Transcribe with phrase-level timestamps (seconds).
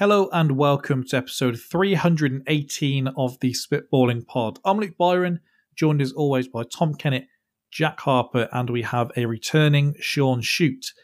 [0.00, 4.58] Hello and welcome to episode 318 of the Spitballing Pod.
[4.64, 5.40] I'm Luke Byron,
[5.76, 7.26] joined as always by Tom Kennett,
[7.70, 10.94] Jack Harper, and we have a returning Sean Shute.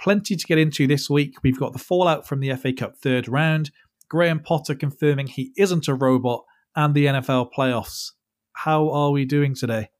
[0.00, 1.36] Plenty to get into this week.
[1.44, 3.70] We've got the fallout from the FA Cup third round,
[4.08, 6.44] Graham Potter confirming he isn't a robot,
[6.74, 8.14] and the NFL playoffs.
[8.54, 9.90] How are we doing today?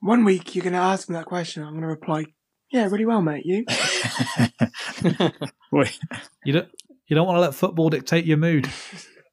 [0.00, 1.62] One week you're going to ask me that question.
[1.62, 2.24] I'm going to reply,
[2.72, 3.46] "Yeah, really well, mate.
[3.46, 3.64] You?"
[5.70, 6.00] Wait,
[6.44, 6.68] You don't
[7.06, 8.68] you don't want to let football dictate your mood.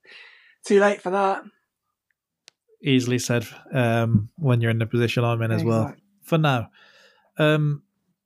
[0.65, 1.43] Too late for that.
[2.81, 5.83] Easily said um, when you're in the position I'm in as well.
[5.83, 6.03] Exactly.
[6.23, 6.69] For now,
[7.37, 7.83] um,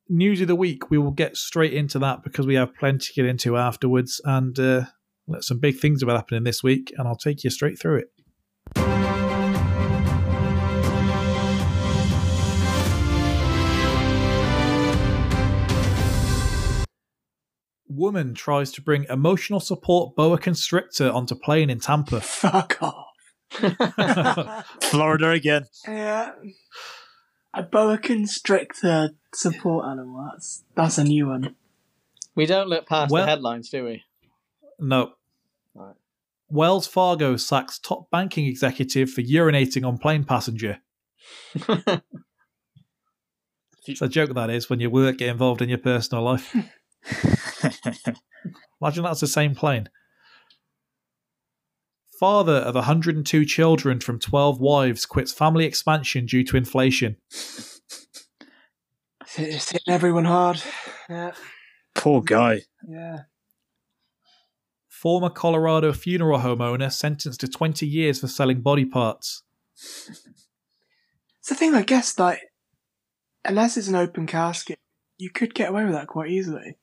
[0.10, 0.90] news of the week.
[0.90, 4.58] We will get straight into that because we have plenty to get into afterwards, and
[4.60, 4.86] uh,
[5.40, 8.08] some big things about happening this week, and I'll take you straight through it.
[17.98, 22.22] Woman tries to bring emotional support boa constrictor onto plane in Tampa.
[22.22, 23.06] Fuck off.
[24.84, 25.66] Florida again.
[25.88, 26.32] yeah.
[27.54, 30.30] A boa constrictor support animal.
[30.32, 31.56] That's that's a new one.
[32.36, 34.04] We don't look past Well- the headlines, do we?
[34.80, 35.14] No.
[35.74, 35.96] Right.
[36.50, 40.80] Wells Fargo sacks top banking executive for urinating on plane passenger.
[43.90, 46.54] It's a joke that is when your work get involved in your personal life.
[48.82, 49.90] Imagine that's the same plane.
[52.20, 57.18] Father of 102 children from 12 wives quits family expansion due to inflation.
[59.40, 60.62] It's, hitting everyone hard.
[61.10, 61.34] Yeah.
[61.94, 62.62] Poor guy.
[62.88, 63.24] Yeah.
[64.90, 69.44] Former Colorado funeral home owner sentenced to 20 years for selling body parts.
[69.76, 71.76] It's the thing.
[71.76, 72.40] I guess like,
[73.46, 74.80] unless it's an open casket,
[75.18, 76.78] you could get away with that quite easily.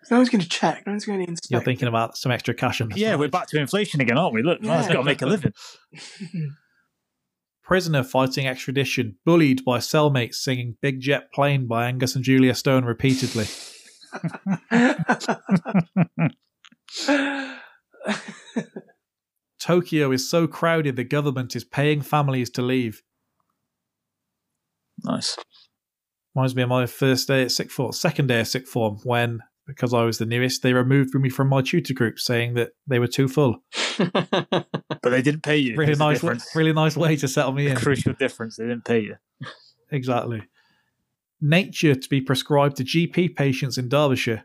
[0.00, 0.84] 'Cause No one's going to check.
[0.86, 1.50] No one's going to inspect.
[1.50, 3.18] You're thinking about some extra cash on the Yeah, side.
[3.20, 4.42] we're back to inflation again, aren't we?
[4.42, 4.92] Look, man's Yeah.
[4.94, 5.52] got to make a living.
[7.64, 12.84] Prisoner fighting extradition, bullied by cellmates singing Big Jet Plane by Angus and Julia Stone
[12.84, 13.46] repeatedly.
[19.58, 23.02] Tokyo is so crowded the government is paying families to leave.
[25.02, 25.36] Nice.
[26.34, 29.40] Reminds me of my first day at sick form, second day of sick form, when,
[29.66, 32.98] because I was the newest, they removed me from my tutor group saying that they
[32.98, 33.62] were too full.
[35.02, 35.76] But they didn't pay you.
[35.76, 36.50] Really nice, difference.
[36.54, 37.76] really nice way to settle me A in.
[37.76, 38.56] crucial difference.
[38.56, 39.16] They didn't pay you.
[39.92, 40.42] Exactly.
[41.40, 44.44] Nature to be prescribed to GP patients in Derbyshire.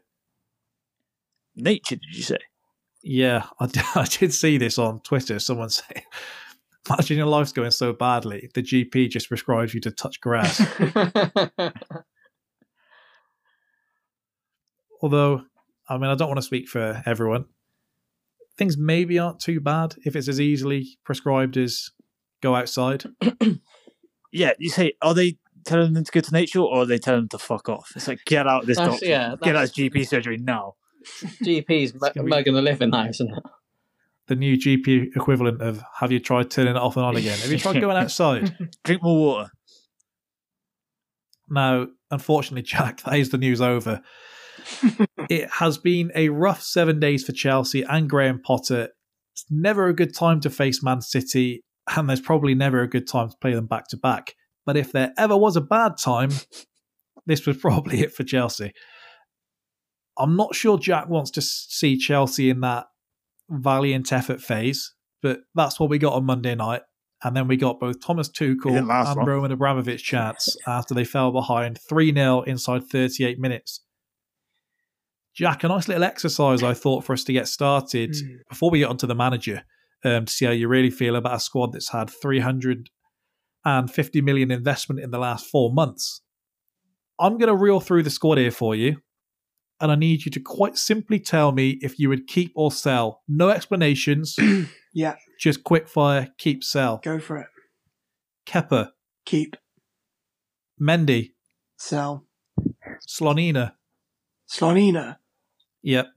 [1.55, 2.37] Nature, did you say?
[3.01, 5.39] Yeah, I did, I did see this on Twitter.
[5.39, 6.03] Someone saying,
[6.89, 10.61] "Imagine your life's going so badly, the GP just prescribes you to touch grass."
[15.01, 15.43] Although,
[15.89, 17.45] I mean, I don't want to speak for everyone.
[18.57, 21.89] Things maybe aren't too bad if it's as easily prescribed as
[22.41, 23.05] go outside.
[24.33, 27.23] Yeah, you say, are they telling them to go to nature or are they telling
[27.23, 27.91] them to fuck off?
[27.97, 29.05] It's like, get out of this That's- doctor.
[29.05, 30.75] yeah, get out that's- of GP surgery now.
[31.43, 33.43] GP's gonna mugging the living now, isn't it?
[34.27, 37.37] The new GP equivalent of "Have you tried turning it off and on again?
[37.39, 39.51] Have you tried going outside?" Drink more water.
[41.49, 44.01] Now, unfortunately, Jack, that is the news over.
[45.29, 48.89] It has been a rough seven days for Chelsea and Graham Potter.
[49.33, 51.63] It's never a good time to face Man City,
[51.95, 54.35] and there's probably never a good time to play them back to back.
[54.65, 56.31] But if there ever was a bad time,
[57.25, 58.73] this was probably it for Chelsea.
[60.17, 62.87] I'm not sure Jack wants to see Chelsea in that
[63.49, 66.81] valiant effort phase, but that's what we got on Monday night.
[67.23, 69.25] And then we got both Thomas Tuchel and long.
[69.25, 73.81] Roman Abramovich chance after they fell behind 3 0 inside 38 minutes.
[75.35, 78.35] Jack, a nice little exercise I thought for us to get started Hmm.
[78.49, 79.63] before we get onto the manager
[80.03, 84.99] um, to see how you really feel about a squad that's had 350 million investment
[84.99, 86.21] in the last four months.
[87.19, 88.97] I'm going to reel through the squad here for you,
[89.79, 93.21] and I need you to quite simply tell me if you would keep or sell.
[93.27, 94.35] No explanations,
[94.93, 95.15] yeah.
[95.39, 96.99] just quick fire, keep, sell.
[97.03, 97.47] Go for it.
[98.47, 98.89] Kepa,
[99.25, 99.55] Keep.
[100.81, 101.33] Mendy,
[101.77, 102.25] Sell.
[103.07, 103.73] Slonina.
[104.51, 105.17] Slonina.
[105.83, 106.07] Yep.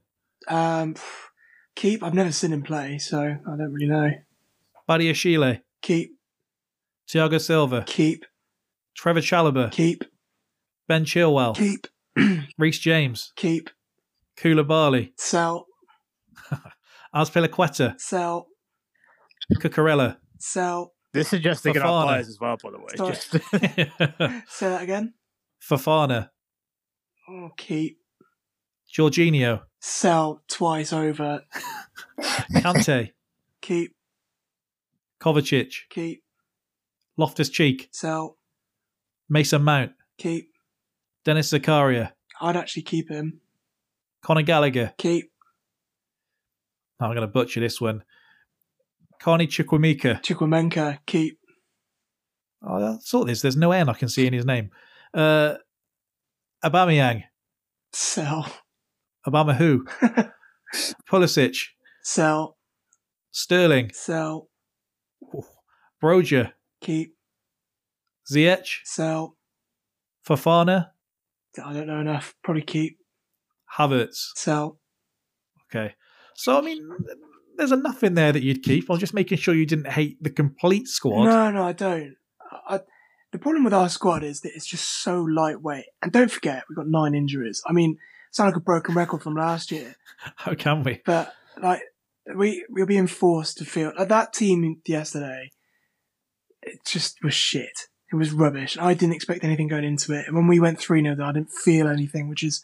[0.47, 0.95] Um,
[1.75, 2.03] keep.
[2.03, 4.11] I've never seen him play, so I don't really know.
[4.89, 6.11] Badiashile, Keep.
[7.07, 8.25] Thiago Silva, Keep.
[8.99, 10.03] Trevoh Chalobah, Keep.
[10.87, 11.87] Ben Chilwell, Keep.
[12.57, 13.69] Reece James, Keep.
[14.37, 15.65] Koulibaly, Sell.
[17.15, 18.47] Azpilicueta, Sell.
[19.55, 20.17] Cucurella.
[20.39, 20.93] Sell.
[21.13, 22.05] This suggests they can have Fofana.
[22.05, 22.87] buyers as well, by the way.
[22.95, 23.13] Sorry.
[23.13, 25.13] Just Say that again.
[25.67, 26.29] Fofana,
[27.29, 27.99] Oh, keep.
[28.97, 31.41] Jorginho, Sell twice over.
[32.53, 33.11] Kante,
[33.61, 33.95] Keep,
[35.21, 36.23] Kovacic, keep,
[37.17, 38.37] Loftus Cheek, sell,
[39.29, 40.49] Mason Mount, keep.
[41.23, 43.41] Dennis Zakaria, I'd actually keep him.
[44.25, 44.93] Conor Gallagher.
[44.97, 45.31] Keep.
[46.99, 48.03] I'm going to butcher this one.
[49.19, 50.23] Carney Chukwemeka.
[50.23, 51.37] Chukwuemeka, keep.
[52.67, 53.41] Oh, I thought this.
[53.41, 54.71] There's no N I can see in his name.
[55.13, 55.55] Uh,
[56.63, 57.23] Aubameyang.
[57.93, 58.47] Sell.
[59.27, 59.85] Obama who?
[61.09, 61.57] Pulisic.
[62.03, 62.57] Sell.
[63.31, 63.91] Sterling.
[63.93, 64.49] Sell.
[66.01, 66.51] Broja.
[66.81, 67.15] Keep.
[68.31, 68.79] Ziyech.
[68.83, 69.37] Sell.
[70.27, 70.89] Fofana.
[71.63, 72.35] I don't know enough.
[72.43, 72.97] Probably keep.
[73.77, 74.31] Havertz.
[74.35, 74.79] Sell.
[75.69, 75.93] Okay.
[76.35, 76.87] So, I mean,
[77.57, 78.89] there's enough in there that you'd keep.
[78.89, 81.25] I'm just making sure you didn't hate the complete squad.
[81.25, 82.15] No, no, I don't.
[82.67, 82.81] I,
[83.31, 85.85] the problem with our squad is that it's just so lightweight.
[86.01, 87.61] And don't forget, we've got nine injuries.
[87.67, 87.97] I mean,
[88.35, 89.95] sound like a broken record from last year,
[90.35, 91.01] How can we?
[91.05, 91.81] but like
[92.35, 95.51] we we're being forced to feel like that team yesterday.
[96.61, 97.87] It just was shit.
[98.11, 98.77] It was rubbish.
[98.79, 100.25] I didn't expect anything going into it.
[100.27, 102.63] And when we went three 0 I didn't feel anything, which is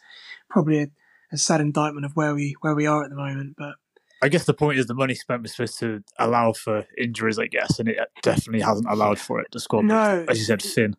[0.50, 0.88] probably a,
[1.32, 3.54] a sad indictment of where we where we are at the moment.
[3.56, 3.76] But
[4.22, 7.46] I guess the point is the money spent was supposed to allow for injuries, I
[7.48, 9.48] guess, and it definitely hasn't allowed for it.
[9.52, 10.24] The squad, No.
[10.28, 10.94] as you said, thin.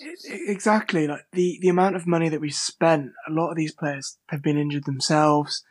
[0.00, 3.12] It- it- Exactly, like the the amount of money that we spent.
[3.26, 5.64] A lot of these players have been injured themselves.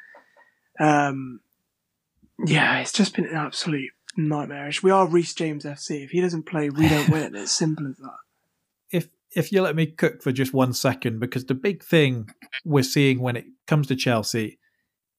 [0.80, 1.42] Um,
[2.46, 4.82] yeah, it's just been an absolute nightmarish.
[4.84, 6.04] We are Reece James FC.
[6.04, 7.36] If he doesn't play, we don't win.
[7.36, 8.18] It's simple as that.
[8.92, 12.30] if if you let me cook for just one second, because the big thing
[12.64, 14.58] we're seeing when it comes to Chelsea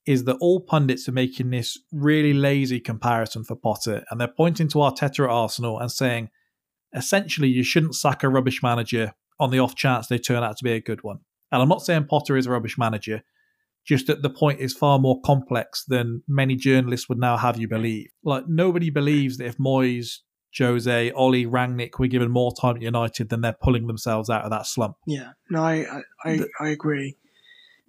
[0.06, 4.68] is that all pundits are making this really lazy comparison for Potter, and they're pointing
[4.68, 6.30] to Arteta at Arsenal and saying,
[6.94, 10.64] essentially, you shouldn't sack a rubbish manager on the off chance they turn out to
[10.64, 11.18] be a good one.
[11.52, 13.22] And I'm not saying Potter is a rubbish manager,
[13.84, 17.68] just that the point is far more complex than many journalists would now have you
[17.68, 18.08] believe.
[18.24, 20.18] Like nobody believes that if Moyes
[20.58, 24.50] Jose, Ollie, Rangnick were given more time at United, then they're pulling themselves out of
[24.50, 24.96] that slump.
[25.06, 27.16] Yeah, no, I I, I, The- I agree.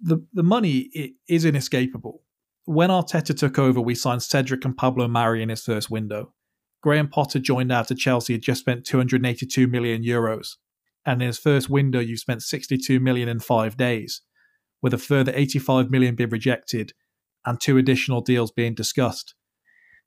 [0.00, 2.22] The the money is inescapable.
[2.64, 6.34] When Arteta took over, we signed Cedric and Pablo Mari in his first window.
[6.82, 10.56] Graham Potter joined after Chelsea had just spent 282 million euros,
[11.04, 14.22] and in his first window, you spent 62 million in five days,
[14.80, 16.92] with a further 85 million being rejected
[17.44, 19.34] and two additional deals being discussed.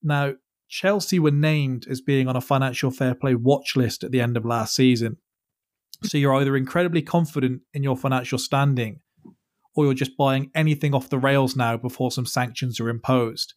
[0.03, 0.33] Now,
[0.69, 4.37] Chelsea were named as being on a financial fair play watch list at the end
[4.37, 5.17] of last season.
[6.03, 9.01] So you're either incredibly confident in your financial standing
[9.75, 13.53] or you're just buying anything off the rails now before some sanctions are imposed.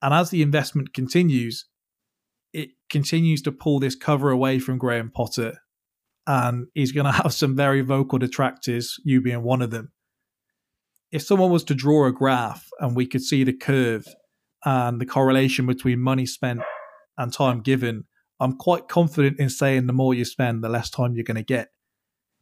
[0.00, 1.66] And as the investment continues,
[2.52, 5.58] it continues to pull this cover away from Graham Potter.
[6.26, 9.92] And he's going to have some very vocal detractors, you being one of them.
[11.12, 14.06] If someone was to draw a graph and we could see the curve
[14.64, 16.60] and the correlation between money spent
[17.18, 18.04] and time given,
[18.40, 21.42] I'm quite confident in saying the more you spend, the less time you're going to
[21.42, 21.68] get.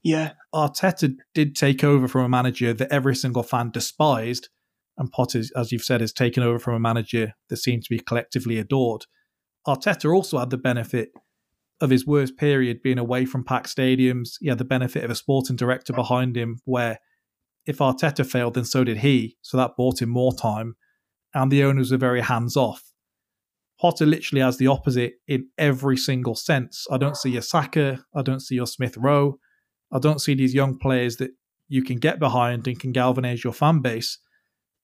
[0.03, 4.49] Yeah, Arteta did take over from a manager that every single fan despised,
[4.97, 7.99] and Potter, as you've said, has taken over from a manager that seemed to be
[7.99, 9.07] collectively adored.
[9.67, 11.11] Arteta also had the benefit
[11.81, 14.35] of his worst period being away from packed stadiums.
[14.41, 16.99] He had the benefit of a sporting director behind him, where
[17.67, 19.37] if Arteta failed, then so did he.
[19.43, 20.77] So that bought him more time,
[21.35, 22.85] and the owners were very hands off.
[23.81, 26.87] Potter literally has the opposite in every single sense.
[26.91, 29.39] I don't see your Saka, I don't see your Smith Rowe.
[29.93, 31.33] I don't see these young players that
[31.69, 34.19] you can get behind and can galvanize your fan base.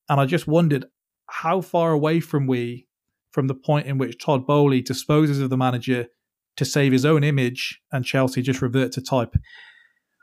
[0.09, 0.85] And I just wondered
[1.27, 2.87] how far away from we
[3.31, 6.07] from the point in which Todd Boehly disposes of the manager
[6.55, 9.35] to save his own image and Chelsea just revert to type.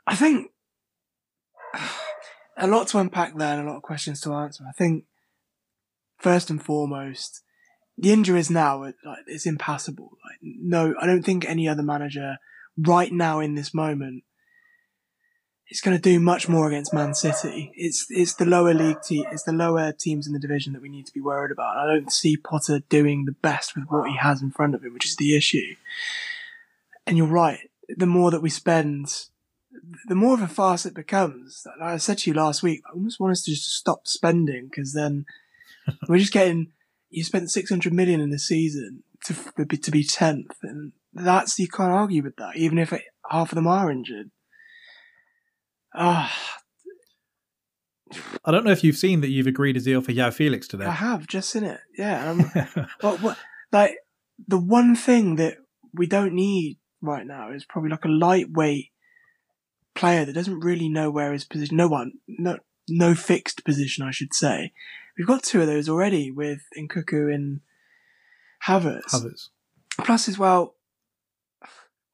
[0.05, 0.51] I think
[2.57, 4.65] a lot to unpack there and a lot of questions to answer.
[4.67, 5.05] I think
[6.17, 7.41] first and foremost,
[7.97, 8.95] the injuries now like
[9.27, 10.17] it's impassable.
[10.25, 12.37] Like no, I don't think any other manager
[12.77, 14.23] right now in this moment
[15.69, 17.71] is going to do much more against Man City.
[17.75, 20.89] It's it's the lower league team, it's the lower teams in the division that we
[20.89, 21.77] need to be worried about.
[21.77, 24.93] I don't see Potter doing the best with what he has in front of him,
[24.93, 25.75] which is the issue.
[27.07, 27.69] And you're right.
[27.89, 29.25] The more that we spend,
[30.07, 31.65] the more of a farce it becomes.
[31.79, 34.67] Like I said to you last week, I almost want us to just stop spending
[34.69, 35.25] because then
[36.07, 36.71] we're just getting.
[37.09, 41.57] You spent six hundred million in the season to be- to be tenth, and that's
[41.57, 44.31] you can't argue with that, even if it, half of them are injured.
[45.97, 46.55] Ah,
[48.43, 50.85] I don't know if you've seen that you've agreed a deal for João Felix today.
[50.85, 51.79] I have just seen it.
[51.97, 53.37] Yeah, and I'm, But what,
[53.71, 53.97] like
[54.47, 55.57] the one thing that
[55.93, 58.91] we don't need right now is probably like a lightweight
[59.95, 61.77] player that doesn't really know where his position.
[61.77, 64.73] No one, no, no fixed position, I should say.
[65.17, 67.61] We've got two of those already with Nkunku and
[68.67, 69.11] Havertz.
[69.11, 69.49] Havertz.
[69.97, 70.75] Plus, as well,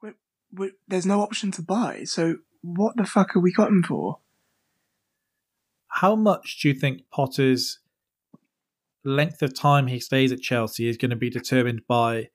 [0.01, 0.11] we
[0.53, 2.03] we there's no option to buy.
[2.05, 4.19] So what the fuck are we got him for?
[5.87, 7.79] How much do you think Potter's
[9.03, 12.29] length of time he stays at Chelsea is going to be determined by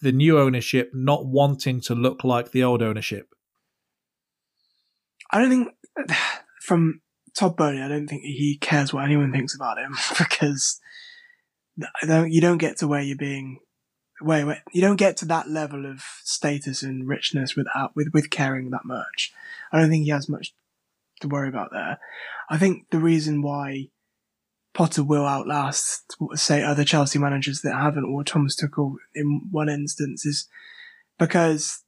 [0.00, 3.34] the new ownership not wanting to look like the old ownership?
[5.30, 5.68] I don't think
[6.62, 7.00] from
[7.34, 10.80] Todd Boehly, I don't think he cares what anyone thinks about him because
[12.02, 13.58] I don't, you don't get to where you're being
[14.24, 18.30] where, where you don't get to that level of status and richness without with with
[18.30, 19.32] caring that much.
[19.72, 20.54] I don't think he has much
[21.20, 21.98] to worry about there.
[22.50, 23.88] I think the reason why
[24.74, 30.26] Potter will outlast, say, other Chelsea managers that haven't, or Thomas Tuchel in one instance,
[30.26, 30.48] is
[31.18, 31.84] because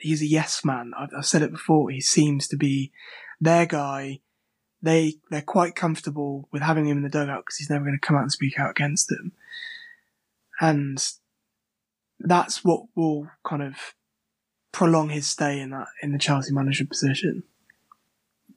[0.00, 0.92] he's a yes man.
[0.98, 1.90] I've, I've said it before.
[1.90, 2.90] He seems to be
[3.40, 4.20] their guy.
[4.82, 8.06] They they're quite comfortable with having him in the dugout because he's never going to
[8.06, 9.32] come out and speak out against them,
[10.60, 11.02] and
[12.28, 13.74] that's what will kind of
[14.72, 17.44] prolong his stay in that in the Chelsea manager position.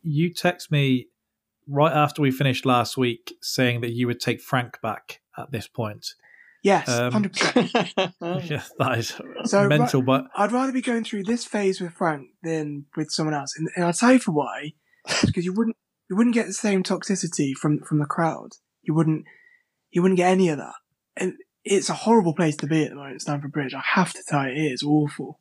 [0.04, 1.08] You text me
[1.68, 5.68] right after we finished last week saying that you would take Frank back at this
[5.68, 6.14] point.
[6.64, 7.72] Yes, Um, hundred percent.
[7.96, 12.30] yeah, that is So, mental, but I'd rather be going through this phase with Frank
[12.42, 14.74] than with someone else, and, and I'll tell you for why.
[15.26, 15.78] Because you wouldn't
[16.10, 18.54] you wouldn't get the same toxicity from from the crowd.
[18.82, 19.26] You wouldn't
[19.92, 20.74] you wouldn't get any of that,
[21.16, 21.34] and
[21.72, 23.74] it's a horrible place to be at the moment, Stamford Bridge.
[23.74, 25.40] I have to tell you, it is awful.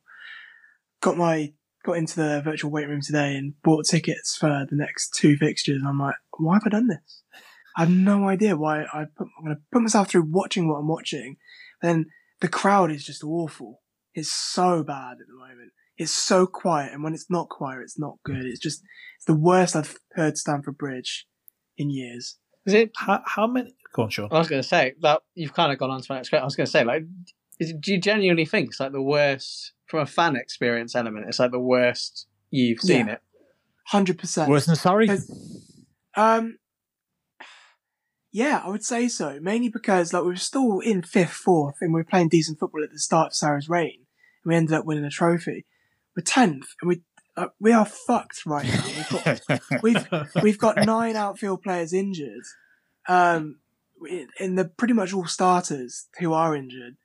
[1.01, 1.53] Got my
[1.85, 5.81] got into the virtual waiting room today and bought tickets for the next two fixtures.
[5.87, 7.23] I'm like, why have I done this?
[7.77, 10.79] I have no idea why I put, I'm going to put myself through watching what
[10.79, 11.37] I'm watching.
[11.81, 12.07] Then
[12.41, 13.81] the crowd is just awful.
[14.13, 15.71] It's so bad at the moment.
[15.95, 18.45] It's so quiet, and when it's not quiet, it's not good.
[18.45, 18.83] It's just
[19.15, 21.27] it's the worst I've heard Stamford Bridge
[21.77, 22.37] in years.
[22.65, 22.91] Is it?
[22.95, 23.73] how, how many?
[23.93, 24.29] Go on, Sean.
[24.31, 26.41] I was going to say that you've kind of gone on to my next question.
[26.43, 27.03] I was going to say, like,
[27.59, 31.25] is, do you genuinely think it's like the worst from a fan experience element?
[31.27, 33.13] It's like the worst you've seen Yeah.
[33.13, 33.21] it.
[33.87, 34.49] Hundred percent.
[34.49, 35.09] Worse than sorry.
[36.15, 36.57] Um,
[38.31, 39.39] yeah, I would say so.
[39.41, 42.83] Mainly because like we were still in fifth, fourth, and we were playing decent football
[42.83, 43.99] at the start of Sarri's reign,
[44.43, 45.65] and we ended up winning a trophy.
[46.15, 47.01] We're tenth, and we
[47.37, 48.83] uh, we are fucked right now.
[48.85, 52.43] We've got we've we've got nine outfield players injured,
[53.07, 53.59] um,
[54.39, 56.97] in- the pretty much all starters who are injured,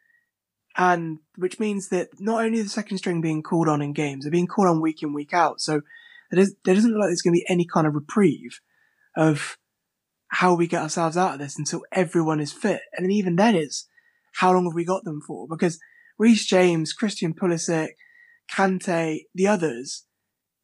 [0.76, 4.30] and which means that not only the second string being called on in games, they're
[4.30, 5.60] being called on week in week out.
[5.60, 5.82] So
[6.30, 8.60] there, doesn't look like there's going to be any kind of reprieve
[9.16, 9.58] of
[10.28, 13.54] how we get ourselves out of this until everyone is fit, and then even then
[13.54, 13.86] is
[14.36, 15.46] how long have we got them for?
[15.46, 15.78] Because
[16.18, 17.90] Reece James, Christian Pulisic,
[18.50, 20.04] Kante, the others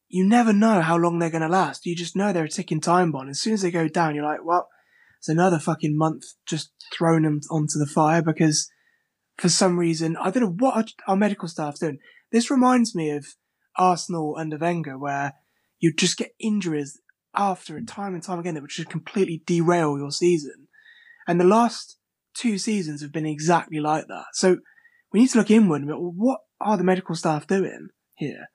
[0.09, 1.85] you never know how long they're going to last.
[1.85, 3.29] You just know they're a ticking time bomb.
[3.29, 4.69] As soon as they go down, you're like, well,
[5.19, 8.71] it's another fucking month just thrown them onto the fire because
[9.37, 11.99] for some reason, I don't know what our, our medical staff's doing.
[12.33, 13.27] This reminds me of
[13.77, 15.35] Arsenal under Wenger where
[15.79, 17.01] you just get injuries
[17.35, 20.69] after it time and time again that would just completely derail your season.
[21.27, 21.99] And the last
[22.35, 24.27] two seasons have been exactly like that.
[24.33, 24.59] So
[25.13, 28.47] we need to look inward and be, what are the medical staff doing here?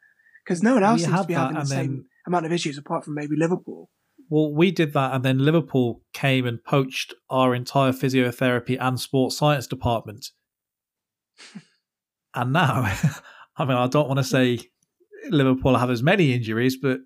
[0.44, 3.06] Because no one else We seems to be having the same amount of issues apart
[3.06, 3.90] from maybe Liverpool.
[4.34, 9.38] Well, we did that, and then Liverpool came and poached our entire physiotherapy and sports
[9.38, 10.32] science department.
[12.34, 12.92] and now,
[13.58, 14.58] I mean, I don't want to say
[15.30, 17.02] Liverpool have as many injuries, but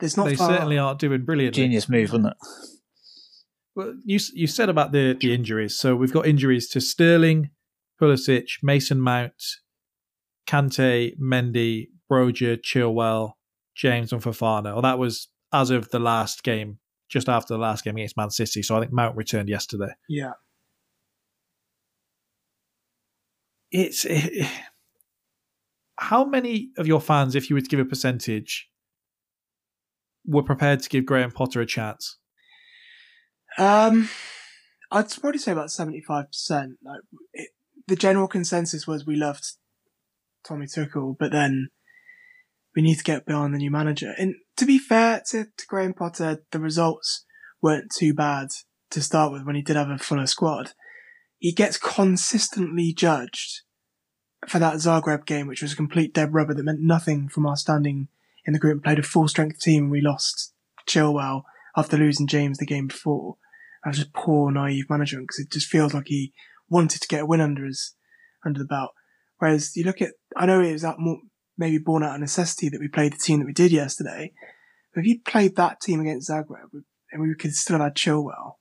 [0.00, 1.62] There's not they certainly aren't doing brilliantly.
[1.62, 2.36] Genius move, wasn't it?
[3.76, 5.78] Well, you you said about the the injuries.
[5.78, 7.50] So we've got injuries to Sterling,
[8.00, 9.40] Pulisic, Mason Mount,
[10.48, 13.34] Kante, Mendy, Broja, Chilwell,
[13.76, 14.72] James, and Fofana.
[14.72, 16.78] Well, that was as of the last game,
[17.08, 18.62] just after the last game against Man City.
[18.62, 19.92] So I think Mount returned yesterday.
[20.08, 20.32] Yeah.
[23.70, 24.46] It's it,
[25.96, 28.68] how many of your fans, if you were to give a percentage,
[30.26, 32.18] were prepared to give Graham Potter a chance?
[33.58, 34.08] Um,
[34.90, 36.26] I'd probably say about 75%.
[36.82, 37.00] Like,
[37.32, 37.50] it,
[37.86, 39.44] the general consensus was we loved
[40.44, 41.68] Tommy Tuchel, but then
[42.74, 44.14] we need to get behind the new manager.
[44.18, 47.24] And to be fair to, to Graham Potter, the results
[47.60, 48.48] weren't too bad
[48.90, 50.72] to start with when he did have a fuller squad.
[51.38, 53.62] He gets consistently judged
[54.46, 57.56] for that Zagreb game, which was a complete dead rubber that meant nothing from our
[57.56, 58.08] standing
[58.44, 58.76] in the group.
[58.76, 60.52] And played a full strength team and we lost
[60.88, 61.42] Chilwell
[61.76, 63.36] after losing James the game before.
[63.84, 66.32] That was just poor, naive management because it just feels like he
[66.68, 67.94] wanted to get a win under his
[68.44, 68.92] under the belt.
[69.38, 71.18] Whereas you look at, I know it was that more
[71.62, 74.32] maybe born out of necessity that we played the team that we did yesterday.
[74.92, 78.54] But if you played that team against Zagreb, and we could still have had Chilwell.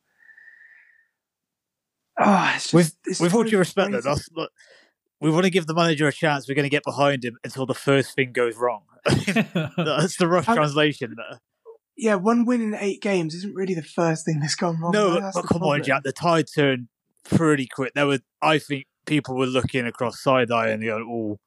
[2.20, 4.52] Oh, it's just, with with all due respect, though, look,
[5.20, 6.48] we want to give the manager a chance.
[6.48, 8.84] We're going to get behind him until the first thing goes wrong.
[9.06, 11.40] that's the rough translation there.
[11.98, 14.92] yeah, one win in eight games isn't really the first thing that's gone wrong.
[14.92, 15.82] No, but, but come on.
[15.82, 16.04] Jack.
[16.04, 16.90] The tide turned
[17.24, 17.94] pretty quick.
[17.96, 21.40] There were, I think, people were looking across side eye and going, "Oh,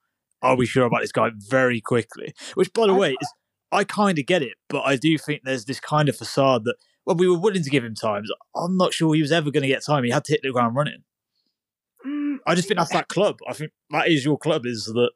[0.44, 2.34] are we sure about this guy?" Very quickly.
[2.54, 3.32] Which, by the way, is
[3.72, 6.76] I kind of get it, but I do think there's this kind of facade that
[7.06, 8.30] well, we were willing to give him times.
[8.56, 10.04] I'm not sure he was ever going to get time.
[10.04, 11.02] He had to hit the ground running.
[12.06, 13.38] Mm, I just think that's that club.
[13.48, 14.66] I think that is your club.
[14.66, 15.10] Is that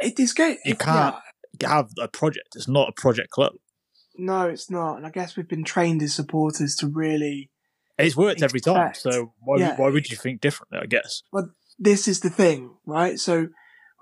[0.00, 0.58] it is great.
[0.64, 1.16] You can't-
[1.60, 2.48] yeah, have a project?
[2.56, 3.52] It's not a project club.
[4.16, 4.96] no, it's not.
[4.98, 7.50] And I guess we've been trained as supporters to really.
[7.98, 8.92] It's worked every time.
[8.94, 9.76] So why, Yeah.
[9.76, 10.78] why would you think differently?
[10.82, 11.22] I guess.
[11.32, 13.18] Well, this is the thing, right?
[13.18, 13.48] So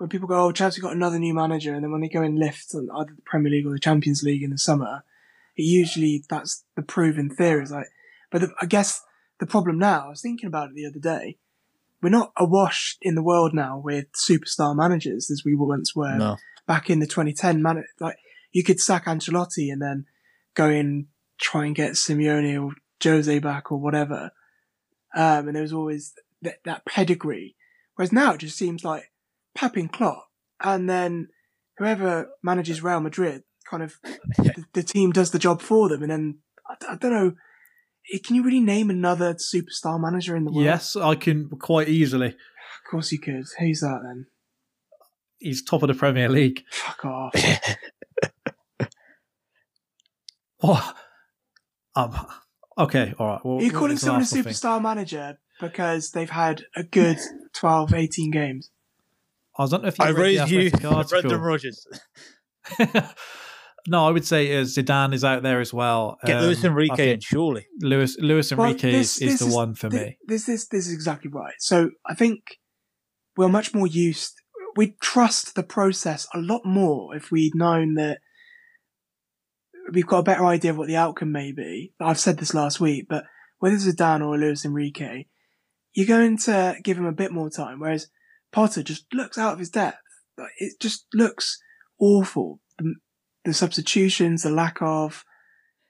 [0.01, 2.35] when people go, "Oh, Chelsea got another new manager," and then when they go in
[2.35, 5.03] lift on either the Premier League or the Champions League in the summer,
[5.55, 7.61] it usually that's the proven theory.
[7.61, 7.85] It's like,
[8.31, 8.99] but the, I guess
[9.39, 10.07] the problem now.
[10.07, 11.37] I was thinking about it the other day.
[12.01, 16.37] We're not awash in the world now with superstar managers as we once were No.
[16.65, 17.83] back in the 2010 man.
[17.99, 18.17] Like
[18.51, 20.05] you could sack Ancelotti and then
[20.55, 24.31] go in try and get Simeone or Jose back or whatever.
[25.13, 27.55] Um, and there was always that, that pedigree.
[27.93, 29.10] Whereas now it just seems like
[29.55, 30.27] Pep and Klopp,
[30.63, 31.27] and then
[31.77, 33.95] whoever manages Real Madrid, kind of
[34.37, 36.01] the, the team does the job for them.
[36.03, 37.33] And then I, I don't know.
[38.13, 40.65] eh, Can you really name another superstar manager in the world?
[40.65, 42.27] yes, I can quite easily.
[42.27, 43.43] of course you could.
[43.59, 44.27] Who's that then?
[45.39, 46.63] He's top of the Premier League.
[46.71, 47.35] Fuck off.
[50.59, 50.95] What?
[51.93, 52.15] Um,
[52.77, 53.41] okay, all right.
[53.43, 54.53] Well, Are you calling someone a Arsenal thing.
[54.53, 57.17] superstar manager because they've had a good
[57.53, 58.69] 12, 18 games?
[59.61, 61.21] I don't know if you I read raised you, Athletic article.
[61.21, 61.87] Brendan Rodgers.
[63.87, 66.17] no, I would say uh, Zidane is out there as well.
[66.25, 67.67] Get Um, Luis Enrique in, surely.
[67.81, 70.17] Luis Luis Well, Enrique this- is, is this the one for thi- me.
[70.27, 71.53] This, this, this is exactly right.
[71.59, 72.57] So I think
[73.37, 74.33] we're much more used.
[74.75, 78.19] We trust the process a lot more if we'd known that
[79.91, 81.93] we've got a better idea of what the outcome may be.
[81.99, 83.25] I've said this last week, but
[83.59, 85.25] whether it's Zidane or Luis Enrique,
[85.93, 87.79] you're going to give him a bit more time.
[87.79, 88.07] Whereas
[88.51, 89.97] Potter just looks out of his depth.
[90.37, 91.59] Like, It just looks
[91.99, 92.59] awful.
[92.77, 92.95] The,
[93.45, 95.23] the substitutions, the lack of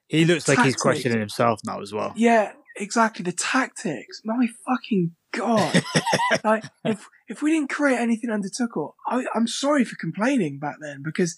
[0.08, 2.13] He looks like he's questioning himself now as well.
[2.15, 3.24] Yeah, exactly.
[3.24, 4.21] The tactics.
[4.24, 5.84] My fucking god!
[6.43, 10.76] like, if if we didn't create anything under Tuchel, I, I'm sorry for complaining back
[10.82, 11.38] then because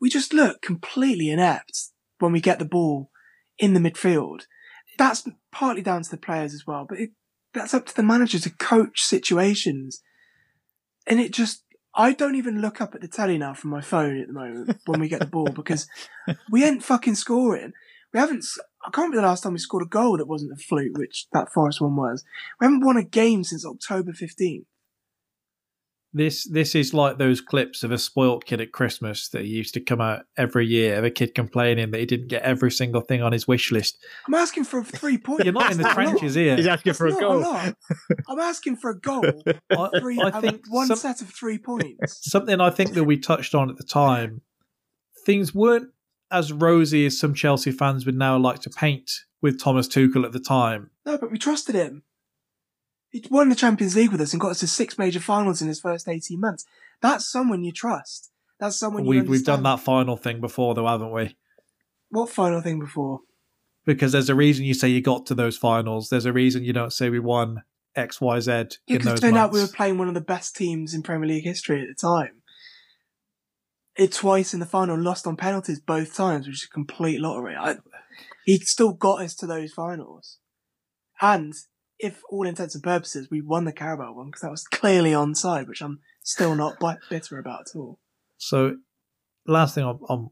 [0.00, 3.10] we just look completely inept when we get the ball
[3.58, 4.42] in the midfield.
[4.98, 7.10] That's partly down to the players as well, but it,
[7.54, 10.02] that's up to the manager to coach situations.
[11.06, 14.20] And it just, I don't even look up at the telly now from my phone
[14.20, 15.88] at the moment when we get the ball because
[16.50, 17.72] we ain't fucking scoring.
[18.12, 18.44] We haven't.
[18.82, 21.26] I can't remember the last time we scored a goal that wasn't a fluke, which
[21.32, 22.24] that Forest one was.
[22.60, 24.64] We haven't won a game since October 15th.
[26.14, 29.80] This this is like those clips of a spoilt kid at Christmas that used to
[29.80, 33.22] come out every year of a kid complaining that he didn't get every single thing
[33.22, 33.96] on his wish list.
[34.28, 35.44] I'm asking for three points.
[35.44, 36.10] You're not in the That's not a lot.
[36.18, 36.56] trenches here.
[36.56, 37.40] He's asking for a That's not goal.
[37.40, 37.74] lot.
[38.28, 39.42] I'm asking for a goal.
[39.70, 42.30] I, Three, I um, think one some- set of three points.
[42.30, 44.42] something I think that we touched on at the time.
[45.24, 45.88] Things weren't
[46.30, 50.32] as rosy as some Chelsea fans would now like to paint with Thomas Tuchel at
[50.32, 50.90] the time.
[51.06, 52.02] No, but we trusted him.
[53.12, 55.68] He won the Champions League with us and got us to six major finals in
[55.68, 56.64] his first 18 months.
[57.02, 58.32] That's someone you trust.
[58.58, 61.36] That's someone you We, we've done that final thing before, though, haven't we?
[62.08, 63.20] What final thing before?
[63.84, 66.08] Because there's a reason you say you got to those finals.
[66.08, 69.34] There's a reason you don't say we won X, Y, Z Yeah, because it turned
[69.34, 69.48] months.
[69.48, 71.94] out we were playing one of the best teams in Premier League history at the
[71.94, 72.42] time.
[73.96, 77.56] It twice in the final, lost on penalties both times, which is a complete lottery.
[77.56, 77.76] I,
[78.46, 80.38] he still got us to those finals.
[81.20, 81.52] And
[82.02, 85.68] if all intents and purposes, we won the Carabao one because that was clearly onside,
[85.68, 87.98] which I'm still not bi- bitter about at all.
[88.36, 88.76] So,
[89.46, 90.30] last thing on, on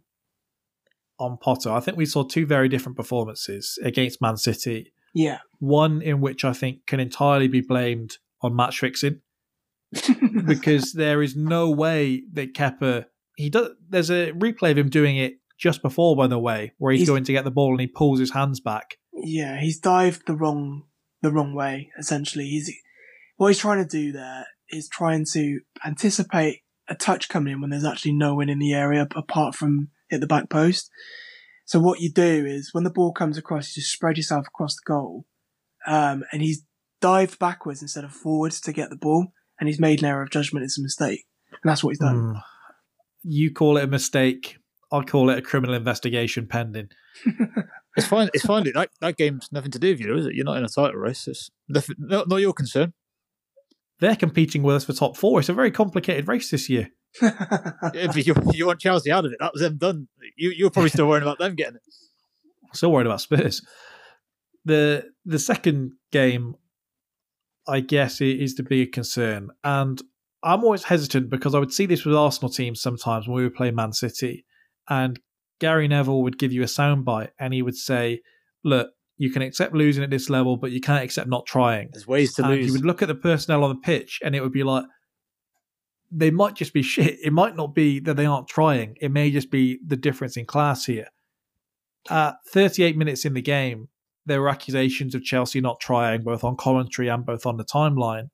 [1.18, 4.92] on Potter, I think we saw two very different performances against Man City.
[5.14, 5.38] Yeah.
[5.58, 9.20] One in which I think can entirely be blamed on match fixing
[10.46, 13.04] because there is no way that Kepa
[13.36, 13.70] he does.
[13.88, 17.08] There's a replay of him doing it just before, by the way, where he's, He's-
[17.08, 18.96] going to get the ball and he pulls his hands back.
[19.12, 20.84] Yeah, he's dived the wrong
[21.22, 21.90] the wrong way.
[21.98, 22.72] Essentially, he's
[23.36, 27.70] what he's trying to do there is trying to anticipate a touch coming in when
[27.70, 30.90] there's actually no one in the area apart from hit the back post.
[31.64, 34.74] So what you do is when the ball comes across, you just spread yourself across
[34.74, 35.24] the goal,
[35.86, 36.64] um, and he's
[37.00, 39.28] dived backwards instead of forwards to get the ball,
[39.58, 40.64] and he's made an error of judgment.
[40.64, 42.34] It's a mistake, and that's what he's done.
[42.34, 42.38] Hmm.
[43.22, 44.56] You call it a mistake.
[44.92, 46.88] I call it a criminal investigation pending.
[47.96, 48.30] It's fine.
[48.34, 48.64] It's fine.
[48.74, 50.34] That that game's nothing to do with you, is it?
[50.34, 51.26] You're not in a title race.
[51.28, 52.92] It's nothing, not, not your concern.
[54.00, 55.40] They're competing with us for top four.
[55.40, 56.90] It's a very complicated race this year.
[57.22, 60.08] If you, you want Chelsea out of it, that was them done.
[60.36, 61.82] You you're probably still worrying about them getting it.
[62.72, 63.62] Still worried about Spurs.
[64.64, 66.54] The the second game,
[67.66, 70.00] I guess, i- is the bigger concern, and
[70.44, 73.54] I'm always hesitant because I would see this with Arsenal teams sometimes when we would
[73.56, 74.44] play Man City,
[74.88, 75.18] and
[75.60, 78.20] Gary Neville would give you a soundbite, and he would say,
[78.64, 82.06] "Look, you can accept losing at this level, but you can't accept not trying." There's
[82.08, 82.66] ways to and lose.
[82.66, 84.84] you would look at the personnel on the pitch, and it would be like
[86.10, 87.18] they might just be shit.
[87.22, 88.96] It might not be that they aren't trying.
[89.00, 91.08] It may just be the difference in class here.
[92.08, 93.88] At 38 minutes in the game,
[94.26, 98.30] there were accusations of Chelsea not trying, both on commentary and both on the timeline.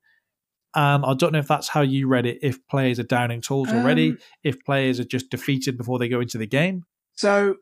[0.75, 2.39] And I don't know if that's how you read it.
[2.41, 6.19] If players are downing tools already, Um, if players are just defeated before they go
[6.21, 6.83] into the game.
[7.17, 7.55] So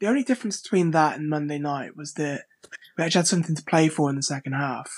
[0.00, 2.46] the only difference between that and Monday night was that
[2.98, 4.90] we actually had something to play for in the second half,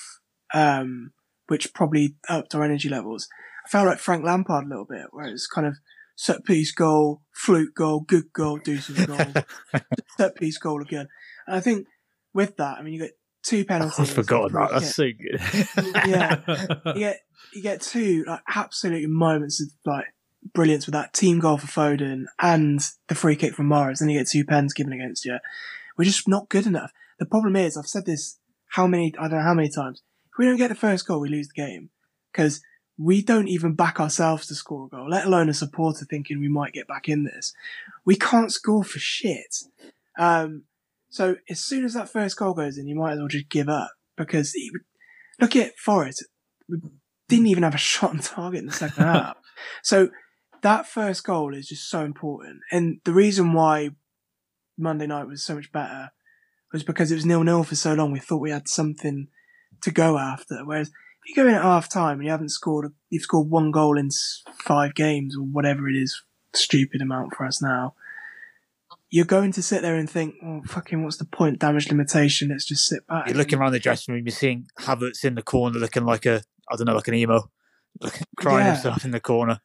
[0.55, 1.12] um,
[1.49, 3.29] which probably upped our energy levels.
[3.66, 5.75] I felt like Frank Lampard a little bit, where it's kind of
[6.16, 9.42] set piece goal, fluke goal, good goal, decent goal,
[10.16, 11.09] set piece goal again.
[11.47, 11.87] And I think
[12.33, 13.99] with that, I mean, you get two penalties.
[13.99, 14.70] I've forgotten that.
[14.70, 16.09] That's so good.
[16.09, 16.40] yeah,
[16.94, 17.20] you get
[17.53, 20.07] you get two like absolute moments of like
[20.52, 24.18] brilliance with that team goal for Foden and the free kick from Mahrez, and you
[24.18, 25.38] get two pens given against you.
[25.96, 26.92] We're just not good enough.
[27.18, 30.02] The problem is, I've said this how many I don't know how many times.
[30.33, 31.90] If we don't get the first goal, we lose the game
[32.33, 32.61] because
[32.98, 36.48] we don't even back ourselves to score a goal, let alone a supporter thinking we
[36.48, 37.52] might get back in this.
[38.04, 39.57] We can't score for shit.
[40.18, 40.64] Um,
[41.09, 43.68] so as soon as that first goal goes in, you might as well just give
[43.68, 44.72] up because it,
[45.40, 46.24] look at Forest.
[46.68, 46.78] We
[47.28, 49.37] didn't even have a shot on target in the second half.
[49.83, 50.11] So
[50.64, 52.61] that first goal is just so important.
[52.72, 53.90] And the reason why
[54.77, 56.11] Monday night was so much better
[56.72, 58.11] was because it was nil nil for so long.
[58.11, 59.29] We thought we had something
[59.83, 60.64] to go after.
[60.64, 63.70] Whereas if you go in at half time and you haven't scored, you've scored one
[63.70, 64.09] goal in
[64.59, 66.20] five games or whatever it is,
[66.55, 67.94] stupid amount for us now.
[69.11, 71.61] You're going to sit there and think, oh, fucking, what's the point?
[71.61, 72.48] Damage limitation.
[72.48, 73.29] Let's just sit back.
[73.29, 74.24] You're looking around the dressing room.
[74.27, 77.50] You're seeing Havertz in the corner, looking like a I don't know, like an emo,
[78.37, 78.72] crying Yeah.
[78.72, 79.61] himself in the corner.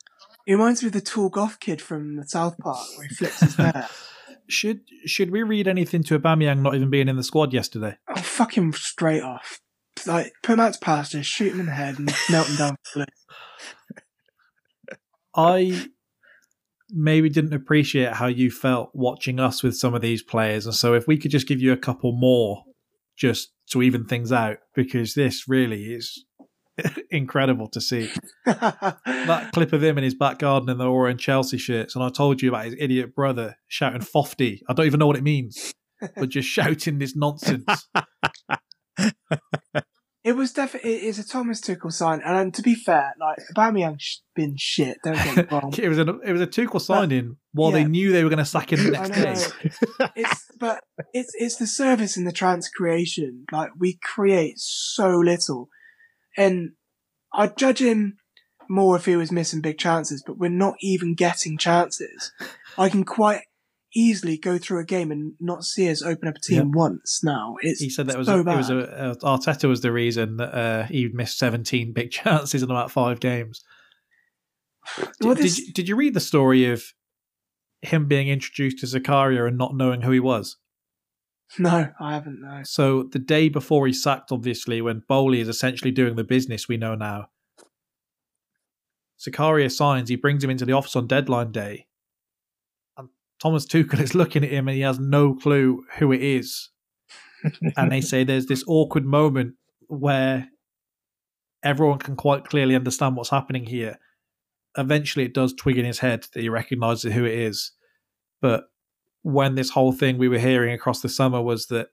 [0.49, 3.39] It reminds me of the tall goth kid from the South Park where he flips
[3.39, 3.87] his hair.
[4.47, 7.99] should should we read anything to Aubameyang not even being in the squad yesterday?
[8.07, 9.61] Oh, fuck him straight off.
[10.07, 12.75] Like, put him out to pasture, shoot him in the head, and melt him down.
[12.81, 13.05] for
[15.35, 15.89] I
[16.89, 20.65] maybe didn't appreciate how you felt watching us with some of these players.
[20.65, 22.63] And so if we could just give you a couple more
[23.15, 26.25] just to even things out, because this really is
[27.11, 28.09] incredible to see.
[28.45, 32.09] That clip of him in his back garden in the orange Chelsea shirts, and I
[32.09, 34.61] told you about his idiot brother shouting Fofty.
[34.69, 35.73] I don't even know what it means,
[36.15, 37.87] but just shouting this nonsense.
[40.21, 44.55] It was definitely it's a Thomas Tuchel sign, and to be fair, like Aubameyang's been
[44.57, 44.97] shit.
[45.01, 45.73] Don't get me wrong.
[45.77, 48.45] it was a it was a Tuchel signing while they knew they were going to
[48.45, 50.07] sack him the next day.
[50.17, 53.45] it's but it's it's the service in the trans creation.
[53.49, 55.69] Like we create so little,
[56.39, 56.71] and
[57.33, 58.17] I'd judge him
[58.69, 60.23] more if he was missing big chances.
[60.25, 62.31] But we're not even getting chances.
[62.77, 63.41] I can quite
[63.95, 67.21] easily go through a game and not see us open up a team once.
[67.23, 69.91] Now it's He said that was so a, it was a, uh, Arteta was the
[69.91, 73.63] reason that uh, he missed 17 big chances in about five games.
[74.97, 76.83] Did, Well, did, this- you, did you read the story of
[77.81, 80.57] him being introduced to Zakaria and not knowing who he was?
[81.59, 82.41] no, I haven't.
[82.41, 82.61] No.
[82.63, 86.77] So the day before he's sacked, obviously, when Boehly is essentially doing the business we
[86.77, 87.29] know now,
[89.19, 91.87] Zakaria signs, he brings him into the office on deadline day.
[92.97, 93.09] And
[93.41, 96.69] Thomas Tuchel is looking at him and he has no clue who it is.
[97.77, 99.55] and they say there's this awkward moment
[99.87, 100.49] where
[101.63, 103.97] everyone can quite clearly understand what's happening here.
[104.77, 107.71] Eventually, it does twig in his head that he recognizes who it is.
[108.41, 108.68] But
[109.21, 111.89] when this whole thing we were hearing across the summer was that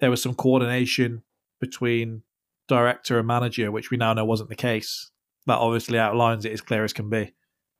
[0.00, 1.22] there was some coordination
[1.60, 2.22] between
[2.68, 5.10] director and manager, which we now know wasn't the case.
[5.46, 7.34] That obviously outlines it as clear as can be.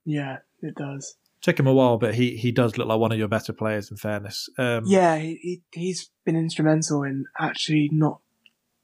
[0.04, 1.16] Yeah, it does.
[1.40, 3.90] Took him a while, but he he does look like one of your better players.
[3.90, 8.20] In fairness, um, Yeah, he, he he's been instrumental in actually not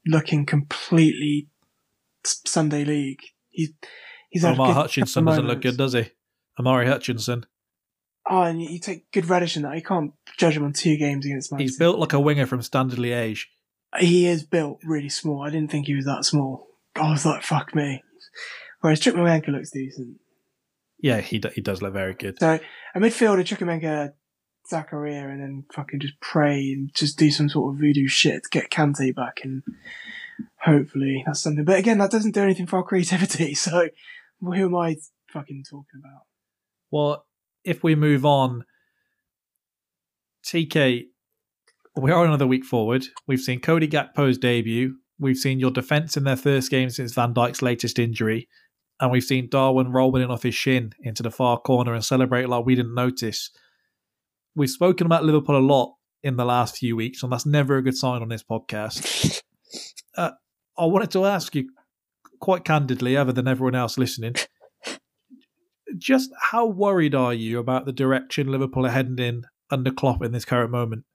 [0.05, 1.47] looking completely
[2.23, 3.21] Sunday league.
[3.49, 3.75] He
[4.29, 6.09] he's Omar Hutchinson doesn't look good, does he?
[6.59, 7.45] Amari Hutchinson.
[8.29, 9.75] Oh, and you, take good relish in that.
[9.75, 12.61] You can't judge him on two games against Man He's built like a winger from
[12.61, 13.45] Standard Liège.
[13.99, 15.43] He is built really small.
[15.43, 16.67] I didn't think he was that small.
[16.95, 18.03] I was like, fuck me.
[18.81, 20.17] Whereas Chukwuemeka looks decent.
[20.99, 22.37] Yeah, he do- he does look very good.
[22.39, 22.59] So
[22.95, 24.13] a midfielder, Chukwuemeka,
[24.71, 28.49] Zakaria and then fucking just pray and just do some sort of voodoo shit to
[28.49, 29.63] get Kante back and
[30.59, 31.65] hopefully that's something.
[31.65, 33.55] But again, that doesn't do anything for our creativity.
[33.61, 33.89] So
[34.39, 34.97] who am I
[35.31, 36.21] fucking talking about?
[36.89, 37.25] Well,
[37.63, 38.65] if we move on,
[40.45, 41.03] TK,
[41.95, 43.05] we are another week forward.
[43.27, 44.95] We've seen Cody Gakpo's debut.
[45.19, 48.47] We've seen your defence in their first game since Van Dijk's latest injury.
[48.99, 52.65] And we've seen Darwin rolling off his shin into the far corner and celebrate like
[52.65, 53.51] we didn't notice.
[54.55, 57.81] We've spoken about Liverpool a lot in the last few weeks, and that's never a
[57.81, 59.41] good sign on this podcast.
[60.17, 60.31] Uh,
[60.77, 61.69] I wanted to ask you
[62.41, 64.35] quite candidly, other than everyone else listening,
[65.97, 70.31] just how worried are you about the direction Liverpool are heading in under Klopp in
[70.31, 71.05] this current moment?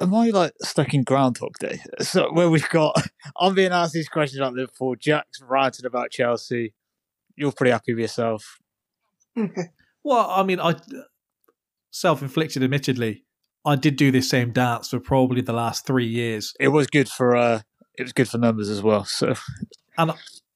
[0.00, 1.80] Am I like stuck in Groundhog Day?
[2.00, 3.00] So where we've got,
[3.36, 4.96] I'm being asked these questions about Liverpool.
[4.96, 6.74] Jack's ranting about Chelsea.
[7.36, 8.58] You're pretty happy with yourself.
[10.06, 10.74] Well, I mean, I
[11.90, 13.24] self-inflicted, admittedly.
[13.64, 17.08] I did do this same dance for probably the last three years, It was good
[17.08, 17.62] for uh,
[17.96, 19.06] it was good for numbers as well.
[19.06, 19.34] So
[19.96, 20.12] and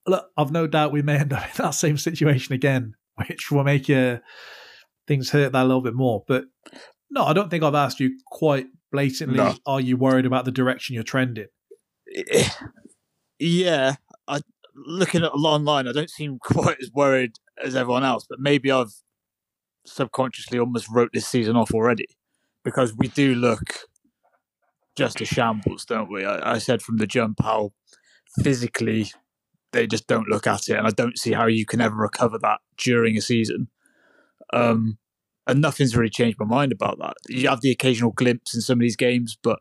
[0.07, 2.95] look, I've no doubt we may end up in that same situation again,
[3.29, 4.19] which will make uh,
[5.07, 6.25] things hurt that a little bit more.
[6.27, 6.45] But
[7.11, 9.37] no, I don't think I've asked you quite blatantly.
[9.37, 9.55] No.
[9.67, 11.47] Are you worried about the direction you're trending?
[13.39, 14.41] yeah, I
[14.87, 18.39] looking at a lot online, I don't seem quite as worried as everyone else, but
[18.41, 18.93] maybe I've
[19.85, 22.07] subconsciously almost wrote this season off already
[22.63, 23.81] because we do look
[24.97, 26.25] just a shambles, don't we?
[26.25, 27.73] I, I said from the jump how
[28.43, 29.11] physically
[29.73, 32.39] they just don't look at it, and I don't see how you can ever recover
[32.39, 33.69] that during a season.
[34.53, 34.99] Um,
[35.47, 37.15] and nothing's really changed my mind about that.
[37.29, 39.61] You have the occasional glimpse in some of these games, but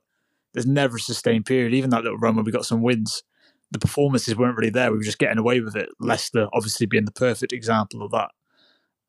[0.53, 1.73] there's never a sustained period.
[1.73, 3.23] Even that little run where we got some wins,
[3.71, 4.91] the performances weren't really there.
[4.91, 5.89] We were just getting away with it.
[5.99, 8.31] Leicester obviously being the perfect example of that.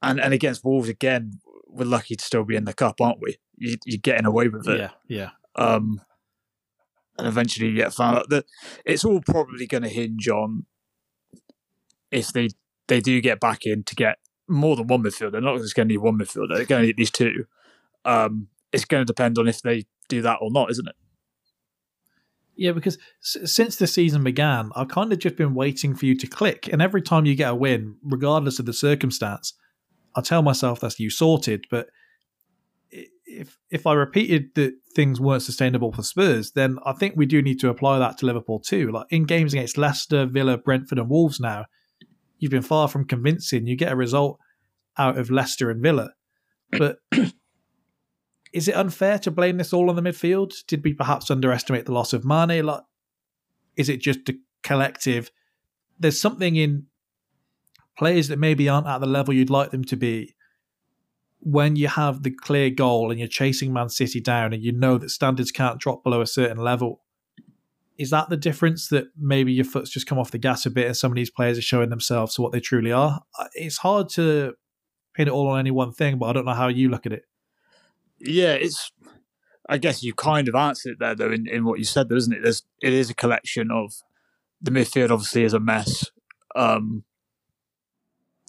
[0.03, 3.37] And and against Wolves again, we're lucky to still be in the cup, aren't we?
[3.57, 4.79] You, you're getting away with it.
[4.79, 5.31] Yeah, yeah.
[5.57, 6.01] Um,
[7.19, 8.47] and eventually you get found out that
[8.85, 10.67] it's all probably going to hinge on
[12.11, 12.49] if they
[12.89, 14.19] they do get back in to get
[14.49, 15.33] more than one midfielder.
[15.33, 16.57] They're not just going to need one midfielder.
[16.57, 17.45] They're going to need these two.
[18.05, 20.97] Um, it's going to depend on if they do that or not, isn't it?
[22.57, 26.27] Yeah, because since the season began, I've kind of just been waiting for you to
[26.27, 26.69] click.
[26.73, 29.53] And every time you get a win, regardless of the circumstance,
[30.17, 31.67] I tell myself that's you sorted.
[31.71, 31.89] But
[32.91, 37.43] if if I repeated that things weren't sustainable for Spurs, then I think we do
[37.43, 38.91] need to apply that to Liverpool too.
[38.91, 41.67] Like in games against Leicester, Villa, Brentford, and Wolves now,
[42.39, 43.67] you've been far from convincing.
[43.67, 44.39] You get a result
[44.97, 46.13] out of Leicester and Villa.
[46.71, 46.99] But
[48.53, 50.55] is it unfair to blame this all on the midfield?
[50.67, 52.65] Did we perhaps underestimate the loss of Mane?
[52.65, 52.83] Like,
[53.77, 55.31] is it just a collective?
[55.99, 56.87] There's something in
[57.97, 60.35] players that maybe aren't at the level you'd like them to be.
[61.41, 64.99] When you have the clear goal and you're chasing Man City down, and you know
[64.99, 67.03] that standards can't drop below a certain level,
[67.99, 70.87] is that the difference that maybe your foot's just come off the gas a bit
[70.87, 73.23] and some of these players are showing themselves to what they truly are?
[73.39, 74.55] Uh, It's hard to
[75.15, 77.13] pin it all on any one thing, but I don't know how you look at
[77.13, 77.25] it.
[78.21, 78.93] Yeah, it's.
[79.69, 82.17] I guess you kind of answered it there, though, in, in what you said, though,
[82.17, 82.43] isn't it?
[82.43, 83.93] There's, it is a collection of
[84.63, 85.11] the midfield.
[85.11, 86.07] Obviously, is a mess.
[86.57, 87.05] Um,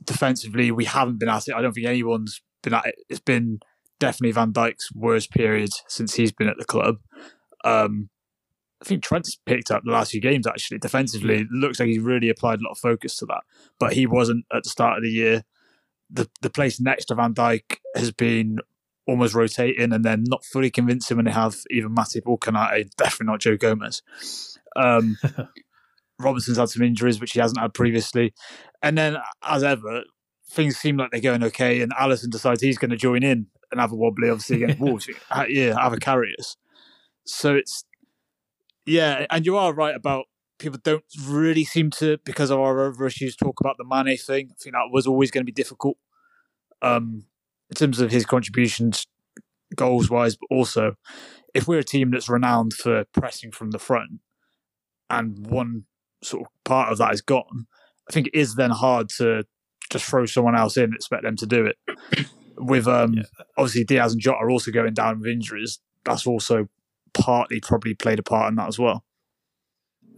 [0.05, 1.55] defensively, we haven't been at it.
[1.55, 2.95] I don't think anyone's been at it.
[3.09, 3.59] It's been
[3.99, 6.99] definitely Van Dijk's worst period since he's been at the club.
[7.65, 8.09] Um,
[8.81, 10.79] I think Trent's picked up the last few games actually.
[10.79, 13.41] Defensively, it looks like he's really applied a lot of focus to that,
[13.79, 15.43] but he wasn't at the start of the year.
[16.09, 18.59] The the place next to Van Dijk has been
[19.07, 23.31] almost rotating and then not fully convincing when they have even Matip or Konate, definitely
[23.31, 24.01] not Joe Gomez.
[24.75, 25.17] Um,
[26.21, 28.33] Robertson's had some injuries which he hasn't had previously,
[28.81, 30.03] and then as ever,
[30.51, 33.79] things seem like they're going okay, and Alisson decides he's going to join in and
[33.79, 35.09] have a wobbly, obviously against Wolves.
[35.47, 36.55] Yeah, have a carry us.
[37.25, 37.83] So it's
[38.89, 40.25] yeah, and you are right about
[40.57, 44.49] people don't really seem to because of our other issues talk about the Mane thing.
[44.51, 45.97] I think that was always going to be difficult.
[46.81, 47.25] Um,
[47.69, 49.05] in terms of his contributions
[49.75, 50.95] goals wise, but also
[51.53, 54.19] if we're a team that's renowned for pressing from the front
[55.09, 55.85] and one
[56.23, 57.67] sort of part of that is gone,
[58.09, 59.43] I think it is then hard to
[59.89, 61.77] just throw someone else in and expect them to do it.
[62.57, 63.23] With um, Yeah.
[63.57, 65.79] obviously Diaz and Jota are also going down with injuries.
[66.05, 66.67] That's also
[67.13, 69.03] partly probably played a part in that as well.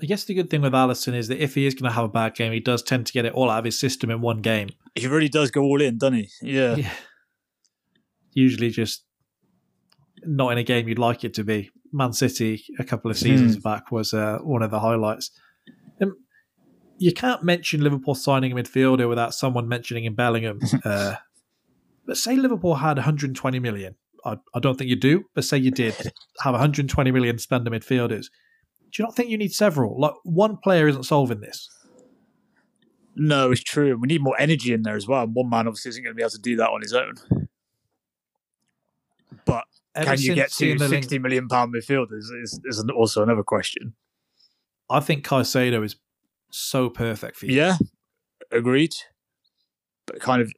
[0.02, 2.06] I guess the good thing with Alisson is that if he is going to have
[2.06, 4.20] a bad game, he does tend to get it all out of his system in
[4.20, 4.70] one game.
[4.96, 6.30] He really does go all in, doesn't he?
[6.42, 6.76] Yeah.
[6.76, 6.94] Yeah.
[8.34, 9.04] Usually just
[10.24, 11.70] not in a game you'd like it to be.
[11.92, 15.30] Man City a couple of seasons back was uh, one of the highlights.
[16.02, 16.16] Um,
[16.98, 20.60] you can't mention Liverpool signing a midfielder without someone mentioning in Bellingham.
[20.86, 21.16] uh,
[22.06, 23.96] but say Liverpool had 120 million.
[24.26, 25.96] I, I don't think you do, but say you did
[26.42, 28.28] have 120 million spend on midfielders.
[28.92, 30.00] Do you not think you need several?
[30.00, 31.70] Like one player isn't solving this.
[33.16, 33.98] No, it's true.
[33.98, 35.26] We need more energy in there as well.
[35.28, 37.16] One man obviously isn't going to be able to do that on his own.
[39.46, 42.32] But Ever can you get to sixty million pound midfielders?
[42.42, 43.94] Is, is also another question.
[44.90, 45.96] I think Caicedo is
[46.50, 47.56] so perfect for you.
[47.56, 47.76] Yeah,
[48.52, 48.94] agreed.
[50.06, 50.54] But kind of,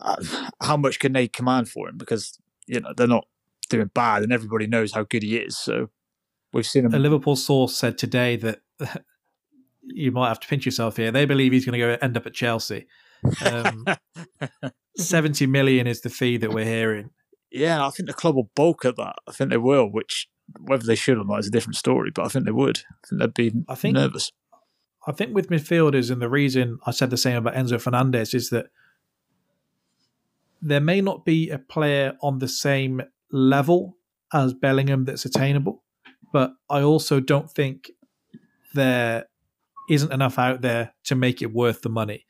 [0.00, 0.16] uh,
[0.62, 1.98] how much can they command for him?
[1.98, 3.26] Because you know they're not
[3.68, 5.58] doing bad, and everybody knows how good he is.
[5.58, 5.90] So
[6.52, 6.94] we've seen him.
[6.94, 8.60] A Liverpool source said today that
[9.82, 11.10] you might have to pinch yourself here.
[11.10, 12.86] They believe he's going to go end up at Chelsea.
[13.44, 13.86] Um,
[14.96, 17.10] 70 million is the fee that we're hearing.
[17.50, 19.16] yeah, I think the club will bulk at that.
[19.28, 19.86] I think they will.
[19.90, 20.28] Which
[20.60, 22.10] whether they should or not is a different story.
[22.14, 22.78] But I think they would.
[22.78, 24.30] I think they'd be I think- nervous.
[25.06, 28.48] I think with midfielders, and the reason I said the same about Enzo Fernandez is
[28.48, 28.68] that
[30.64, 33.98] there may not be a player on the same level
[34.32, 35.84] as Bellingham that's attainable,
[36.32, 37.90] but I also don't think
[38.72, 39.26] there
[39.90, 42.24] isn't enough out there to make it worth the money.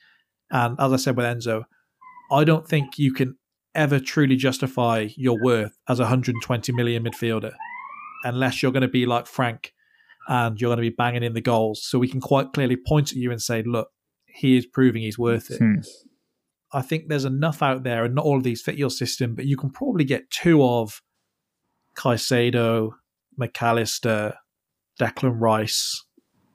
[0.51, 1.65] And as I said with Enzo,
[2.33, 3.39] I don't think you can
[3.73, 7.53] ever truly justify your worth as a 120 million midfielder
[8.25, 9.73] unless you're going to be like Frank
[10.27, 11.85] and you're going to be banging in the goals.
[11.85, 13.91] So we can quite clearly point at you and say, look,
[14.27, 15.59] he is proving he's worth it.
[15.59, 15.77] Hmm.
[16.75, 19.47] I think there's enough out there, and not all of these fit your system, but
[19.47, 21.01] you can probably get two of
[21.97, 22.91] Caicedo,
[23.41, 24.35] McAllister,
[25.01, 26.05] Declan Rice,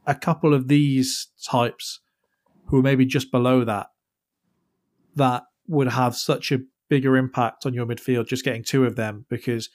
[0.06, 2.02] a couple of these types
[2.66, 3.88] who are maybe just below that,
[5.16, 9.26] that would have such a bigger impact on your midfield, just getting two of them,
[9.30, 9.70] because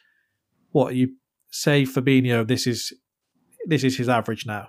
[0.72, 1.16] what you
[1.50, 2.92] say Fabinho, this is
[3.66, 4.68] this is his average now.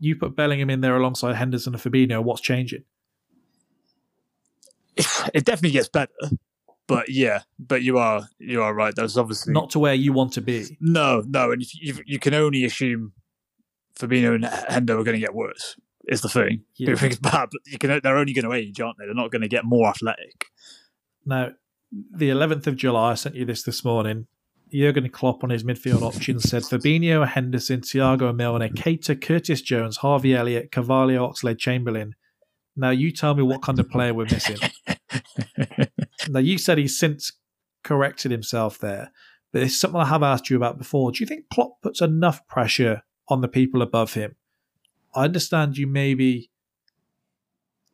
[0.00, 2.84] You put Bellingham in there alongside Henderson and Fabinho, what's changing?
[5.34, 6.12] It definitely gets better.
[6.86, 8.94] But yeah, but you are you are right.
[8.94, 10.76] That's obviously Not to where you want to be.
[10.80, 13.12] No, no, and you, you can only assume
[13.98, 15.76] Fabinho and Hendo are going to get worse.
[16.06, 16.64] Is the thing.
[16.76, 16.88] Yeah.
[16.88, 18.00] People think it's bad, but you can.
[18.02, 19.06] They're only going to age, aren't they?
[19.06, 20.46] They're not going to get more athletic.
[21.24, 21.52] Now,
[21.90, 24.26] the 11th of July, I sent you this this morning.
[24.70, 30.34] Jurgen Klopp on his midfield options said Fabinho, Henderson, Thiago Milner, Keita, Curtis Jones, Harvey
[30.34, 32.14] Elliott, Carvalho, Oxlade, Chamberlain.
[32.76, 34.58] Now, you tell me what kind of player we're missing.
[36.28, 37.32] now, you said he's since
[37.84, 39.12] corrected himself there,
[39.52, 41.12] but it's something I have asked you about before.
[41.12, 44.34] Do you think Klopp puts enough pressure on the people above him?
[45.14, 46.50] I understand you maybe.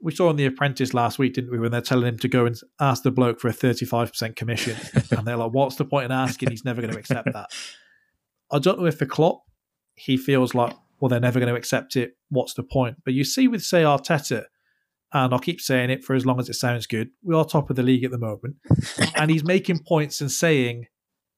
[0.03, 2.47] We saw on The Apprentice last week, didn't we, when they're telling him to go
[2.47, 4.75] and ask the bloke for a 35% commission.
[5.11, 6.51] and they're like, what's the point in asking?
[6.51, 7.51] He's never going to accept that.
[8.51, 9.43] I don't know if for Klopp,
[9.97, 12.17] he feels like, well, they're never going to accept it.
[12.31, 12.97] What's the point?
[13.05, 14.45] But you see with, say, Arteta,
[15.13, 17.71] and I'll keep saying it for as long as it sounds good, we are top
[17.71, 18.57] of the league at the moment.
[19.17, 20.87] and he's making points and saying,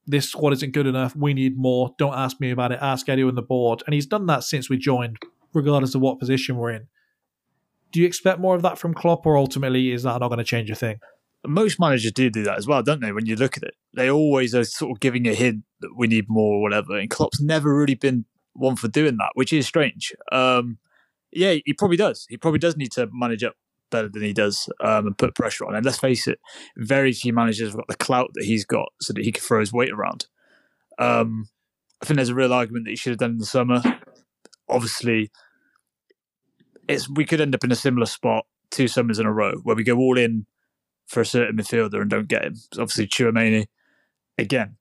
[0.05, 1.15] this squad isn't good enough.
[1.15, 1.93] We need more.
[1.97, 2.79] Don't ask me about it.
[2.81, 3.83] Ask Eddie on the board.
[3.85, 5.17] And he's done that since we joined,
[5.53, 6.87] regardless of what position we're in.
[7.91, 10.43] Do you expect more of that from Klopp, or ultimately is that not going to
[10.43, 10.99] change a thing?
[11.45, 13.11] Most managers do do that as well, don't they?
[13.11, 16.07] When you look at it, they always are sort of giving a hint that we
[16.07, 16.97] need more or whatever.
[16.97, 20.13] And Klopp's never really been one for doing that, which is strange.
[20.31, 20.79] Um,
[21.31, 22.25] yeah, he probably does.
[22.29, 23.55] He probably does need to manage up
[23.93, 25.75] better than he does um, and put pressure on.
[25.75, 26.39] And let's face it,
[26.75, 29.61] very few managers have got the clout that he's got so that he can throw
[29.61, 30.25] his weight around.
[30.99, 31.47] Um,
[32.01, 33.81] I think there's a real argument that he should have done in the summer.
[34.67, 35.31] Obviously,
[36.89, 39.75] it's we could end up in a similar spot two summers in a row where
[39.75, 40.45] we go all in
[41.07, 42.55] for a certain midfielder and don't get him.
[42.55, 43.67] So obviously, Chouameni,
[44.37, 44.77] again,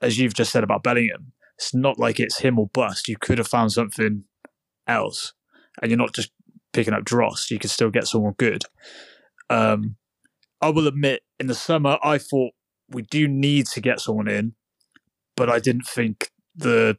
[0.00, 3.08] as you've just said about Bellingham, it's not like it's him or bust.
[3.08, 4.24] You could have found something
[4.86, 5.32] else,
[5.80, 6.30] and you're not just
[6.72, 7.50] picking up Dross.
[7.50, 8.64] You could still get someone good.
[9.50, 9.96] Um,
[10.60, 12.52] I will admit, in the summer, I thought
[12.88, 14.54] we do need to get someone in,
[15.36, 16.98] but I didn't think the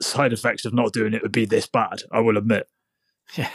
[0.00, 2.02] side effects of not doing it would be this bad.
[2.12, 2.68] I will admit.
[3.36, 3.50] Yeah.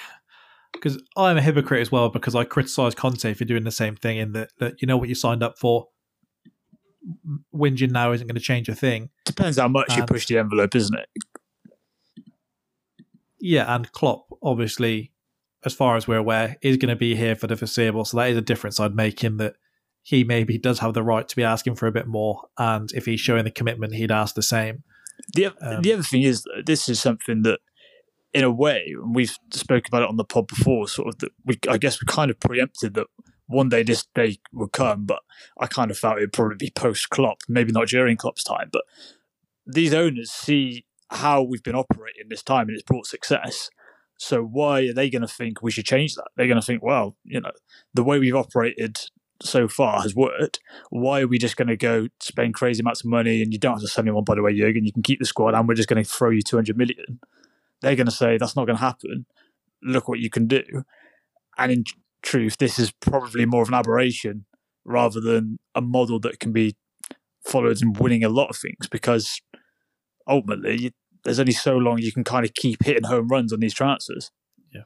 [0.73, 4.17] Because I'm a hypocrite as well because I criticise Conte for doing the same thing
[4.17, 5.88] in that, that you know what you signed up for.
[7.53, 9.09] Whinging now isn't going to change a thing.
[9.25, 11.09] Depends how much you push the envelope, isn't it?
[13.39, 15.11] Yeah, and Klopp, obviously,
[15.65, 18.05] as far as we're aware, is going to be here for the foreseeable.
[18.05, 19.55] So that is a difference I'd make in that
[20.01, 22.47] he maybe does have the right to be asking for a bit more.
[22.57, 24.83] And if he's showing the commitment, he'd ask the same.
[25.33, 27.59] The Um, the other thing is this is something that,
[28.33, 30.87] in a way, and we've spoke about it on the pod before.
[30.87, 33.07] Sort of that we, I guess, we kind of preempted that
[33.47, 35.19] one day this day would come, but
[35.59, 38.69] I kind of felt it'd probably be post Klopp, maybe not during Klopp's time.
[38.71, 38.83] But
[39.65, 43.70] these owners see how we've been operating this time, and it's brought success.
[44.18, 46.28] So why are they going to think we should change that?
[46.36, 47.51] They're going to think, well, you know,
[47.93, 48.99] the way we've operated
[49.41, 50.60] so far has worked.
[50.89, 53.76] Why are we just going to go spend crazy amounts of money and you don't
[53.76, 54.86] have to sell anyone, by the way, Jurgen?
[54.86, 57.20] You can keep the squad and we're just going to throw you 200 million.
[57.82, 59.26] They're going to say that's not going to happen.
[59.82, 60.84] Look what you can do.
[61.57, 61.84] And in
[62.22, 64.45] truth, this is probably more of an aberration
[64.84, 66.76] rather than a model that can be
[67.45, 69.41] followed in winning a lot of things because
[70.30, 70.91] ultimately you,
[71.23, 74.32] there's only so long you can kind of keep hitting home runs on these transfers.
[74.73, 74.84] Yeah.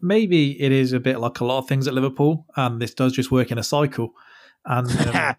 [0.00, 3.12] Maybe it is a bit like a lot of things at Liverpool, and this does
[3.12, 4.14] just work in a cycle.
[4.64, 5.36] And um,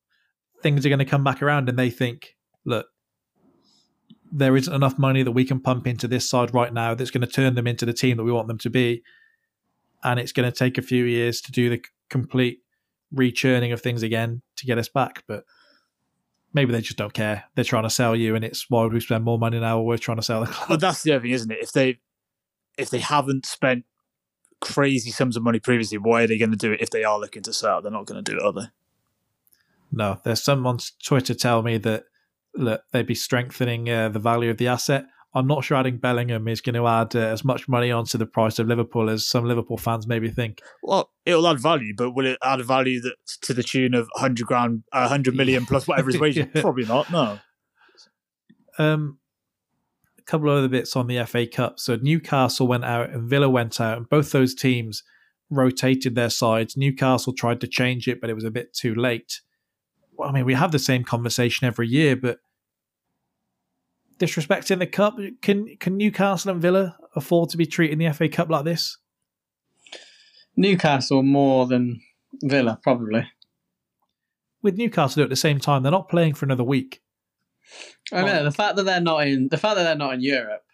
[0.62, 2.86] things are going to come back around, and they think, look,
[4.32, 7.20] there isn't enough money that we can pump into this side right now that's going
[7.20, 9.02] to turn them into the team that we want them to be.
[10.02, 12.60] And it's going to take a few years to do the complete
[13.14, 15.24] rechurning of things again to get us back.
[15.26, 15.44] But
[16.52, 17.44] maybe they just don't care.
[17.54, 19.80] They're trying to sell you, and it's why would we spend more money now?
[19.80, 20.68] We're trying to sell the club.
[20.68, 21.58] But that's the other thing, isn't it?
[21.60, 22.00] If they
[22.78, 23.84] if they haven't spent
[24.60, 27.18] crazy sums of money previously, why are they going to do it if they are
[27.18, 27.82] looking to sell?
[27.82, 28.68] They're not going to do it, are they?
[29.92, 32.04] No, there's some on Twitter tell me that
[32.54, 35.06] look, they'd be strengthening uh, the value of the asset.
[35.32, 38.26] I'm not sure adding Bellingham is going to add uh, as much money onto the
[38.26, 40.60] price of Liverpool as some Liverpool fans maybe think.
[40.82, 44.46] Well, it'll add value, but will it add value that to the tune of 100
[44.46, 46.36] grand, uh, 100 million plus whatever his wage?
[46.36, 46.46] yeah.
[46.60, 47.12] Probably not.
[47.12, 47.38] No.
[48.78, 49.18] Um,
[50.18, 51.78] a couple of other bits on the FA Cup.
[51.78, 55.04] So Newcastle went out and Villa went out, and both those teams
[55.48, 56.76] rotated their sides.
[56.76, 59.40] Newcastle tried to change it, but it was a bit too late.
[60.16, 62.38] Well, I mean, we have the same conversation every year, but
[64.20, 65.18] disrespecting the cup.
[65.42, 68.98] Can can Newcastle and Villa afford to be treating the FA Cup like this?
[70.56, 72.00] Newcastle more than
[72.42, 73.26] Villa, probably.
[74.62, 77.02] With Newcastle at the same time, they're not playing for another week.
[78.12, 80.64] I know the fact that they're not in the fact that they're not in Europe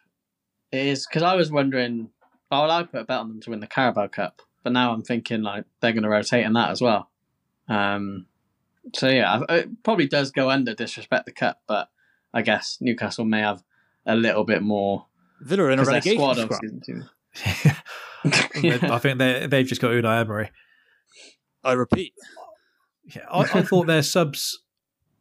[0.73, 2.11] is because I was wondering.
[2.49, 4.93] Oh, well, I put a bet on them to win the Carabao Cup, but now
[4.93, 7.11] I'm thinking like they're going to rotate in that as well.
[7.69, 8.27] Um,
[8.95, 11.89] so yeah, it probably does go under disrespect the cup, but
[12.37, 13.65] I guess Newcastle may have
[14.05, 15.07] a little bit more.
[15.41, 17.09] Villa in a relegation squad.
[18.93, 20.51] I think they they've just got Unai Emery.
[21.65, 22.13] I repeat.
[23.05, 24.63] Yeah, I, I thought their subs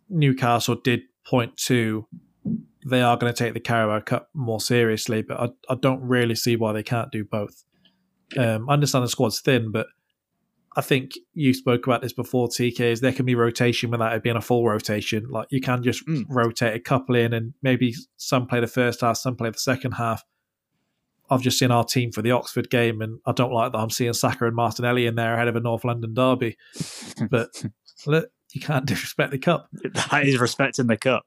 [0.10, 2.06] Newcastle did point to
[2.86, 6.36] they are going to take the Carabao Cup more seriously, but I, I don't really
[6.36, 7.64] see why they can't do both.
[8.38, 9.88] Um, I understand the squad's thin, but
[10.78, 14.24] I think you spoke about this before, TK, is there can be rotation without it
[14.24, 15.30] being a full rotation.
[15.30, 16.26] Like you can just mm.
[16.28, 19.94] rotate a couple in and maybe some play the first half, some play the second
[19.94, 20.24] half.
[21.30, 23.90] I've just seen our team for the Oxford game, and I don't like that I'm
[23.90, 26.58] seeing Saka and Martinelli in there ahead of a North London derby.
[27.32, 27.50] but
[28.06, 29.70] look, you can't disrespect the cup.
[29.72, 31.26] That is respecting the cup.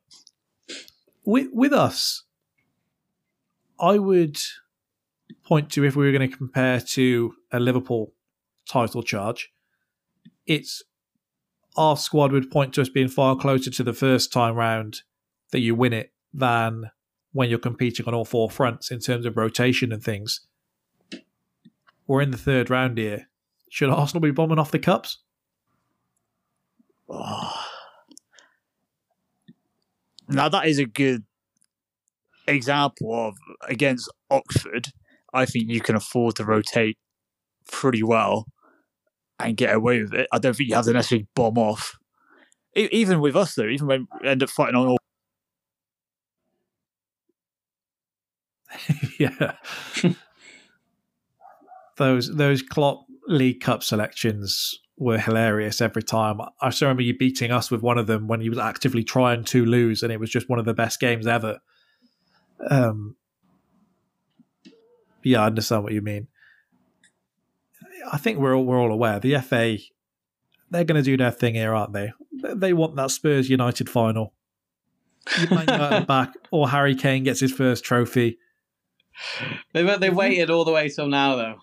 [1.25, 2.25] With, with us,
[3.81, 4.39] I would
[5.45, 8.13] point to if we were going to compare to a Liverpool
[8.69, 9.53] title charge.
[10.47, 10.83] It's
[11.77, 15.03] our squad would point to us being far closer to the first time round
[15.53, 16.91] that you win it than
[17.33, 20.41] when you're competing on all four fronts in terms of rotation and things.
[22.07, 23.29] We're in the third round here.
[23.71, 25.19] Should Arsenal be bombing off the cups?
[27.09, 27.65] Oh.
[30.31, 31.25] Now that is a good
[32.47, 34.89] example of against Oxford.
[35.33, 36.99] I think you can afford to rotate
[37.67, 38.47] pretty well
[39.41, 40.29] and get away with it.
[40.33, 41.99] I don't think you have to necessarily bomb off.
[42.75, 44.99] even with us, though, even when we end up fighting on all.
[49.19, 49.53] yeah.
[51.97, 56.41] those those Klopp League Cup selections were hilarious every time.
[56.61, 59.45] I still remember you beating us with one of them when he was actively trying
[59.45, 61.59] to lose, and it was just one of the best games ever.
[62.69, 63.17] Um,
[65.23, 66.29] yeah, I understand what you mean.
[68.11, 69.79] I think we're all, we're all aware the FA
[70.71, 72.13] they're going to do their thing here, aren't they?
[72.33, 74.35] They want that Spurs United final.
[75.41, 78.39] You might go at the back, or Harry Kane gets his first trophy.
[79.73, 81.57] They they waited all the way till now, though.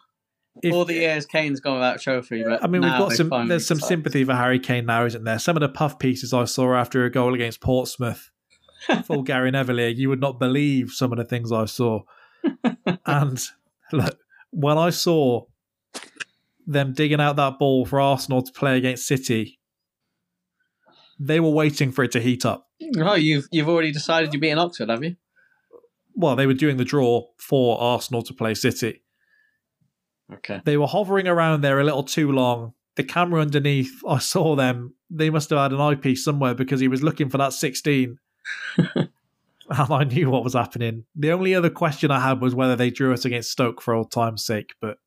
[0.61, 3.29] If, all the years Kane's gone without trophy, but I mean, we've got some.
[3.47, 5.39] There's some sympathy for Harry Kane now, isn't there?
[5.39, 8.29] Some of the puff pieces I saw after a goal against Portsmouth,
[9.05, 12.01] for Gary Neville, you would not believe some of the things I saw.
[13.05, 13.41] and
[13.91, 14.19] look,
[14.51, 15.45] when I saw
[16.65, 19.59] them digging out that ball for Arsenal to play against City,
[21.19, 22.67] they were waiting for it to heat up.
[22.97, 25.15] Oh, you've you've already decided you're beating Oxford, have you?
[26.15, 29.01] Well, they were doing the draw for Arsenal to play City.
[30.33, 30.61] Okay.
[30.65, 32.73] They were hovering around there a little too long.
[32.95, 34.95] The camera underneath, I saw them.
[35.09, 38.17] They must have had an eyepiece somewhere because he was looking for that 16.
[38.77, 39.09] and
[39.69, 41.05] I knew what was happening.
[41.15, 44.11] The only other question I had was whether they drew us against Stoke for old
[44.11, 44.97] time's sake, but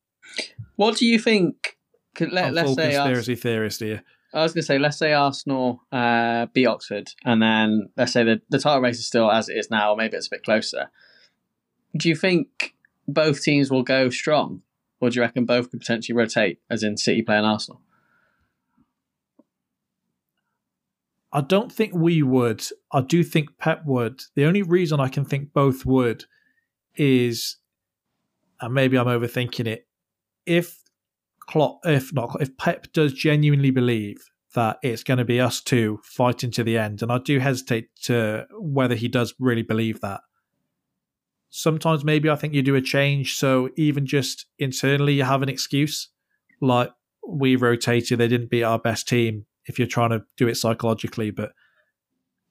[0.75, 1.77] what do you think
[2.19, 4.03] Let, let's full say Ars- theorist here.
[4.33, 8.23] I was going to say, let's say Arsenal uh, beat Oxford, and then let's say
[8.23, 10.43] the, the title race is still as it is now, or maybe it's a bit
[10.43, 10.91] closer.
[11.97, 12.75] Do you think
[13.07, 14.61] both teams will go strong,
[15.01, 17.81] or do you reckon both could potentially rotate, as in City playing Arsenal?
[21.31, 22.63] I don't think we would.
[22.91, 24.21] I do think Pep would.
[24.35, 26.25] The only reason I can think both would
[26.95, 27.57] is,
[28.61, 29.87] and maybe I'm overthinking it.
[30.49, 30.81] If
[31.47, 34.17] Klopp, if not, if Pep does genuinely believe
[34.55, 37.95] that it's going to be us two fighting to the end, and I do hesitate
[38.03, 40.21] to whether he does really believe that.
[41.51, 45.49] Sometimes maybe I think you do a change, so even just internally you have an
[45.49, 46.09] excuse,
[46.61, 46.91] like
[47.27, 49.45] we rotated, they didn't beat our best team.
[49.65, 51.51] If you're trying to do it psychologically, but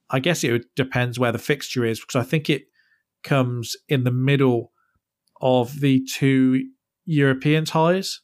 [0.08, 2.66] I guess it depends where the fixture is because I think it
[3.24, 4.72] comes in the middle
[5.40, 6.64] of the two
[7.10, 8.20] European ties.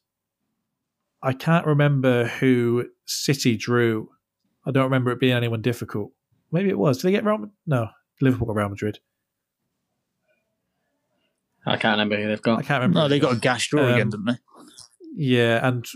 [1.23, 4.11] I can't remember who City drew.
[4.67, 6.13] I don't remember it being anyone difficult.
[6.53, 6.99] Maybe it was.
[6.99, 7.39] Did they get Real?
[7.39, 7.89] Mad- No,
[8.21, 8.99] Liverpool got Real Madrid.
[11.67, 12.59] I can't remember who they've got.
[12.59, 12.99] I can't remember.
[13.01, 14.37] No, they got a gas draw Um, again, didn't they?
[15.17, 15.87] Yeah, and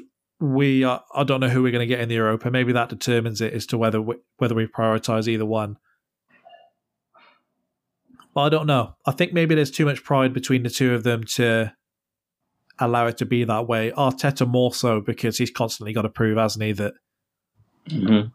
[0.41, 2.51] we are, I don't know who we're going to get in the Europa.
[2.51, 5.77] Maybe that determines it as to whether we, whether we prioritize either one.
[8.35, 8.95] But I don't know.
[9.05, 11.75] I think maybe there's too much pride between the two of them to
[12.81, 13.91] allow it to be that way.
[13.93, 16.95] Arteta more so because he's constantly got to prove, hasn't he, that
[17.89, 18.33] Mhm.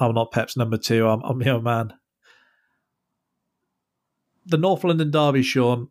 [0.00, 1.06] I'm not Pep's number two.
[1.08, 1.94] I'm, I'm your man.
[4.46, 5.88] The North London Derby, Sean,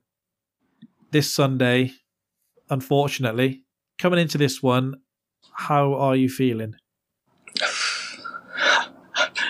[1.11, 1.91] this Sunday,
[2.69, 3.63] unfortunately,
[3.97, 4.95] coming into this one,
[5.53, 6.75] how are you feeling?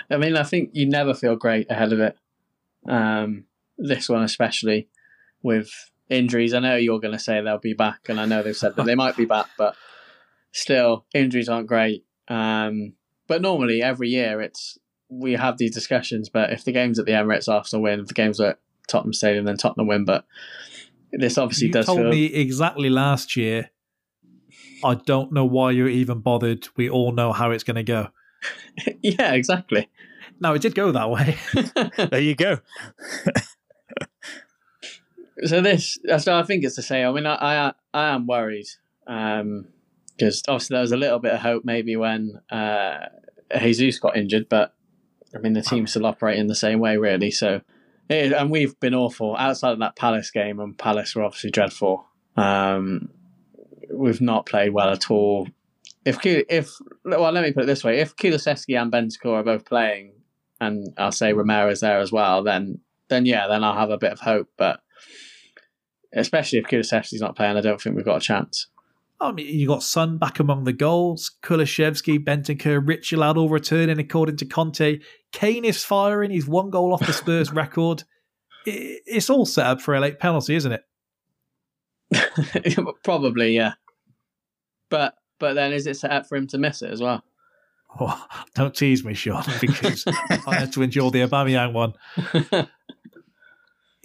[0.09, 2.17] I mean, I think you never feel great ahead of it.
[2.87, 3.45] Um,
[3.77, 4.87] this one, especially
[5.43, 5.69] with
[6.09, 6.53] injuries.
[6.53, 8.85] I know you're going to say they'll be back, and I know they've said that
[8.85, 9.75] they might be back, but
[10.51, 12.05] still, injuries aren't great.
[12.27, 12.93] Um,
[13.27, 14.77] but normally, every year, it's
[15.09, 16.29] we have these discussions.
[16.29, 17.99] But if the game's at the Emirates, Arsenal win.
[17.99, 20.05] If the game's at Tottenham Stadium, then Tottenham win.
[20.05, 20.25] But
[21.11, 22.09] this obviously you does told feel.
[22.09, 23.71] me exactly last year.
[24.83, 26.67] I don't know why you're even bothered.
[26.75, 28.09] We all know how it's going to go.
[29.01, 29.89] yeah, exactly.
[30.39, 31.37] No, it did go that way.
[32.09, 32.59] There you go.
[35.45, 37.07] So this, so I think it's the same.
[37.07, 38.67] I mean, I I, I am worried
[39.05, 43.05] because obviously there was a little bit of hope maybe when uh,
[43.57, 44.73] Jesus got injured, but
[45.35, 47.31] I mean the team's still operating in the same way really.
[47.31, 47.61] So,
[48.09, 52.05] it, and we've been awful outside of that Palace game, and Palace were obviously dreadful.
[52.35, 53.09] Um,
[53.93, 55.47] we've not played well at all.
[56.03, 56.71] If if
[57.03, 60.13] well, let me put it this way: if Kulusevski and Bentancur are both playing,
[60.59, 62.79] and I'll say Romero's there as well, then
[63.09, 64.49] then yeah, then I'll have a bit of hope.
[64.57, 64.81] But
[66.19, 68.67] especially if Kulusevski's not playing, I don't think we've got a chance.
[69.19, 71.31] I mean, you got Son back among the goals.
[71.41, 74.99] Kulusevski, Bentancur, Richarlison all returning according to Conte.
[75.31, 76.29] Kane is firing.
[76.29, 78.03] He's one goal off the Spurs record.
[78.65, 80.83] It's all set up for a late penalty, isn't it?
[83.03, 83.73] Probably, yeah.
[84.89, 87.23] But but then is it set up for him to miss it as well?
[87.99, 90.05] Oh, don't tease me, Sean, because
[90.45, 91.93] I had to endure the Aubameyang one.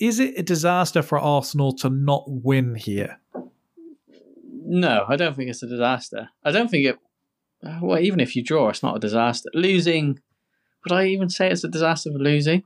[0.03, 3.21] Is it a disaster for Arsenal to not win here?
[4.43, 6.29] No, I don't think it's a disaster.
[6.45, 6.99] I don't think it.
[7.65, 9.49] Uh, well, even if you draw, it's not a disaster.
[9.55, 10.19] Losing,
[10.83, 12.65] would I even say it's a disaster for losing?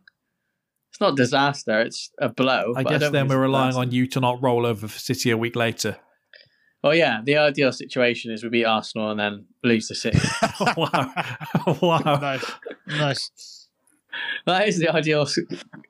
[0.88, 1.78] It's not disaster.
[1.82, 2.72] It's a blow.
[2.74, 4.98] I guess don't then think it's we're relying on you to not roll over for
[4.98, 5.98] City a week later.
[6.82, 10.20] Well, yeah, the ideal situation is we beat Arsenal and then lose to City.
[10.74, 11.12] wow.
[11.82, 12.18] wow.
[12.18, 12.50] nice.
[12.86, 13.65] Nice.
[14.46, 15.26] that is the ideal.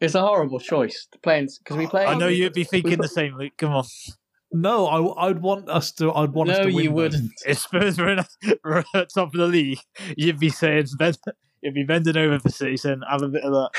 [0.01, 2.05] It's a horrible choice to play because we play.
[2.05, 3.53] I know you'd be thinking the same, Luke.
[3.59, 3.85] Come on.
[4.53, 6.13] No, I, I'd want us to.
[6.13, 6.85] I'd want us No, to win.
[6.85, 7.33] you wouldn't.
[7.47, 8.25] If Spurs were, in
[8.65, 9.79] were at top of the league,
[10.17, 11.19] you'd be saying, bend,
[11.63, 13.71] you'd be bending over for City saying, have a bit of that.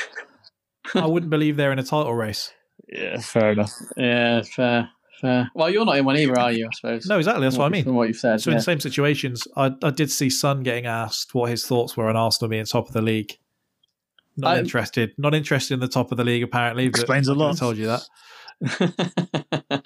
[0.94, 2.52] I wouldn't believe they're in a title race.
[2.86, 3.72] Yeah, fair enough.
[3.96, 4.90] Yeah, fair,
[5.20, 5.50] fair.
[5.54, 6.66] Well, you're not in one either, are you?
[6.66, 7.06] I suppose.
[7.06, 7.44] No, exactly.
[7.44, 7.84] That's what I mean.
[7.84, 8.40] From what you've said.
[8.40, 11.96] So in the same situations, I, I did see Son getting asked what his thoughts
[11.96, 13.36] were on Arsenal being top of the league.
[14.38, 15.12] Not I- interested.
[15.18, 16.42] Not interested in the top of the league.
[16.42, 17.56] Apparently, Explains a I lot.
[17.58, 18.08] Told you that.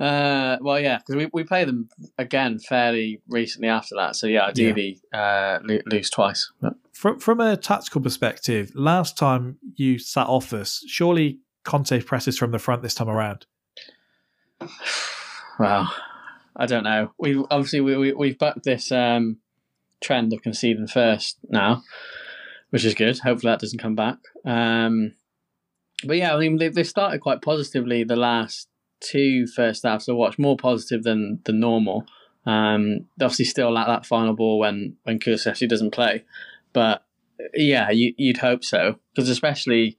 [0.00, 1.88] uh, well, yeah, because we, we play them
[2.18, 4.16] again fairly recently after that.
[4.16, 6.50] So yeah, ideally uh, lo- lose twice.
[6.60, 12.36] But From from a tactical perspective, last time you sat off us, surely Conte presses
[12.38, 13.46] from the front this time around.
[15.58, 15.92] well,
[16.56, 17.12] I don't know.
[17.18, 19.38] We obviously we, we we've bucked this um,
[20.02, 21.82] trend of conceding first now,
[22.74, 23.16] which is good.
[23.20, 24.18] Hopefully that doesn't come back.
[24.44, 25.14] Um,
[26.04, 28.68] but yeah, I mean they they started quite positively the last
[28.98, 30.08] two first halves.
[30.08, 32.04] I watched more positive than than normal.
[32.46, 36.24] Um, obviously still lack that final ball when when Kulusevski doesn't play,
[36.72, 37.04] but
[37.54, 39.96] yeah, you, you'd hope so because especially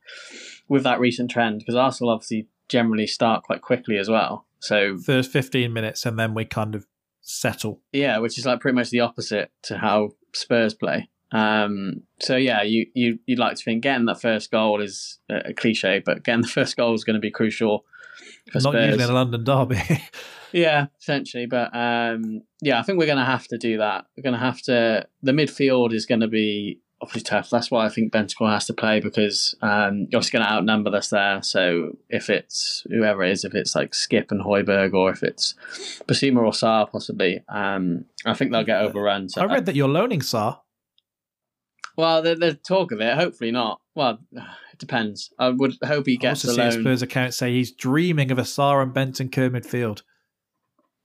[0.67, 4.47] with that recent trend, because Arsenal obviously generally start quite quickly as well.
[4.59, 6.85] So First 15 minutes, and then we kind of
[7.21, 7.79] settle.
[7.93, 11.07] yeah, which is like pretty much the opposite to how Spurs play.
[11.31, 15.49] Um, so yeah, you you you'd like to think getting that first goal is a,
[15.49, 17.85] a cliche, but getting the first goal is going to be crucial
[18.51, 18.85] for Not Spurs.
[18.85, 19.81] usually in a London derby.
[20.55, 21.47] Yeah, essentially.
[21.47, 24.05] But um, yeah, I think we're going to have to do that.
[24.15, 25.05] We're going to have to.
[25.21, 27.49] The midfield is going to be obviously tough.
[27.49, 30.95] That's why I think Bentancur has to play because um, you're obviously going to outnumber
[30.95, 31.41] us there.
[31.43, 35.55] So if it's whoever it is, if it's like Skip and Hojbjerg, or if it's
[36.07, 39.27] Bissouma or Sarr possibly, um, I think they'll get overrun.
[39.27, 40.59] So I read that you're loaning Sarr.
[41.95, 43.15] Well, the, the talk of it.
[43.15, 43.79] Hopefully not.
[43.93, 45.31] Well, it depends.
[45.39, 46.83] I would hope he I gets also the see a loan.
[46.83, 50.01] Spurs account say he's dreaming of a Sarr and Bentancur midfield.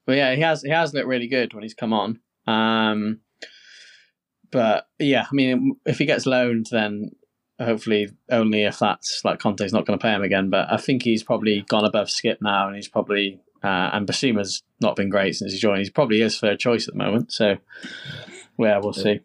[0.07, 2.19] But yeah, he has he has looked really good when he's come on.
[2.47, 3.21] Um,
[4.51, 7.13] but yeah, I mean, if he gets loaned, then
[7.61, 10.51] hopefully only if that's like Conte's not going to pay him again.
[10.51, 14.63] But I think he's probably gone above Skip now, and he's probably uh, and Bissouma's
[14.81, 15.79] not been great since he joined.
[15.79, 17.33] He's probably his third choice at the moment.
[17.33, 17.59] So
[18.59, 19.21] yeah, we'll see.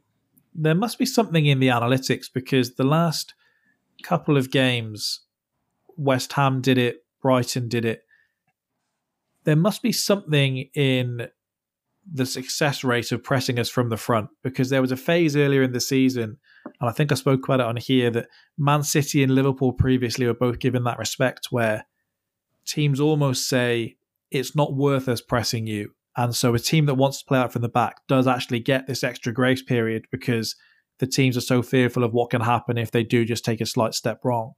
[0.57, 3.33] There must be something in the analytics because the last
[4.03, 5.21] couple of games,
[5.97, 8.03] West Ham did it, Brighton did it.
[9.43, 11.27] There must be something in
[12.11, 15.63] the success rate of pressing us from the front because there was a phase earlier
[15.63, 16.37] in the season,
[16.79, 18.27] and I think I spoke about it on here that
[18.57, 21.85] Man City and Liverpool previously were both given that respect where
[22.65, 23.97] teams almost say
[24.31, 25.93] it's not worth us pressing you.
[26.17, 28.87] And so a team that wants to play out from the back does actually get
[28.87, 30.55] this extra grace period because
[30.99, 33.65] the teams are so fearful of what can happen if they do just take a
[33.65, 34.53] slight step wrong.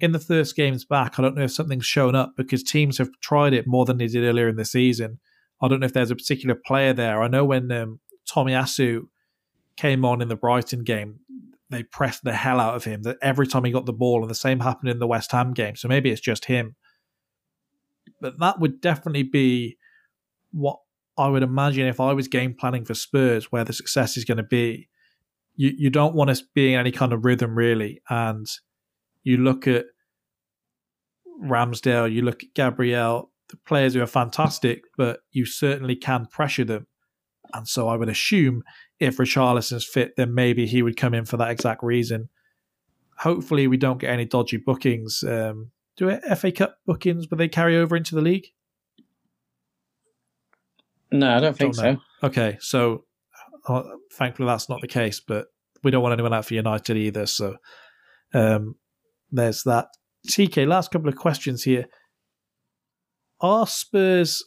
[0.00, 3.10] In the first games back, I don't know if something's shown up because teams have
[3.20, 5.20] tried it more than they did earlier in the season.
[5.60, 7.22] I don't know if there's a particular player there.
[7.22, 9.02] I know when um, Tomiyasu
[9.76, 11.20] came on in the Brighton game,
[11.70, 13.02] they pressed the hell out of him.
[13.02, 15.52] That every time he got the ball, and the same happened in the West Ham
[15.52, 15.76] game.
[15.76, 16.74] So maybe it's just him.
[18.20, 19.76] But that would definitely be
[20.52, 20.78] what
[21.18, 24.38] I would imagine if I was game planning for Spurs, where the success is going
[24.38, 24.88] to be.
[25.54, 28.46] You you don't want us being any kind of rhythm really, and
[29.22, 29.86] you look at
[31.42, 36.64] Ramsdale, you look at Gabriel, the players who are fantastic, but you certainly can pressure
[36.64, 36.86] them.
[37.52, 38.62] And so I would assume
[38.98, 42.30] if Richarlison's fit, then maybe he would come in for that exact reason.
[43.18, 45.22] Hopefully, we don't get any dodgy bookings.
[45.22, 48.46] Um, do FA Cup bookings, but they carry over into the league?
[51.12, 52.26] No, I don't think Don't so.
[52.26, 53.04] Okay, so
[53.68, 53.82] uh,
[54.14, 55.46] thankfully that's not the case, but
[55.84, 57.26] we don't want anyone out for United either.
[57.26, 57.56] So
[58.34, 58.76] um,
[59.30, 59.88] there's that.
[60.28, 61.86] TK, last couple of questions here.
[63.40, 64.44] Are Spurs?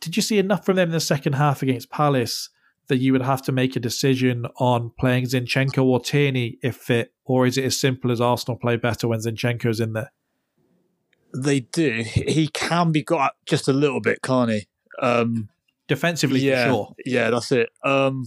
[0.00, 2.50] Did you see enough from them in the second half against Palace
[2.88, 7.14] that you would have to make a decision on playing Zinchenko or Tierney if fit,
[7.24, 10.12] or is it as simple as Arsenal play better when Zinchenko's in there?
[11.34, 12.04] They do.
[12.04, 14.66] He can be got at just a little bit, can't he?
[15.00, 15.48] Um,
[15.86, 16.94] Defensively, yeah, for sure.
[17.04, 17.68] yeah, that's it.
[17.84, 18.24] Um,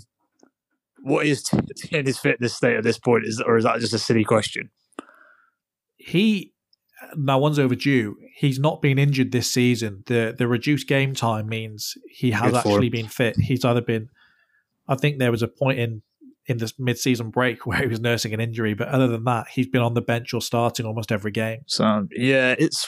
[1.01, 1.43] what is
[1.77, 3.25] Tierney's fitness state at this point?
[3.25, 4.69] Is or is that just a silly question?
[6.07, 6.53] he
[7.15, 8.15] now one's overdue.
[8.35, 10.03] He's not been injured this season.
[10.05, 13.35] The the reduced game time means he has Good actually been fit.
[13.37, 14.09] He's either been
[14.87, 16.01] I think there was a point in
[16.45, 19.47] in this mid season break where he was nursing an injury, but other than that,
[19.49, 21.59] he's been on the bench or starting almost every game.
[21.67, 22.87] So yeah, it's.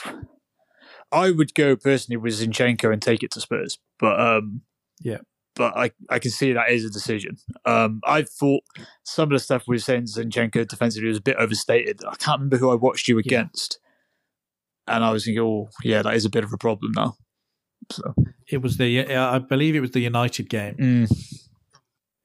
[1.12, 4.62] I would go personally with Zinchenko and take it to Spurs, but um,
[5.02, 5.18] Yeah.
[5.56, 7.36] but I I can see that is a decision.
[7.64, 8.62] Um, I thought
[9.04, 12.00] some of the stuff we were saying Zinchenko defensively was a bit overstated.
[12.04, 13.78] I can't remember who I watched you against,
[14.86, 17.16] and I was thinking, oh yeah, that is a bit of a problem now.
[17.90, 18.14] So
[18.48, 20.76] It was the uh, I believe it was the United game.
[20.76, 21.39] mm.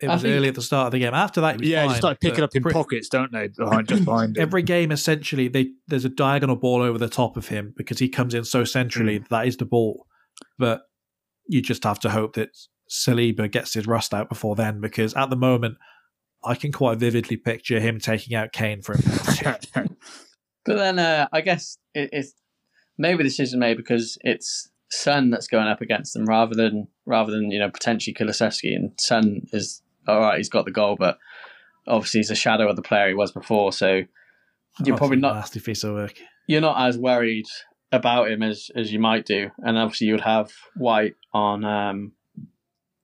[0.02, 1.14] It I was think- early at the start of the game.
[1.14, 3.48] After that, it was yeah, fine, just like picking up in pre- pockets, don't they?
[3.48, 4.42] Behind just behind him.
[4.42, 8.10] Every game, essentially, they there's a diagonal ball over the top of him because he
[8.10, 9.20] comes in so centrally.
[9.20, 9.28] Mm.
[9.30, 10.06] That is the ball,
[10.58, 10.82] but
[11.48, 12.50] you just have to hope that
[12.90, 14.82] Saliba gets his rust out before then.
[14.82, 15.78] Because at the moment,
[16.44, 19.60] I can quite vividly picture him taking out Kane for a.
[20.66, 22.34] But then uh, I guess it, it's
[22.98, 27.32] maybe the decision made because it's Son that's going up against them rather than rather
[27.32, 30.38] than you know potentially Kulusevski and Son is all right.
[30.38, 31.18] He's got the goal, but
[31.88, 33.72] obviously he's a shadow of the player he was before.
[33.72, 34.02] So
[34.84, 36.14] you're probably not nasty piece of work.
[36.48, 37.46] you're not as worried
[37.92, 39.52] about him as as you might do.
[39.60, 42.12] And obviously you would have White on um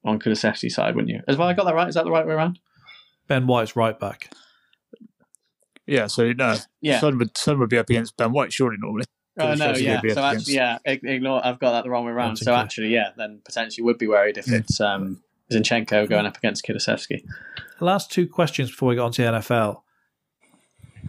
[0.04, 1.22] on Kulusevski's side, wouldn't you?
[1.28, 1.88] As well, I got that right.
[1.88, 2.60] Is that the right way around?
[3.28, 4.32] Ben White's right back.
[5.88, 7.00] yeah, so no, Yeah.
[7.00, 9.06] Son would Son would be up against Ben White surely normally.
[9.40, 9.94] Oh no, yeah.
[9.96, 11.46] would be up So actually, yeah, ignore.
[11.46, 12.36] I've got that the wrong way around.
[12.38, 15.22] So actually, yeah, then potentially would be worried if it's um,
[15.52, 17.24] Zinchenko going up against Kulusevski.
[17.80, 19.82] Last two questions before we get on to the NFL.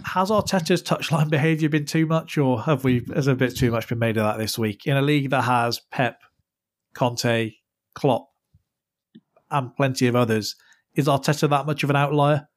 [0.05, 3.89] Has Arteta's touchline behaviour been too much, or have we, has a bit too much
[3.89, 4.87] been made of that this week?
[4.87, 6.23] In a league that has Pep,
[6.95, 7.53] Conte,
[7.95, 8.29] Klopp,
[9.51, 10.57] and plenty of others,
[10.95, 12.49] is Arteta that much of an outlier?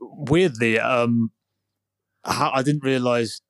[0.00, 1.30] Weirdly, um,
[2.24, 3.40] I didn't realize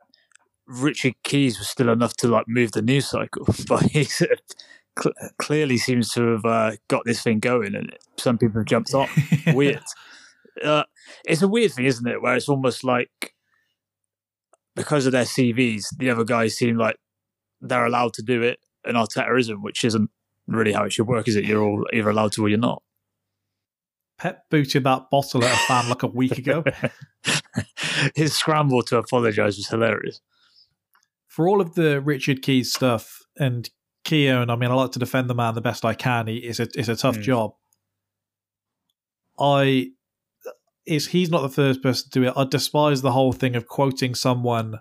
[0.66, 4.38] Richard Keys was still enough to like move the news cycle, but he sort of
[4.98, 8.94] cl- clearly seems to have uh, got this thing going, and some people have jumped
[8.94, 9.08] on.
[9.54, 9.82] Weird.
[10.62, 10.84] Uh,
[11.24, 12.22] it's a weird thing, isn't it?
[12.22, 13.34] Where it's almost like
[14.76, 16.96] because of their CVs, the other guys seem like
[17.60, 20.10] they're allowed to do it, and Arteta isn't, which isn't
[20.46, 21.44] really how it should work, is it?
[21.44, 22.82] You're all either allowed to or you're not.
[24.18, 26.62] Pep booted that bottle at a fan like a week ago.
[28.14, 30.20] His scramble to apologise was hilarious.
[31.26, 33.68] For all of the Richard Keys stuff and
[34.04, 36.26] Keown, I mean, I like to defend the man the best I can.
[36.26, 37.22] He, it's a it's a tough Mm.
[37.22, 37.54] job.
[39.38, 39.90] I
[40.86, 42.34] is he's not the first person to do it.
[42.36, 44.80] I despise the whole thing of quoting someone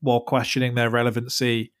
[0.00, 1.72] while questioning their relevancy.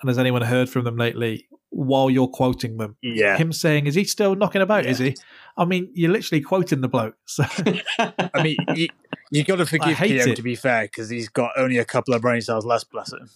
[0.00, 1.46] And has anyone heard from them lately?
[1.70, 3.36] While you're quoting them, Yeah.
[3.38, 4.84] him saying, "Is he still knocking about?
[4.84, 5.16] Is he?"
[5.56, 7.14] I mean, you're literally quoting the bloke.
[7.26, 7.44] So
[7.98, 8.88] I mean, you,
[9.30, 12.20] you got to forgive hate to be fair, because he's got only a couple of
[12.20, 13.30] brain cells less, bless him.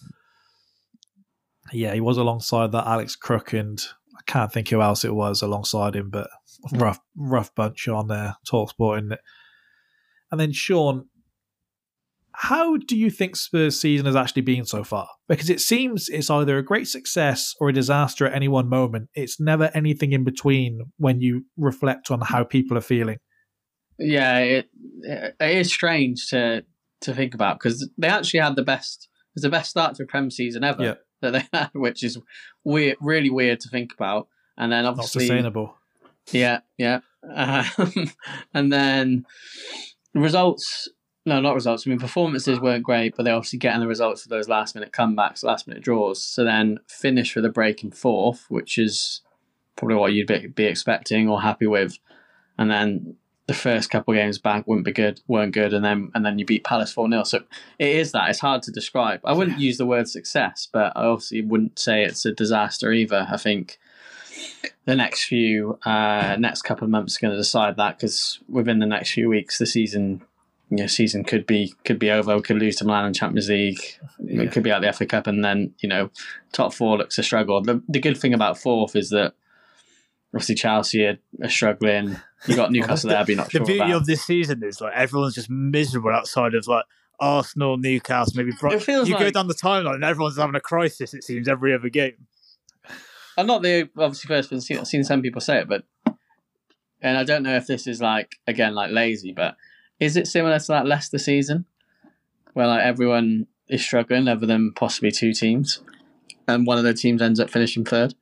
[1.71, 3.79] Yeah, he was alongside that Alex Crook, and
[4.15, 6.29] I can't think who else it was alongside him, but
[6.69, 6.77] hmm.
[6.77, 8.35] rough, rough bunch on there.
[8.49, 9.19] Talksport, isn't?
[10.31, 11.05] And then Sean,
[12.39, 15.07] how do you think Spurs' season has actually been so far?
[15.27, 19.09] Because it seems it's either a great success or a disaster at any one moment.
[19.15, 23.17] It's never anything in between when you reflect on how people are feeling.
[23.97, 24.69] Yeah, it,
[25.03, 26.63] it is strange to
[27.01, 29.09] to think about because they actually had the best.
[29.13, 30.93] It was the best start to a Prem season ever Yeah.
[31.21, 32.17] That they had, which is
[32.63, 34.27] weird, really weird to think about.
[34.57, 35.77] And then obviously, Not sustainable.
[36.31, 36.99] yeah, yeah,
[37.33, 38.11] um,
[38.53, 39.25] and then
[40.13, 40.89] results.
[41.25, 41.85] No, not results.
[41.85, 44.93] I mean, performances weren't great, but they're obviously getting the results for those last minute
[44.93, 46.23] comebacks, last minute draws.
[46.23, 49.19] So then finish with a break in fourth, which is
[49.75, 51.99] probably what you'd be, be expecting or happy with.
[52.57, 53.17] And then
[53.47, 56.37] the first couple of games back wouldn't be good, weren't good, and then and then
[56.37, 57.43] you beat Palace four 0 So
[57.79, 58.29] it is that.
[58.29, 59.21] It's hard to describe.
[59.23, 63.25] I wouldn't use the word success, but I obviously wouldn't say it's a disaster either.
[63.31, 63.79] I think
[64.85, 68.79] the next few uh, next couple of months are going to decide that because within
[68.79, 70.21] the next few weeks, the season.
[70.69, 72.35] You know, season could be could be over.
[72.35, 73.79] We could lose to Milan in Champions League.
[74.19, 74.41] Yeah.
[74.41, 76.09] It could be out the FA Cup, and then you know,
[76.51, 77.61] top four looks a struggle.
[77.61, 79.33] The, the good thing about fourth is that
[80.37, 82.15] obviously Chelsea are, are struggling.
[82.47, 83.91] You got Newcastle there, but you're not The sure beauty about.
[83.95, 86.85] of this season is like everyone's just miserable outside of like
[87.19, 88.79] Arsenal, Newcastle, maybe Brighton.
[88.79, 91.15] It feels you go down the timeline and everyone's having a crisis.
[91.15, 92.27] It seems every other game.
[93.35, 95.83] I'm not the obviously first person seen, I've seen some people say it, but
[97.01, 99.55] and I don't know if this is like again like lazy, but
[99.99, 101.65] is it similar to that Leicester season
[102.53, 105.81] where like everyone is struggling other than possibly two teams,
[106.47, 108.13] and one of the teams ends up finishing third?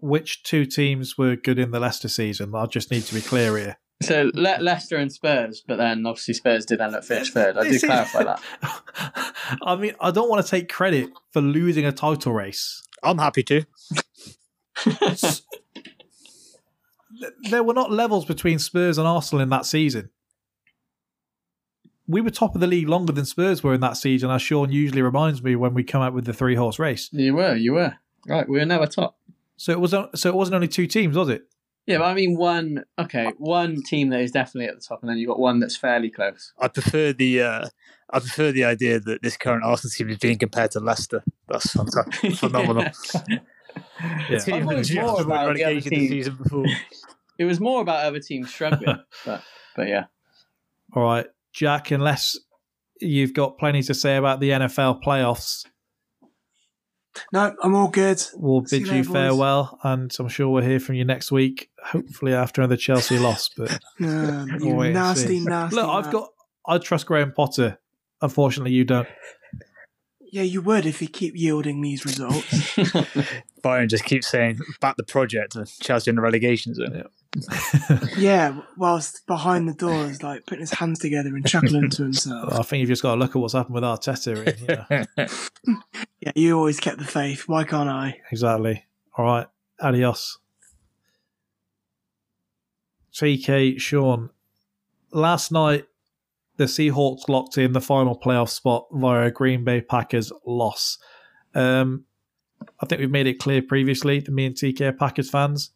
[0.00, 2.54] Which two teams were good in the Leicester season?
[2.54, 3.76] I just need to be clear here.
[4.00, 7.56] So Le- Leicester and Spurs, but then obviously Spurs did end up finish third.
[7.58, 8.40] I did This is- clarify that.
[9.66, 12.80] I mean, I don't want to take credit for losing a title race.
[13.02, 13.64] I'm happy to.
[17.50, 20.10] There were not levels between Spurs and Arsenal in that season.
[22.06, 24.70] We were top of the league longer than Spurs were in that season, as Sean
[24.70, 27.08] usually reminds me when we come out with the three horse race.
[27.12, 27.94] You were, you were
[28.26, 28.48] right.
[28.48, 29.17] We were never top.
[29.58, 31.42] So it was so it wasn't only two teams, was it?
[31.86, 32.84] Yeah, but I mean one.
[32.98, 35.58] Okay, one team that is definitely at the top, and then you have got one
[35.58, 36.52] that's fairly close.
[36.58, 37.68] I prefer the uh,
[38.10, 41.24] I prefer the idea that this current Arsenal team is being compared to Leicester.
[41.48, 42.34] That's fantastic.
[42.36, 42.84] phenomenal.
[44.30, 44.38] Yeah.
[44.38, 46.36] Team I thought it was more about the other relegation team.
[46.42, 46.64] before.
[47.38, 49.44] It was more about other teams struggling, but
[49.76, 50.06] but yeah.
[50.92, 51.92] All right, Jack.
[51.92, 52.36] Unless
[53.00, 55.64] you've got plenty to say about the NFL playoffs,
[57.32, 58.22] No, I'm all good.
[58.34, 59.12] we'll See bid you you later, boys.
[59.14, 61.70] farewell, and I'm sure we'll hear from you next week.
[61.84, 63.50] Hopefully, after another Chelsea loss.
[63.56, 65.40] But Um, you wait nasty, see.
[65.40, 65.76] nasty.
[65.76, 66.12] look, I've man.
[66.12, 66.28] got.
[66.66, 67.78] I trust Graham Potter.
[68.20, 69.08] Unfortunately, you don't.
[70.30, 72.76] Yeah, you would if you keep yielding these results.
[73.62, 76.92] Byron just keeps saying back the project and Chelsea in the relegation zone.
[76.94, 77.02] yeah,
[78.76, 82.52] whilst behind the doors, like putting his hands together and chuckling to himself.
[82.58, 84.46] I think you've just got to look at what's happened with Arteta.
[84.46, 85.26] And, you know,
[86.20, 87.44] Yeah, you always kept the faith.
[87.46, 88.18] Why can't I?
[88.30, 88.84] exactly.
[89.16, 89.46] All right.
[89.80, 90.38] Adios.
[93.12, 94.30] TK, Sean.
[95.12, 95.86] Last night,
[96.56, 100.98] the Seahawks locked in the final playoff spot via a Green Bay Packers loss.
[101.54, 102.04] Um,
[102.80, 105.70] I think we've made it clear previously to me and TK Packers fans.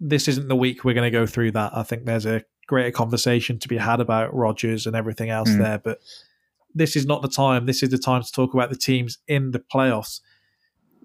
[0.00, 1.76] This isn't the week we're going to go through that.
[1.76, 5.58] I think there's a greater conversation to be had about Rodgers and everything else Mm.
[5.58, 5.98] there, but
[6.74, 7.66] this is not the time.
[7.66, 10.20] This is the time to talk about the teams in the playoffs.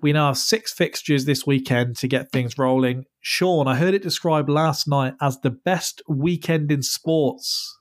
[0.01, 3.05] We now have six fixtures this weekend to get things rolling.
[3.21, 7.79] Sean, I heard it described last night as the best weekend in sports.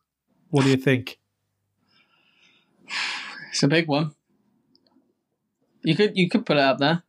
[0.51, 1.19] What do you think?
[3.51, 4.13] It's a big one.
[5.83, 7.03] You could you could put it up there.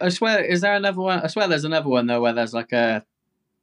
[0.00, 1.20] I swear, is there another one?
[1.20, 3.04] I swear, there's another one though where there's like a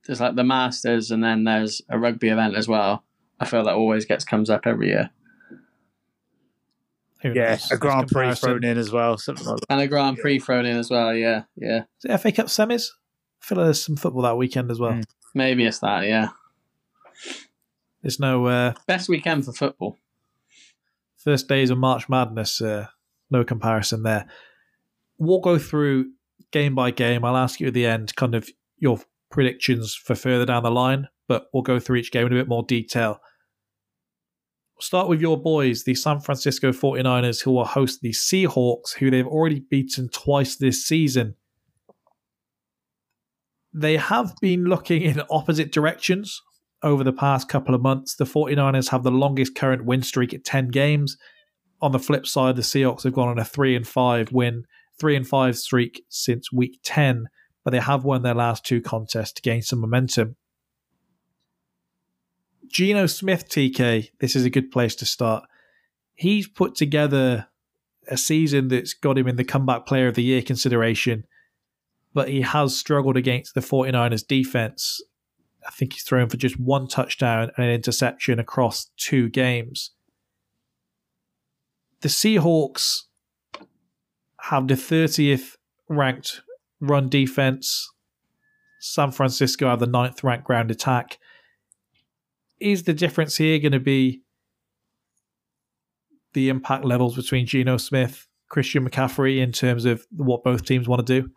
[0.05, 3.03] there's like the Masters and then there's a rugby event as well.
[3.39, 5.09] I feel that always gets comes up every year,
[7.21, 7.71] Who Yeah, knows?
[7.71, 9.65] a Grand Prix thrown in as well, something like that.
[9.69, 11.13] and a Grand Prix thrown in as well.
[11.13, 12.89] Yeah, yeah, Is it FA Cup semis?
[13.41, 14.93] I feel like there's some football that weekend as well.
[14.93, 15.03] Mm.
[15.35, 16.05] maybe it's that.
[16.05, 16.29] Yeah,
[18.01, 19.97] There's no uh, best weekend for football.
[21.17, 22.61] first days of March Madness.
[22.61, 22.87] Uh,
[23.29, 24.27] no comparison there.
[25.17, 26.11] We'll go through
[26.51, 27.25] game by game.
[27.25, 28.99] I'll ask you at the end kind of your
[29.30, 32.47] predictions for further down the line, but we'll go through each game in a bit
[32.47, 33.19] more detail.
[34.75, 39.09] We'll start with your boys, the San Francisco 49ers, who will host the Seahawks, who
[39.09, 41.36] they've already beaten twice this season.
[43.73, 46.41] They have been looking in opposite directions
[46.84, 48.15] over the past couple of months.
[48.15, 51.17] The 49ers have the longest current win streak at 10 games.
[51.82, 54.63] On the flip side, the Seahawks have gone on a 3 and 5 win,
[54.99, 57.28] 3 and 5 streak since week 10,
[57.68, 60.38] but they have won their last two contests to gain some momentum.
[62.65, 65.43] Geno Smith, TK, this is a good place to start.
[66.15, 67.47] He's put together
[68.07, 71.26] a season that's got him in the comeback player of the year consideration,
[72.13, 75.01] but he has struggled against the 49ers defense.
[75.68, 79.91] I think he's thrown for just one touchdown and an interception across two games.
[81.99, 83.07] The Seahawks
[84.43, 85.57] have the 30th
[85.89, 86.43] ranked
[86.80, 87.91] run defense.
[88.80, 91.17] San Francisco have the ninth ranked ground attack.
[92.59, 94.21] Is the difference here going to be
[96.34, 101.05] the impact levels between Geno Smith, Christian McCaffrey in terms of what both teams want
[101.05, 101.30] to do?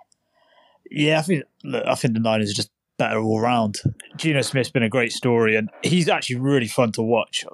[0.91, 1.45] Yeah, I think
[1.87, 3.79] I think the Niners are just better all round.
[4.17, 7.45] Geno Smith's been a great story, and he's actually really fun to watch.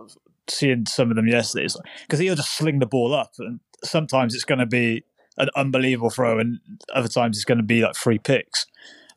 [0.49, 1.66] Seeing some of them yesterday,
[2.03, 5.05] because he'll just sling the ball up, and sometimes it's going to be
[5.39, 6.59] an unbelievable throw, and
[6.95, 8.66] other times it's going to be like free picks.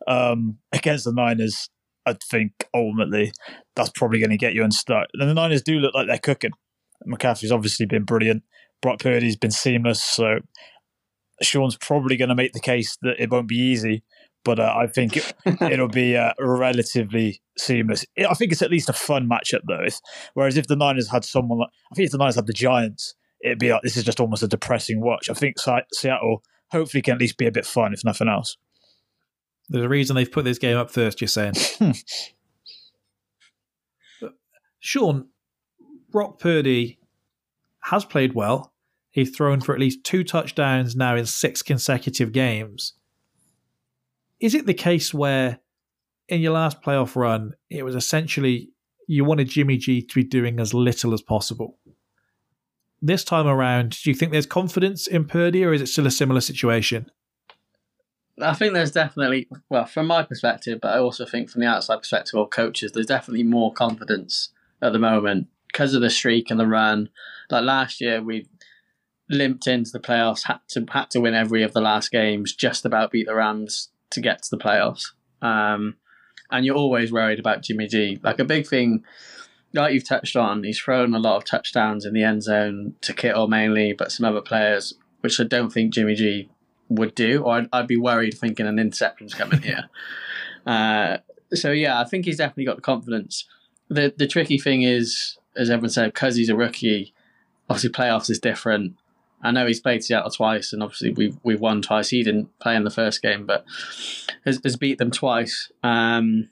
[0.07, 1.69] Um, against the Niners,
[2.05, 3.31] I think ultimately
[3.75, 5.07] that's probably going to get you unstuck.
[5.13, 6.51] And the Niners do look like they're cooking.
[7.07, 8.43] McCaffrey's obviously been brilliant.
[8.81, 10.03] Brock Purdy's been seamless.
[10.03, 10.39] So
[11.41, 14.03] Sean's probably going to make the case that it won't be easy,
[14.43, 18.05] but uh, I think it, it'll be uh, relatively seamless.
[18.17, 19.83] I think it's at least a fun matchup though.
[19.83, 19.99] If,
[20.33, 23.15] whereas if the Niners had someone like, I think if the Niners had the Giants,
[23.41, 25.29] it'd be like this is just almost a depressing watch.
[25.29, 28.57] I think Se- Seattle hopefully can at least be a bit fun, if nothing else.
[29.69, 31.53] There's a reason they've put this game up first, you're saying.
[31.79, 31.91] Hmm.
[34.79, 35.27] Sean,
[36.09, 36.99] Brock Purdy
[37.83, 38.73] has played well.
[39.11, 42.93] He's thrown for at least two touchdowns now in six consecutive games.
[44.39, 45.59] Is it the case where
[46.29, 48.69] in your last playoff run, it was essentially
[49.07, 51.77] you wanted Jimmy G to be doing as little as possible?
[53.01, 56.11] This time around, do you think there's confidence in Purdy or is it still a
[56.11, 57.09] similar situation?
[58.41, 61.97] I think there's definitely, well, from my perspective, but I also think from the outside
[61.97, 64.49] perspective of coaches, there's definitely more confidence
[64.81, 67.09] at the moment because of the streak and the run.
[67.49, 68.47] Like last year, we
[69.29, 72.85] limped into the playoffs, had to had to win every of the last games, just
[72.85, 75.11] about beat the Rams to get to the playoffs.
[75.41, 75.95] Um,
[76.51, 78.19] and you're always worried about Jimmy G.
[78.23, 79.03] Like a big thing,
[79.73, 83.13] like you've touched on, he's thrown a lot of touchdowns in the end zone to
[83.13, 86.49] Kittle mainly, but some other players, which I don't think Jimmy G
[86.89, 89.89] would do, or I'd, I'd be worried thinking an interception's coming here.
[90.67, 91.17] Uh,
[91.53, 93.47] so yeah, I think he's definitely got the confidence.
[93.87, 97.13] The the tricky thing is, as everyone said, because he's a rookie,
[97.69, 98.95] obviously playoffs is different.
[99.41, 102.09] I know he's played Seattle twice, and obviously we've we've won twice.
[102.09, 103.65] He didn't play in the first game, but
[104.45, 105.71] has, has beat them twice.
[105.81, 106.49] Um,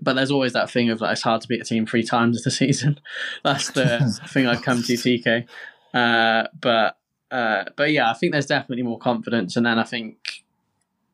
[0.00, 2.42] but there's always that thing of like it's hard to beat a team three times
[2.44, 3.00] this season.
[3.44, 5.46] That's the thing I've come to, TK.
[5.92, 6.98] Uh, but
[7.30, 10.44] uh, but yeah, I think there's definitely more confidence, and then I think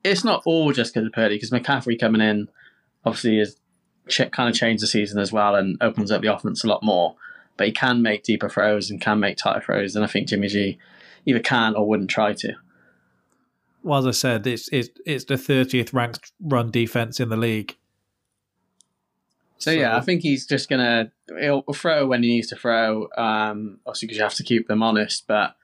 [0.04, 2.48] it's not all just because of Purdy, because McCaffrey coming in
[3.04, 3.56] obviously has
[4.08, 6.82] ch- kind of changed the season as well and opens up the offense a lot
[6.82, 7.16] more.
[7.56, 10.48] But he can make deeper throws and can make tighter throws, and I think Jimmy
[10.48, 10.78] G
[11.26, 12.54] either can or wouldn't try to.
[13.82, 17.76] Well, as I said, it's it's it's the thirtieth ranked run defense in the league.
[19.60, 23.08] So, yeah, I think he's just gonna he'll throw when he needs to throw.
[23.16, 25.26] Um, obviously, because you have to keep them honest.
[25.26, 25.54] But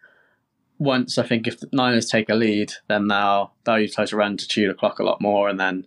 [0.79, 4.37] once I think if the Niners take a lead, then they'll they'll utilize a run
[4.37, 5.87] to chew the clock a lot more, and then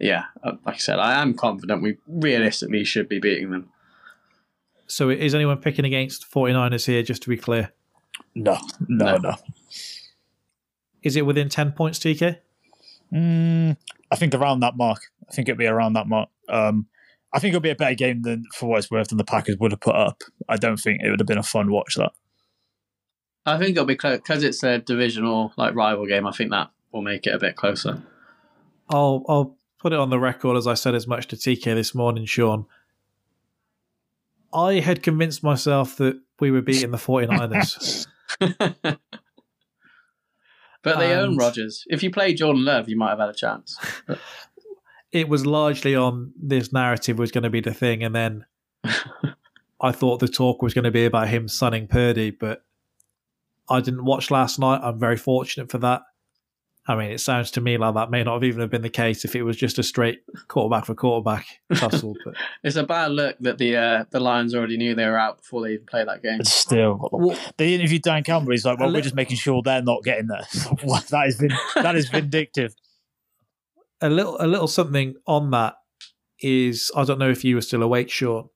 [0.00, 3.70] yeah, uh, like I said, I am confident we realistically should be beating them.
[4.88, 7.72] So is anyone picking against 49ers here, just to be clear?
[8.34, 9.16] No, no, No.
[9.16, 9.34] no.
[11.02, 12.38] Is it within 10 points, TK?
[13.12, 13.76] Mm,
[14.10, 14.98] I think around that mark.
[15.28, 16.28] I think it'd be around that mark.
[16.48, 16.86] Um,
[17.34, 19.56] I think it'll be a better game than, for what it's worth, than the Packers
[19.58, 20.22] would have put up.
[20.48, 21.96] I don't think it would have been a fun watch.
[21.96, 22.12] That
[23.44, 26.28] I think it'll be close because it's a divisional like rival game.
[26.28, 28.00] I think that will make it a bit closer.
[28.88, 31.94] I'll, I'll put it on the record as I said as much to TK this
[31.94, 32.66] morning, Sean.
[34.52, 38.06] I had convinced myself that we were beating the 49ers.
[38.40, 38.98] but
[40.98, 41.84] they own Rodgers.
[41.88, 43.76] If you play Jordan Love, you might have had a chance.
[45.14, 48.44] it was largely on this narrative was going to be the thing, and then
[49.80, 52.64] I thought the talk was going to be about him sunning Purdy, but
[53.70, 54.80] I didn't watch last night.
[54.82, 56.02] I'm very fortunate for that.
[56.86, 58.90] I mean, it sounds to me like that may not have even have been the
[58.90, 61.46] case if it was just a straight quarterback for quarterback
[61.76, 62.14] tussle.
[62.26, 65.38] But It's a bad look that the uh, the Lions already knew they were out
[65.38, 66.38] before they even played that game.
[66.38, 68.50] but still, Well- they interviewed Dan Campbell.
[68.52, 70.44] He's like, "Well, we're li- just making sure they're not getting there."
[71.10, 72.74] that is vin- that is vindictive.
[74.00, 75.74] A little, a little something on that
[76.40, 78.48] is I don't know if you were still awake, Sean.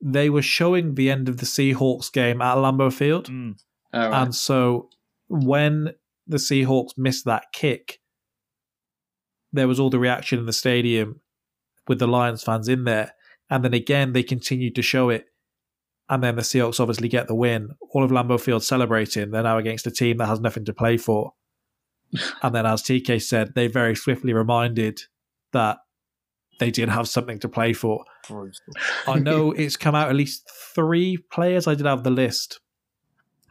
[0.00, 3.28] They were showing the end of the Seahawks game at Lambeau Field.
[3.28, 3.56] Mm.
[3.92, 4.22] All right.
[4.22, 4.90] And so
[5.28, 5.94] when
[6.26, 8.00] the Seahawks missed that kick,
[9.52, 11.20] there was all the reaction in the stadium
[11.86, 13.12] with the Lions fans in there.
[13.50, 15.26] And then again, they continued to show it.
[16.10, 17.70] And then the Seahawks obviously get the win.
[17.90, 19.30] All of Lambeau Field celebrating.
[19.30, 21.32] They're now against a team that has nothing to play for.
[22.42, 25.00] And then, as TK said, they very swiftly reminded
[25.52, 25.78] that
[26.58, 28.04] they did have something to play for.
[29.06, 31.66] I know it's come out at least three players.
[31.66, 32.60] I did have the list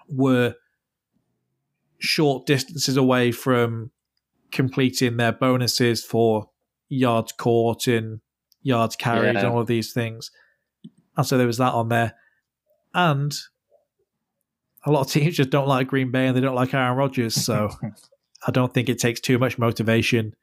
[0.09, 0.55] were
[1.99, 3.91] short distances away from
[4.51, 6.49] completing their bonuses for
[6.89, 8.21] yards caught and
[8.61, 9.39] yards carried Yeah.
[9.39, 10.31] and all of these things.
[11.15, 12.13] And so there was that on there.
[12.93, 13.33] And
[14.85, 17.35] a lot of teams just don't like Green Bay and they don't like Aaron Rodgers.
[17.35, 17.69] So
[18.45, 20.35] I don't think it takes too much motivation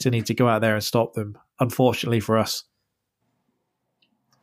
[0.00, 1.38] to need to go out there and stop them.
[1.60, 2.64] Unfortunately for us,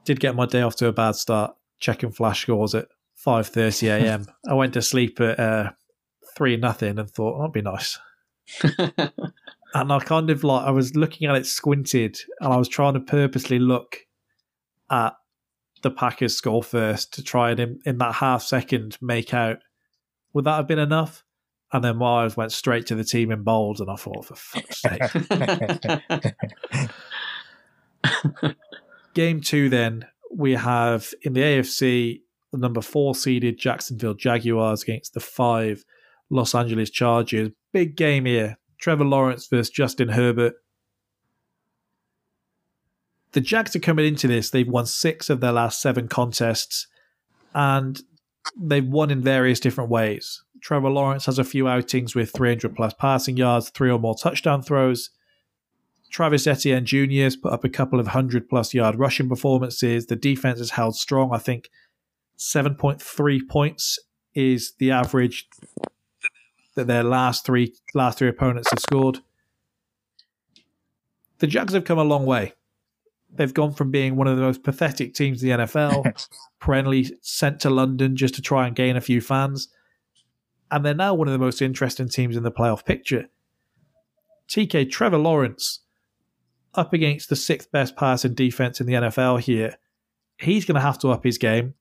[0.06, 1.56] did get my day off to a bad start.
[1.80, 4.26] Checking flash scores at five thirty a.m.
[4.48, 5.72] I went to sleep at uh,
[6.36, 8.00] three nothing and thought that'd be nice.
[9.74, 12.96] And I kind of like I was looking at it squinted, and I was trying
[12.96, 13.98] to purposely look
[14.90, 15.14] at
[15.84, 19.60] the Packers score first to try and in, in that half second make out
[20.34, 21.24] would that have been enough?
[21.72, 24.36] And then my eyes went straight to the team in bold, and I thought, for
[24.36, 25.02] fuck's sake.
[29.14, 35.14] Game two, then we have in the AFC the number four seeded Jacksonville Jaguars against
[35.14, 35.84] the five
[36.30, 37.50] Los Angeles Chargers.
[37.72, 38.58] Big game here.
[38.80, 40.56] Trevor Lawrence versus Justin Herbert.
[43.34, 44.50] The Jags are coming into this.
[44.50, 46.88] They've won six of their last seven contests,
[47.54, 48.02] and
[48.60, 50.44] they've won in various different ways.
[50.62, 54.62] Trevor Lawrence has a few outings with 300 plus passing yards, three or more touchdown
[54.62, 55.12] throws.
[56.10, 57.24] Travis Etienne Jr.
[57.24, 60.08] has put up a couple of hundred plus yard rushing performances.
[60.08, 61.34] The defense has held strong.
[61.34, 61.70] I think
[62.38, 64.00] 7.3 points
[64.34, 65.48] is the average
[66.76, 69.20] that their last three last three opponents have scored.
[71.40, 72.54] The Jags have come a long way.
[73.32, 76.28] They've gone from being one of the most pathetic teams in the NFL,
[76.60, 79.68] perennially sent to London just to try and gain a few fans,
[80.72, 83.26] and they're now one of the most interesting teams in the playoff picture.
[84.50, 85.82] TK Trevor Lawrence
[86.76, 89.76] up against the sixth best passing defense in the NFL here.
[90.38, 91.74] He's going to have to up his game.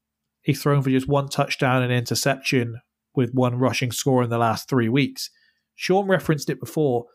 [0.42, 2.80] He's thrown for just one touchdown and interception
[3.14, 5.30] with one rushing score in the last three weeks.
[5.74, 7.06] Sean referenced it before.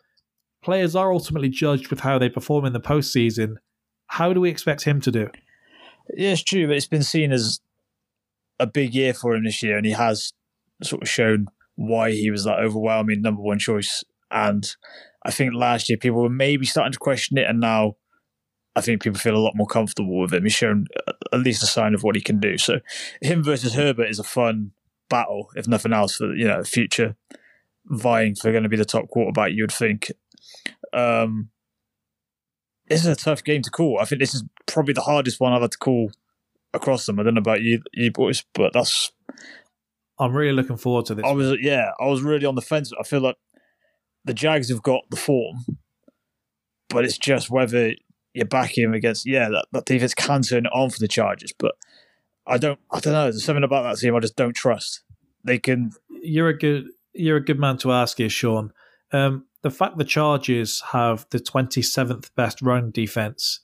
[0.61, 3.55] Players are ultimately judged with how they perform in the postseason.
[4.07, 5.29] How do we expect him to do?
[6.15, 7.59] Yeah, it's true, but it's been seen as
[8.59, 10.31] a big year for him this year, and he has
[10.81, 14.03] sort of shown why he was that overwhelming number one choice.
[14.31, 14.75] And
[15.25, 17.95] I think last year people were maybe starting to question it, and now
[18.75, 20.43] I think people feel a lot more comfortable with him.
[20.43, 22.57] He's shown uh, at least a sign of what he can do.
[22.57, 22.79] So
[23.21, 24.71] him versus Herbert is a fun
[25.09, 27.15] battle, if nothing else, for you know future
[27.85, 29.51] vying for going to be the top quarterback.
[29.51, 30.11] You would think.
[30.91, 31.49] Um,
[32.87, 33.99] this is a tough game to call.
[33.99, 36.11] I think this is probably the hardest one I've had to call
[36.73, 37.19] across them.
[37.19, 39.11] I don't know about you, you boys, but that's
[40.19, 41.25] I'm really looking forward to this.
[41.25, 42.91] I was yeah, I was really on the fence.
[42.99, 43.37] I feel like
[44.25, 45.65] the Jags have got the form,
[46.89, 47.93] but it's just whether
[48.33, 51.53] you're backing him against yeah that, that defense can turn it on for the Chargers,
[51.57, 51.75] but
[52.45, 53.25] I don't I don't know.
[53.25, 55.01] There's something about that team I just don't trust.
[55.43, 55.91] They can.
[56.09, 58.71] You're a good you're a good man to ask here, Sean.
[59.11, 63.61] Um, the fact the Chargers have the 27th best run defense,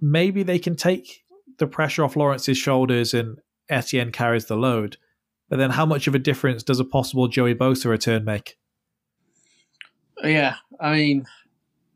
[0.00, 1.24] maybe they can take
[1.58, 4.96] the pressure off Lawrence's shoulders and Etienne carries the load.
[5.48, 8.58] But then, how much of a difference does a possible Joey Bosa return make?
[10.22, 11.26] Yeah, I mean,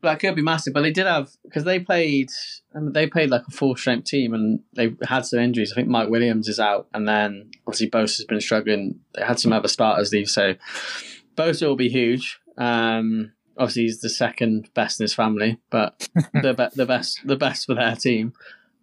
[0.01, 0.73] that could be massive.
[0.73, 2.29] But they did have because they played,
[2.75, 5.71] I mean, they played like a full strength team, and they had some injuries.
[5.71, 8.99] I think Mike Williams is out, and then obviously Bosa's been struggling.
[9.15, 10.55] They had some other starters leave, so
[11.35, 12.39] Bosa will be huge.
[12.57, 17.37] Um, obviously, he's the second best in his family, but the be- the best the
[17.37, 18.33] best for their team.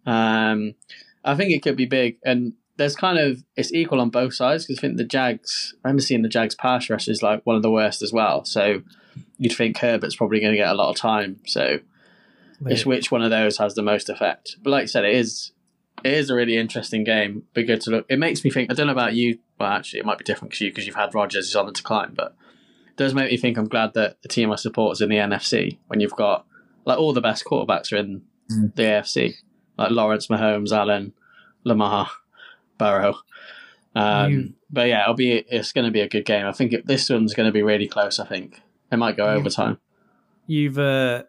[0.05, 0.75] Um,
[1.23, 4.65] I think it could be big, and there's kind of it's equal on both sides
[4.65, 5.73] because I think the Jags.
[5.83, 8.45] I remember seeing the Jags pass rush is like one of the worst as well.
[8.45, 8.81] So
[9.37, 11.39] you'd think Herbert's probably going to get a lot of time.
[11.45, 11.79] So
[12.65, 12.73] Yeah.
[12.73, 14.57] it's which one of those has the most effect.
[14.63, 15.51] But like I said, it is
[16.03, 17.43] it is a really interesting game.
[17.53, 18.05] Be good to look.
[18.09, 18.71] It makes me think.
[18.71, 19.37] I don't know about you.
[19.59, 21.71] Well, actually, it might be different for you because you've had Rodgers who's on the
[21.71, 22.35] decline, but
[22.87, 23.57] it does make me think.
[23.57, 26.45] I'm glad that the team I support is in the NFC when you've got
[26.85, 28.75] like all the best quarterbacks are in Mm.
[28.75, 29.35] the AFC,
[29.77, 31.13] like Lawrence, Mahomes, Allen,
[31.63, 32.09] Lamar,
[32.81, 33.15] Burrow.
[33.95, 36.45] Um, You- but yeah, it'll be it's going to be a good game.
[36.45, 38.19] I think it, this one's going to be really close.
[38.19, 38.61] I think
[38.91, 39.77] it might go You- overtime.
[40.47, 41.23] You've uh,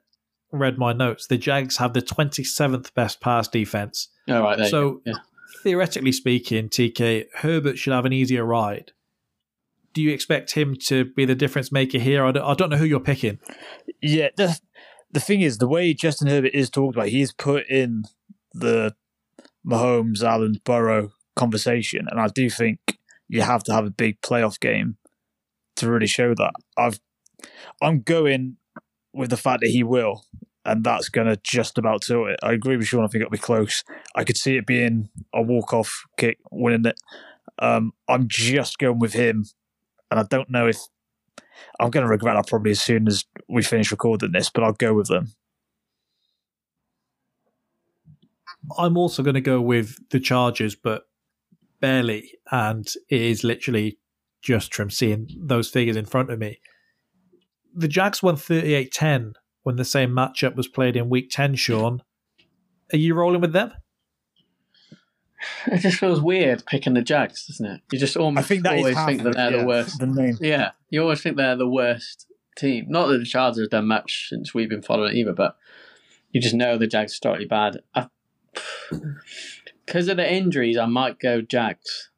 [0.53, 1.27] read my notes.
[1.27, 4.09] The Jags have the 27th best pass defense.
[4.29, 5.13] All right, there So- you go.
[5.13, 5.19] Yeah.
[5.63, 8.91] Theoretically speaking, TK, Herbert should have an easier ride.
[9.93, 12.25] Do you expect him to be the difference maker here?
[12.25, 13.39] I don't, I don't know who you're picking.
[14.01, 14.59] Yeah, the
[15.13, 18.05] the thing is, the way Justin Herbert is talked about, he's put in
[18.53, 18.95] the
[19.65, 24.61] Mahomes, Allen, Burrow conversation, and I do think you have to have a big playoff
[24.61, 24.97] game
[25.77, 26.53] to really show that.
[26.77, 27.01] I've
[27.81, 28.57] I'm going
[29.13, 30.25] with the fact that he will,
[30.65, 32.39] and that's going to just about do it.
[32.43, 33.05] I agree with Sean.
[33.05, 33.85] I think it'll be close.
[34.15, 37.01] I could see it being a walk off kick, winning it.
[37.59, 39.47] Um, I'm just going with him,
[40.11, 40.79] and I don't know if
[41.81, 44.73] I'm going to regret that probably as soon as we finish recording this, but I'll
[44.73, 45.33] go with them.
[48.79, 51.05] I'm also going to go with the Chargers, but
[51.83, 52.39] barely.
[52.51, 53.99] And it is literally
[54.41, 56.61] just from seeing those figures in front of me.
[57.75, 62.03] The Jags won 38 10 when the same matchup was played in week 10, Sean.
[62.93, 63.73] Are you rolling with them?
[65.67, 67.81] It just feels weird picking the Jags, doesn't it?
[67.91, 69.99] You just almost I think that is always think that they're yeah, the worst.
[69.99, 70.39] The name.
[70.41, 72.27] Yeah, you always think they're the worst
[72.57, 72.87] team.
[72.89, 75.57] Not that the Chargers have done much since we've been following it either, but
[76.31, 77.81] you just know the Jags are starting bad.
[79.87, 82.11] Because of the injuries, I might go Jags.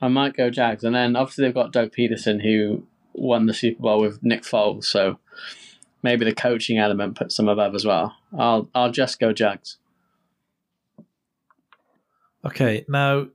[0.00, 3.82] I might go Jags, and then obviously they've got Doug Pederson who won the Super
[3.82, 5.18] Bowl with Nick Foles, so
[6.02, 8.14] maybe the coaching element puts them above as well.
[8.38, 9.78] I'll I'll just go Jags.
[12.44, 13.26] Okay, now,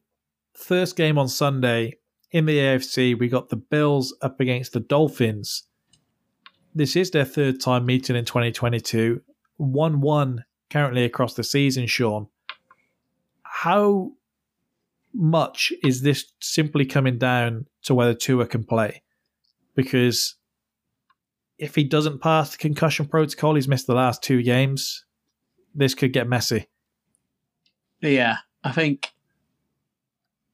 [0.53, 1.97] first game on Sunday
[2.31, 5.63] in the AFC, we got the Bills up against the Dolphins.
[6.73, 9.21] This is their third time meeting in 2022.
[9.57, 12.27] 1 1 currently across the season, Sean.
[13.63, 14.11] How
[15.13, 19.03] much is this simply coming down to whether Tua can play?
[19.73, 20.35] Because
[21.57, 25.05] if he doesn't pass the concussion protocol, he's missed the last two games.
[25.73, 26.67] This could get messy.
[28.01, 29.13] Yeah, I think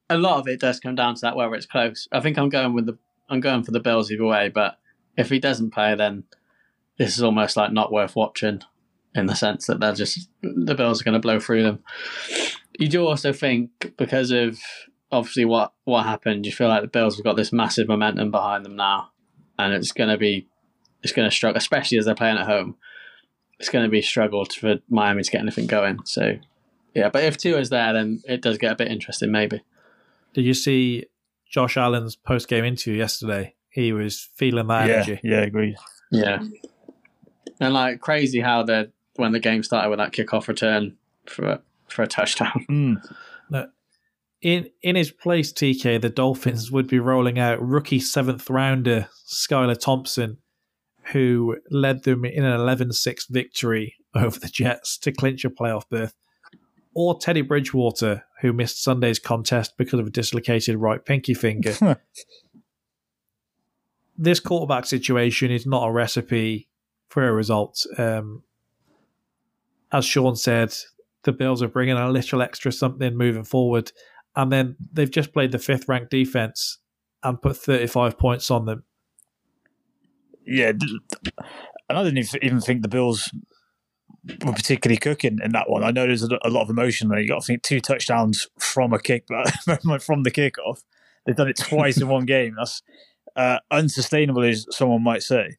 [0.08, 2.06] a lot of it does come down to that whether it's close.
[2.12, 2.96] I think I'm going with the
[3.28, 4.78] I'm going for the Bills either way, but
[5.16, 6.22] if he doesn't play, then
[6.96, 8.62] this is almost like not worth watching
[9.16, 11.82] in the sense that they're just the Bills are going to blow through them.
[12.78, 14.58] You do also think because of
[15.12, 18.64] obviously what what happened, you feel like the Bills have got this massive momentum behind
[18.64, 19.10] them now,
[19.58, 20.46] and it's going to be
[21.02, 22.76] it's going to struggle, especially as they're playing at home.
[23.58, 26.00] It's going to be a struggle for Miami to get anything going.
[26.04, 26.38] So
[26.94, 29.62] yeah, but if Tua is there, then it does get a bit interesting, maybe.
[30.32, 31.06] Did you see
[31.48, 33.54] Josh Allen's post game interview yesterday?
[33.68, 35.20] He was feeling that yeah, energy.
[35.22, 35.76] yeah, agreed.
[36.10, 36.42] Yeah.
[37.60, 41.62] And like crazy how the when the game started with that kickoff return for a,
[41.92, 42.66] for a touchdown.
[42.70, 43.02] Mm.
[44.42, 49.78] In in his place, TK, the Dolphins would be rolling out rookie seventh rounder Skylar
[49.78, 50.38] Thompson,
[51.12, 56.14] who led them in an 11-6 victory over the Jets to clinch a playoff berth,
[56.94, 61.74] or Teddy Bridgewater, who missed Sunday's contest because of a dislocated right pinky finger.
[64.16, 66.68] this quarterback situation is not a recipe
[67.08, 67.84] for a result.
[67.98, 68.42] Um,
[69.92, 70.74] as Sean said,
[71.24, 73.92] the Bills are bringing a little extra something moving forward,
[74.36, 76.78] and then they've just played the fifth ranked defense
[77.22, 78.84] and put 35 points on them.
[80.46, 80.72] Yeah,
[81.88, 83.30] and I didn't even think the Bills
[84.44, 85.84] were particularly cooking in that one.
[85.84, 87.20] I know there's a, lot of emotion there.
[87.20, 89.50] You got to think two touchdowns from a kick, but
[90.02, 90.82] from the kickoff.
[91.26, 92.54] They've done it twice in one game.
[92.56, 92.82] That's
[93.36, 95.56] uh, unsustainable, as someone might say.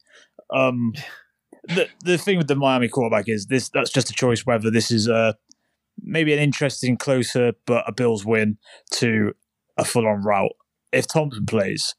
[0.52, 0.92] Um,
[1.68, 3.68] the the thing with the Miami quarterback is this.
[3.68, 5.36] That's just a choice whether this is a
[6.02, 8.58] maybe an interesting, closer, but a Bills win
[8.92, 9.32] to
[9.76, 10.52] a full on route.
[10.92, 11.94] If Thompson plays,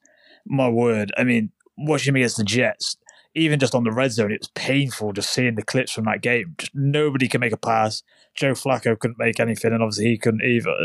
[0.45, 2.97] my word, I mean, watching him against the Jets,
[3.35, 6.21] even just on the red zone, it was painful just seeing the clips from that
[6.21, 6.55] game.
[6.57, 8.03] Just nobody can make a pass.
[8.35, 10.75] Joe Flacco couldn't make anything, and obviously he couldn't either.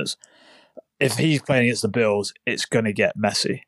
[0.98, 3.64] If he's playing against the Bills, it's going to get messy.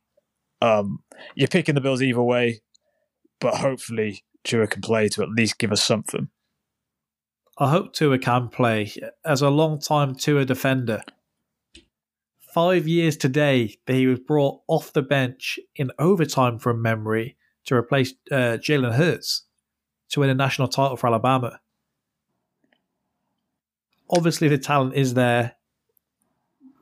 [0.62, 1.00] Um,
[1.34, 2.60] you're picking the Bills either way,
[3.40, 6.28] but hopefully Tua can play to at least give us something.
[7.58, 8.92] I hope Tua can play.
[9.24, 11.02] As a long time Tua defender,
[12.40, 17.36] five years today that he was brought off the bench in overtime from memory
[17.66, 19.44] to replace uh, Jalen Hurts
[20.10, 21.60] to win a national title for Alabama.
[24.10, 25.56] Obviously, the talent is there.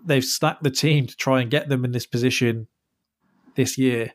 [0.04, 2.68] They've stacked the team to try and get them in this position
[3.56, 4.12] this year,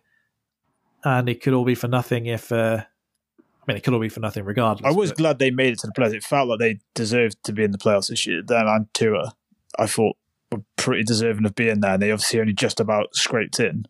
[1.04, 2.52] and it could all be for nothing if.
[2.52, 2.86] Uh,
[3.66, 4.86] I mean, it could all be for nothing regardless.
[4.86, 6.14] I was but- glad they made it to the playoffs.
[6.14, 8.42] It felt like they deserved to be in the playoffs this year.
[8.42, 9.34] Them and Tua,
[9.80, 10.18] I thought,
[10.52, 11.94] were pretty deserving of being there.
[11.94, 13.86] And they obviously only just about scraped in,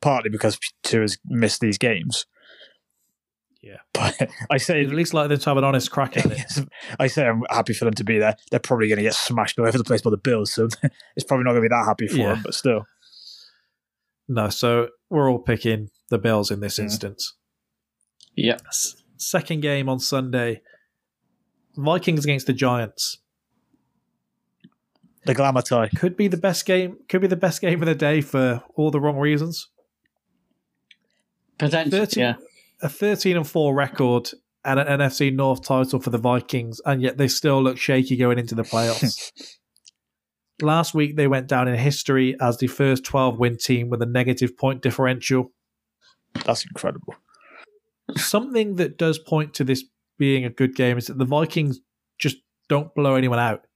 [0.00, 2.24] partly because Tua's missed these games.
[3.62, 3.76] Yeah.
[3.92, 6.68] But I say at least like them to have an honest crack at it.
[6.98, 8.34] I say I'm happy for them to be there.
[8.50, 10.68] They're probably going to get smashed all over the place by the Bills, so
[11.16, 12.34] it's probably not going to be that happy for Yeah.
[12.34, 12.42] them.
[12.44, 12.86] But still,
[14.28, 16.82] No, so we're all picking the Bills in this mm-hmm.
[16.82, 16.86] Yeah.
[16.86, 17.34] instance.
[18.36, 18.62] Yep.
[19.18, 20.62] S- second game on Sunday
[21.76, 23.18] Vikings against the Giants.
[25.24, 25.88] the glamour tie.
[25.88, 28.90] Could be the best game, could be the best game of the day for all
[28.90, 29.68] the wrong reasons.
[31.58, 32.34] Potentially, 30 yeah.
[32.80, 34.30] A 13 and 4 record
[34.64, 38.38] and an NFC North title for the Vikings, and yet they still look shaky going
[38.38, 39.32] into the playoffs.
[40.62, 44.06] Last week, they went down in history as the first 12 win team with a
[44.06, 45.52] negative point differential.
[46.44, 47.14] That's incredible.
[48.16, 49.84] Something that does point to this
[50.18, 51.80] being a good game is that the Vikings
[52.18, 52.36] just
[52.68, 53.66] don't blow anyone out.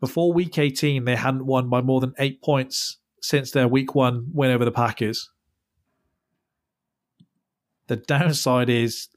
[0.00, 4.26] Before week 18, they hadn't won by more than eight points since their week one
[4.32, 5.30] win over the Packers.
[7.86, 9.08] The downside is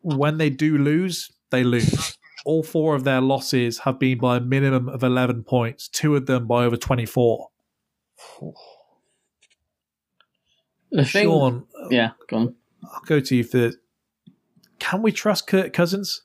[0.00, 2.16] when they do lose, they lose.
[2.44, 6.26] All four of their losses have been by a minimum of 11 points, two of
[6.26, 7.48] them by over 24.
[10.90, 11.28] The thing,
[11.90, 12.54] yeah, go on.
[12.84, 13.72] I'll go to you for.
[14.78, 16.22] Can we trust Kirk Cousins?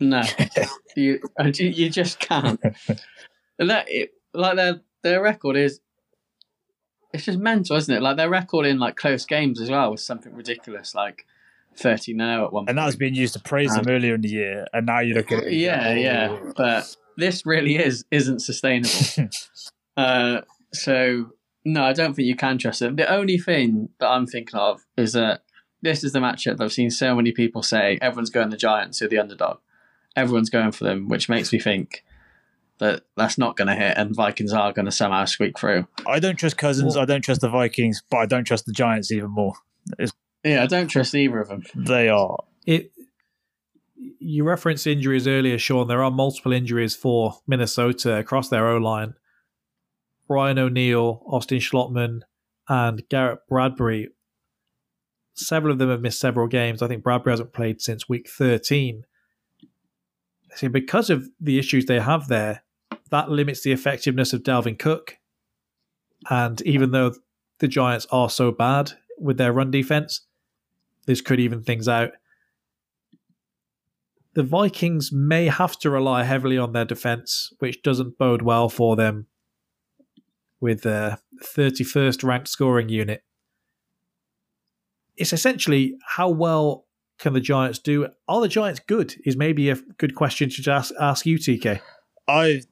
[0.00, 0.22] No,
[0.96, 2.60] you you you just can't.
[3.58, 5.80] And that it, like their their record is,
[7.12, 8.02] it's just mental, isn't it?
[8.02, 11.26] Like their record in like close games as well was something ridiculous, like
[11.76, 12.64] thirty no at one.
[12.68, 15.14] And that was being used to praise them earlier in the year, and now you
[15.14, 15.52] look at it.
[15.52, 19.28] yeah, yeah, but this really is isn't sustainable.
[19.96, 20.40] uh,
[20.72, 21.32] so
[21.64, 22.96] no, I don't think you can trust them.
[22.96, 25.42] The only thing that I'm thinking of is that
[25.80, 28.98] this is the matchup that I've seen so many people say everyone's going the Giants
[28.98, 29.58] who are the underdog.
[30.16, 32.04] Everyone's going for them, which makes me think
[32.78, 35.86] that that's not going to hit, and Vikings are going to somehow squeak through.
[36.06, 36.96] I don't trust Cousins.
[36.96, 39.54] I don't trust the Vikings, but I don't trust the Giants even more.
[40.44, 41.62] Yeah, I don't trust either of them.
[41.74, 42.38] They are.
[42.66, 42.92] It.
[44.18, 45.86] You referenced injuries earlier, Sean.
[45.86, 49.14] There are multiple injuries for Minnesota across their O line.
[50.32, 52.20] Ryan O'Neill, Austin Schlottmann,
[52.68, 54.08] and Garrett Bradbury.
[55.34, 56.82] Several of them have missed several games.
[56.82, 59.04] I think Bradbury hasn't played since week 13.
[60.54, 62.62] So because of the issues they have there,
[63.10, 65.18] that limits the effectiveness of Dalvin Cook.
[66.30, 67.14] And even though
[67.58, 70.22] the Giants are so bad with their run defense,
[71.06, 72.12] this could even things out.
[74.34, 78.96] The Vikings may have to rely heavily on their defense, which doesn't bode well for
[78.96, 79.26] them
[80.62, 83.24] with their 31st ranked scoring unit.
[85.16, 86.86] It's essentially how well
[87.18, 88.08] can the Giants do?
[88.28, 89.14] Are the Giants good?
[89.26, 91.80] Is maybe a good question to ask, ask you, TK.
[92.28, 92.62] I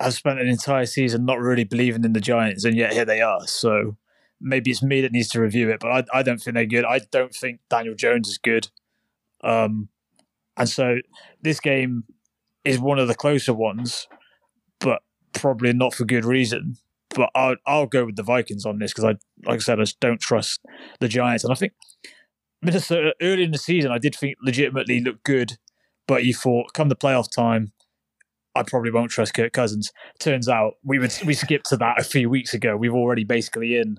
[0.00, 3.20] have spent an entire season not really believing in the Giants, and yet here they
[3.20, 3.46] are.
[3.46, 3.96] So
[4.40, 6.84] maybe it's me that needs to review it, but I, I don't think they're good.
[6.84, 8.68] I don't think Daniel Jones is good.
[9.42, 9.88] Um,
[10.56, 10.98] and so
[11.42, 12.04] this game
[12.64, 14.06] is one of the closer ones,
[14.78, 15.02] but
[15.32, 16.76] probably not for good reason.
[17.14, 19.82] But I'll, I'll go with the Vikings on this because I, like I said, I
[19.82, 20.60] just don't trust
[21.00, 21.44] the Giants.
[21.44, 21.72] And I think
[22.62, 25.58] Minnesota early in the season, I did think legitimately looked good,
[26.06, 27.72] but you thought come the playoff time,
[28.54, 29.90] I probably won't trust Kirk Cousins.
[30.18, 32.76] Turns out we would we skipped to that a few weeks ago.
[32.76, 33.98] We've already basically in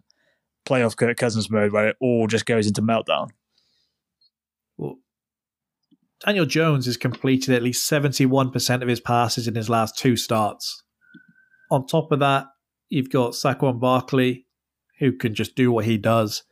[0.65, 3.30] playoff Kirk Cousins mode where it all just goes into meltdown.
[4.77, 4.98] Well,
[6.26, 10.84] Daniel Jones has completed at least 71% of his passes in his last two starts.
[11.69, 12.45] On top of that,
[12.89, 14.45] you've got Saquon Barkley,
[14.99, 16.43] who can just do what he does.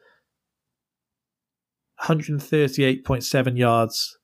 [2.03, 4.17] 138.7 yards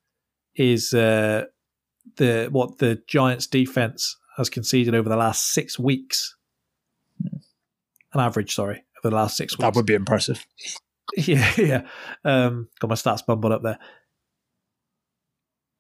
[0.56, 1.44] is uh,
[2.16, 6.36] the what the Giants defense has conceded over the last six weeks.
[8.14, 9.62] An average, sorry, over the last six weeks.
[9.62, 10.46] That would be impressive.
[11.16, 11.82] Yeah, yeah.
[12.26, 13.80] Um, got my stats bumbled up there.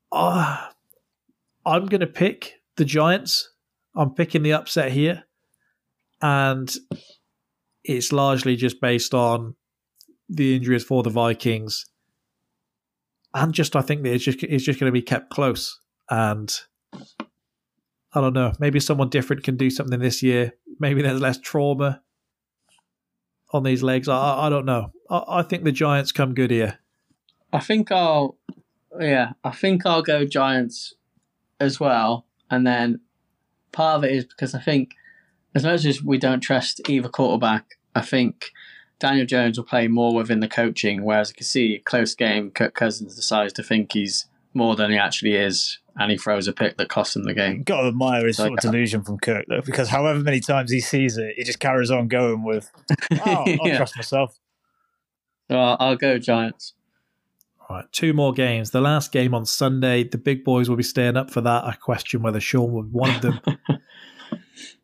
[0.09, 0.67] Uh,
[1.65, 3.51] I'm going to pick the Giants.
[3.93, 5.26] I'm picking the upset here.
[6.21, 6.73] And
[7.83, 9.55] it's largely just based on
[10.27, 11.85] the injuries for the Vikings.
[13.33, 15.79] And just, I think that it's just, it's just going to be kept close.
[16.09, 16.53] And
[18.13, 18.53] I don't know.
[18.59, 20.53] Maybe someone different can do something this year.
[20.79, 22.01] Maybe there's less trauma
[23.53, 24.09] on these legs.
[24.09, 24.91] I, I don't know.
[25.09, 26.79] I, I think the Giants come good here.
[27.53, 28.37] I think I'll,
[28.99, 30.95] yeah, I think I'll go Giants
[31.59, 32.25] as well.
[32.49, 33.01] And then
[33.71, 34.95] part of it is because I think,
[35.55, 37.65] as much as we don't trust either quarterback,
[37.95, 38.51] I think
[38.99, 41.03] Daniel Jones will play more within the coaching.
[41.03, 44.91] Whereas I can see a close game, Kirk Cousins decides to think he's more than
[44.91, 47.63] he actually is, and he throws a pick that costs him the game.
[47.63, 50.79] Got to admire his sort of delusion from Kirk though, because however many times he
[50.79, 52.71] sees it, he just carries on going with,
[53.11, 53.77] "Oh, I'll Yeah.
[53.77, 54.37] trust myself."
[55.49, 56.73] So I'll, I'll go Giants.
[57.69, 58.71] All right, two more games.
[58.71, 61.65] The last game on Sunday, the big boys will be staying up for that.
[61.65, 63.41] I question whether Sean would one of them.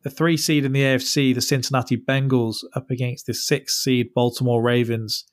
[0.02, 4.62] the three seed in the AFC, the Cincinnati Bengals, up against the six seed Baltimore
[4.62, 5.24] Ravens.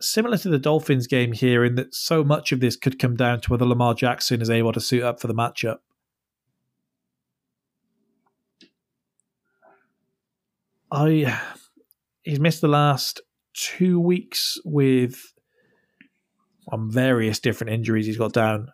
[0.00, 3.40] Similar to the Dolphins game here, in that so much of this could come down
[3.42, 5.78] to whether Lamar Jackson is able to suit up for the matchup.
[10.90, 11.40] I
[12.22, 13.20] he's missed the last
[13.54, 15.32] two weeks with
[16.70, 18.68] on various different injuries he's got down.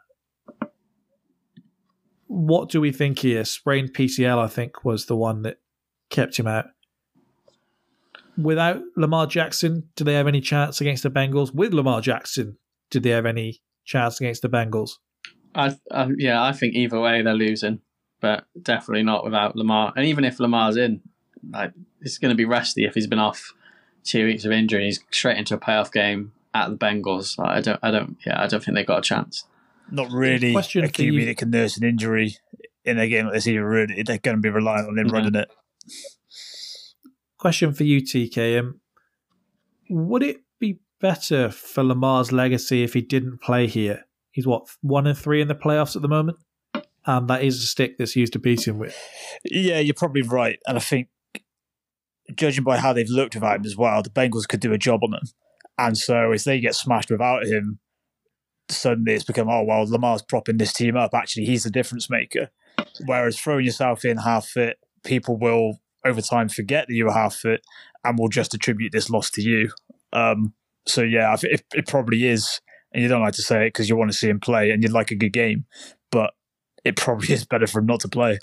[2.33, 3.45] What do we think here?
[3.45, 5.59] Sprained PCL, I think, was the one that
[6.09, 6.67] kept him out.
[8.39, 11.55] Without Lamar Jackson, do they have any chance against the Bengals?
[11.55, 12.57] With Lamar Jackson,
[12.91, 14.93] did they have any chance against the Bengals?
[15.55, 17.81] I, I yeah, I think either way they're losing,
[18.21, 19.93] but definitely not without Lamar.
[19.95, 21.03] And even if Lamar's in,
[21.51, 23.53] like it's going to be rusty if he's been off
[24.05, 24.87] two weeks of injury.
[24.87, 27.39] He's straight into a playoff game at the Bengals.
[27.39, 29.45] Like, I don't, I don't, yeah, I don't think they've got a chance.
[29.91, 31.13] Not really Question a for you.
[31.13, 32.37] QB that can nurse an injury
[32.85, 33.47] in a game like this.
[33.47, 35.13] Either really, they're going to be relying on him Mhm.
[35.13, 35.51] running it.
[37.39, 38.81] Question for you, TKM.
[39.91, 44.07] Would it be better for Lamar's legacy if he didn't play here?
[44.31, 46.39] He's what, one and three in the playoffs at the moment?
[47.05, 48.97] And that is a stick that's used to beat him with.
[49.45, 51.09] Yeah, you're probably right, and I think
[52.35, 55.01] judging by how they've looked without him as well, the Bengals could do a job
[55.03, 55.25] on them.
[55.77, 57.81] And so if they get smashed without him,
[58.69, 61.15] suddenly it's become oh well, Lamar's propping this team up.
[61.15, 62.51] Actually, he's the difference maker.
[63.07, 67.35] Whereas throwing yourself in half fit, people will over time forget that you were half
[67.35, 67.65] fit
[68.05, 69.71] and will just attribute this loss to you.
[70.13, 70.55] Um,
[70.87, 72.61] so yeah, I it, it probably is,
[72.93, 74.83] and you don't like to say it because you want to see him play and
[74.83, 75.67] you'd like a good game,
[76.11, 76.35] but
[76.85, 78.39] it probably is better for him not to play.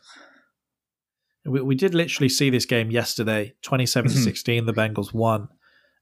[1.45, 5.49] We, we did literally see this game yesterday, 27 16, the Bengals won.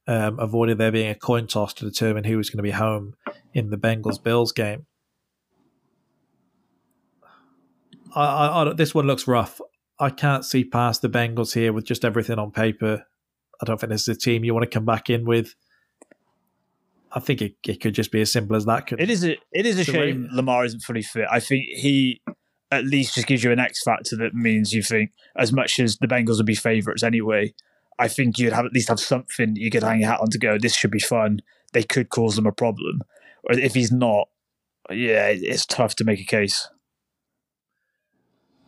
[0.10, 3.16] Um, avoided there being a coin toss to determine who was going to be home
[3.54, 4.86] in the Bengals Bills game.
[8.16, 9.60] I, I, I, this one looks rough.
[10.00, 13.06] I can't see past the Bengals here with just everything on paper.
[13.62, 15.56] I don't think this is a team you want to come back in with.
[17.12, 18.88] I think it, it could just be as simple as that.
[18.88, 21.26] Could It is a it is a shame Ray- Lamar isn't fully fit.
[21.32, 22.22] I think he
[22.70, 25.98] at least just gives you an X factor that means you think as much as
[25.98, 27.54] the Bengals would be favourites anyway.
[28.00, 30.38] I think you'd have at least have something you could hang your hat on to
[30.38, 30.58] go.
[30.58, 31.42] This should be fun.
[31.74, 33.02] They could cause them a problem,
[33.44, 34.30] or if he's not,
[34.90, 36.70] yeah, it's tough to make a case.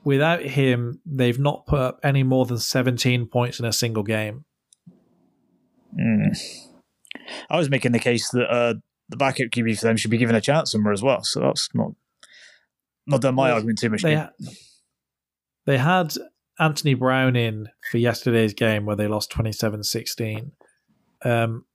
[0.04, 4.46] Without him, they've not put up any more than 17 points in a single game.
[5.98, 6.38] Mm.
[7.50, 8.76] I was making the case that uh,
[9.10, 11.24] the backup QB for them should be given a chance somewhere as well.
[11.24, 11.92] So that's not
[13.08, 14.04] not done my Well, argument too much.
[14.04, 14.32] They, ha-
[15.66, 16.14] they had
[16.60, 20.52] Anthony Brown in for yesterday's game where they lost 27 16.
[21.24, 21.66] Um,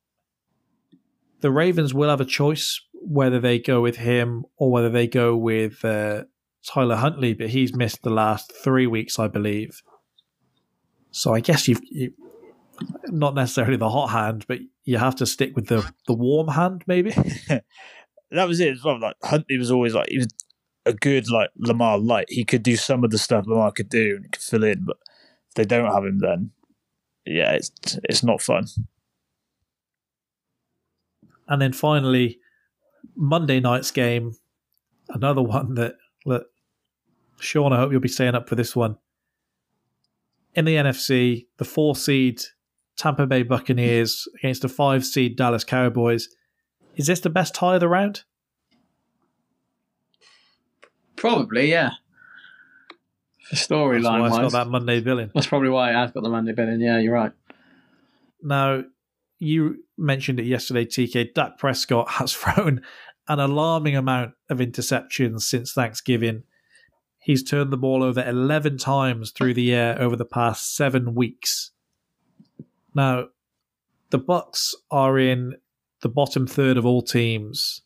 [1.40, 5.36] the Ravens will have a choice whether they go with him or whether they go
[5.36, 6.24] with uh,
[6.66, 9.82] Tyler Huntley, but he's missed the last three weeks, I believe.
[11.10, 12.12] So I guess you've you,
[13.08, 16.82] not necessarily the hot hand, but you have to stick with the, the warm hand,
[16.86, 17.10] maybe.
[18.30, 18.98] that was it as well.
[18.98, 20.28] Like Huntley was always like he was
[20.86, 22.26] a good like Lamar light.
[22.28, 24.98] He could do some of the stuff Lamar could do and could fill in, but
[25.48, 26.50] if they don't have him, then
[27.26, 27.70] yeah, it's
[28.04, 28.66] it's not fun.
[31.48, 32.38] And then finally,
[33.16, 34.34] Monday night's game,
[35.08, 35.96] another one that,
[36.26, 36.44] that
[37.40, 38.96] Sean, I hope you'll be staying up for this one.
[40.54, 42.40] In the NFC, the four seed
[42.96, 46.28] Tampa Bay Buccaneers against the five seed Dallas Cowboys.
[46.96, 48.22] Is this the best tie of the round?
[51.24, 51.92] Probably, yeah.
[53.44, 55.30] For storyline wise, it's got that Monday billing.
[55.34, 56.82] that's probably why it has got the Monday billing.
[56.82, 57.32] Yeah, you're right.
[58.42, 58.84] Now,
[59.38, 61.32] you mentioned it yesterday, TK.
[61.32, 62.82] Dak Prescott has thrown
[63.26, 66.42] an alarming amount of interceptions since Thanksgiving.
[67.20, 71.70] He's turned the ball over 11 times through the air over the past seven weeks.
[72.94, 73.28] Now,
[74.10, 75.54] the Bucks are in
[76.02, 77.80] the bottom third of all teams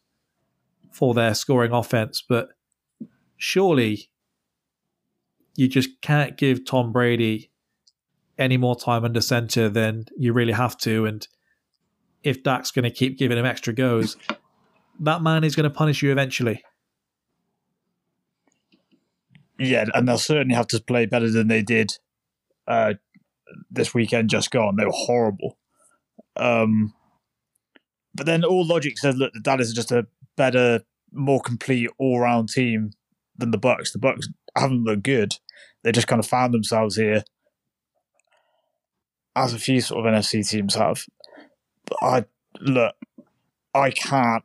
[0.91, 2.49] for their scoring offense, but
[3.39, 4.11] surely
[5.57, 7.51] you just can't give Tom Brady
[8.37, 11.07] any more time under center than you really have to.
[11.07, 11.27] And
[12.23, 14.17] if Dak's going to keep giving him extra goes,
[15.01, 16.63] that man is going to punish you eventually.
[19.59, 21.99] Yeah, and they'll certainly have to play better than they did
[22.69, 22.95] uh,
[23.71, 24.77] this weekend just gone.
[24.77, 25.59] They were horrible.
[26.37, 26.95] Um,
[28.15, 30.07] but then all logic says, look, the Dallas is just a
[30.37, 30.83] better,
[31.13, 32.93] more complete all-round team
[33.39, 33.93] than the Bucks.
[33.93, 35.37] The Bucks haven't looked good.
[35.83, 37.25] They just kind of found themselves here,
[39.37, 41.05] as a few sort of NFC teams have.
[41.87, 42.25] But I
[42.61, 42.95] look,
[43.75, 44.45] I can't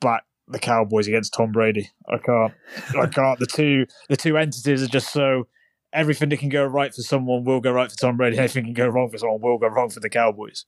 [0.00, 1.90] back the Cowboys against Tom Brady.
[2.08, 2.54] I can't.
[2.98, 3.38] I can't.
[3.38, 5.46] The two the two entities are just so
[5.92, 8.38] everything that can go right for someone will go right for Tom Brady.
[8.38, 10.64] Anything can go wrong for someone will go wrong for the Cowboys.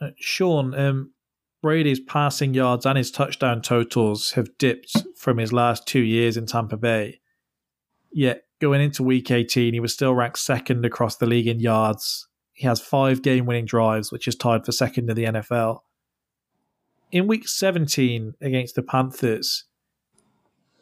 [0.00, 1.12] Uh, Sean, um,
[1.62, 6.46] Brady's passing yards and his touchdown totals have dipped from his last two years in
[6.46, 7.20] Tampa Bay.
[8.12, 12.28] Yet going into week 18, he was still ranked second across the league in yards.
[12.52, 15.80] He has five game winning drives, which is tied for second in the NFL.
[17.10, 19.64] In week 17 against the Panthers,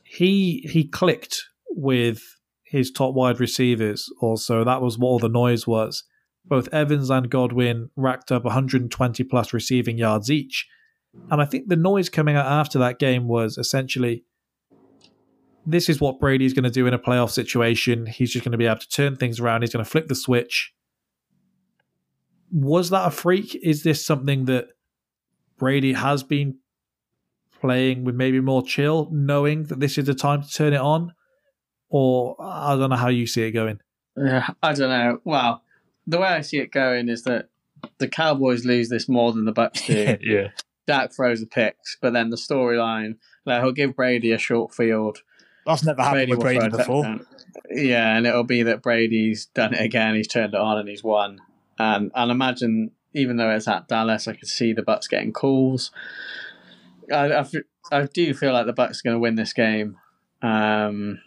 [0.02, 4.64] he he clicked with his top wide receivers also.
[4.64, 6.04] That was what all the noise was.
[6.48, 10.68] Both Evans and Godwin racked up 120 plus receiving yards each.
[11.30, 14.24] And I think the noise coming out after that game was essentially
[15.66, 18.06] this is what Brady's going to do in a playoff situation.
[18.06, 19.62] He's just going to be able to turn things around.
[19.62, 20.72] He's going to flick the switch.
[22.52, 23.56] Was that a freak?
[23.56, 24.68] Is this something that
[25.58, 26.58] Brady has been
[27.60, 31.12] playing with maybe more chill, knowing that this is the time to turn it on?
[31.88, 33.80] Or I don't know how you see it going.
[34.16, 35.20] Yeah, I don't know.
[35.24, 35.62] Well,
[36.06, 37.48] the way I see it going is that
[37.98, 40.16] the Cowboys lose this more than the Bucks do.
[40.22, 40.48] yeah.
[40.86, 45.18] Dak throws the picks, but then the storyline, like he'll give Brady a short field.
[45.66, 47.18] That's never happened with Brady before.
[47.70, 50.14] Yeah, and it'll be that Brady's done it again.
[50.14, 51.40] He's turned it on and he's won.
[51.78, 55.90] And and imagine, even though it's at Dallas, I could see the Bucks getting calls.
[57.12, 57.44] I
[57.90, 59.96] I do feel like the Bucks are going to win this game,
[60.40, 61.20] um,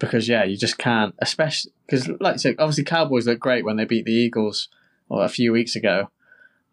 [0.00, 3.76] because yeah, you just can't, especially because like you said, obviously Cowboys look great when
[3.76, 4.68] they beat the Eagles
[5.08, 6.10] well, a few weeks ago.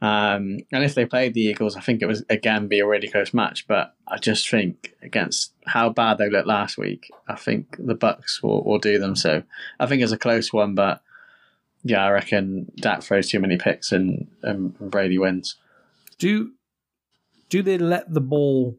[0.01, 3.07] Um, and if they played the Eagles, I think it was again be a really
[3.07, 3.65] close match.
[3.67, 8.43] But I just think against how bad they looked last week, I think the Bucks
[8.43, 9.15] will, will do them.
[9.15, 9.43] So
[9.79, 11.01] I think it's a close one, but
[11.83, 15.55] yeah, I reckon Dak throws too many picks and, and Brady wins.
[16.17, 16.51] Do
[17.49, 18.77] do they let the ball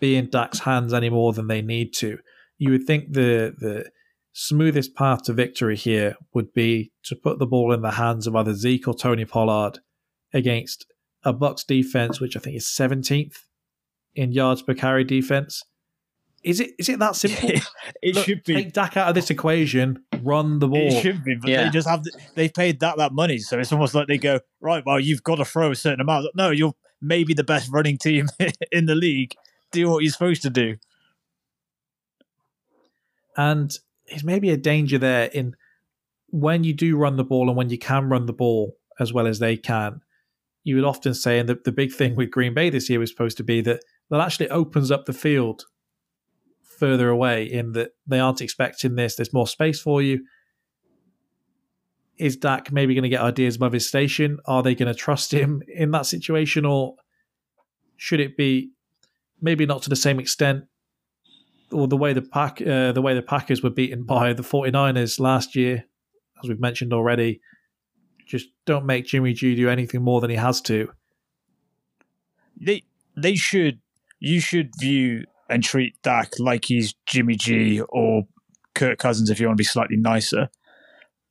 [0.00, 2.18] be in Dak's hands any more than they need to?
[2.58, 3.90] You would think the the
[4.32, 8.36] smoothest path to victory here would be to put the ball in the hands of
[8.36, 9.80] either Zeke or Tony Pollard
[10.32, 10.86] against
[11.24, 13.36] a Bucks defense, which I think is 17th
[14.14, 15.64] in yards per carry defense.
[16.44, 17.50] Is it is it that simple?
[18.02, 18.54] it Look, should be.
[18.54, 20.86] Take Dak out of this equation, run the ball.
[20.86, 21.64] It should be, but Yeah.
[21.64, 22.04] they just have.
[22.04, 24.84] The, they've paid that that money, so it's almost like they go right.
[24.86, 26.26] Well, you've got to throw a certain amount.
[26.36, 28.28] No, you're maybe the best running team
[28.72, 29.34] in the league.
[29.72, 30.76] Do what you're supposed to do.
[33.36, 33.76] And
[34.08, 35.54] there's maybe a danger there in
[36.30, 39.26] when you do run the ball and when you can run the ball as well
[39.26, 40.00] as they can.
[40.64, 43.10] You would often say, and the, the big thing with Green Bay this year was
[43.10, 45.64] supposed to be that that actually opens up the field
[46.62, 49.16] further away in that they aren't expecting this.
[49.16, 50.24] There's more space for you.
[52.18, 54.38] Is Dak maybe going to get ideas above his station?
[54.44, 56.64] Are they going to trust him in that situation?
[56.64, 56.96] Or
[57.96, 58.72] should it be
[59.40, 60.64] maybe not to the same extent
[61.72, 65.20] or the way the pack uh, the way the Packers were beaten by the 49ers
[65.20, 65.84] last year,
[66.42, 67.40] as we've mentioned already,
[68.26, 70.90] just don't make Jimmy G do anything more than he has to.
[72.60, 72.84] They
[73.16, 73.80] they should.
[74.20, 78.24] You should view and treat Dak like he's Jimmy G or
[78.74, 80.48] Kirk Cousins if you want to be slightly nicer.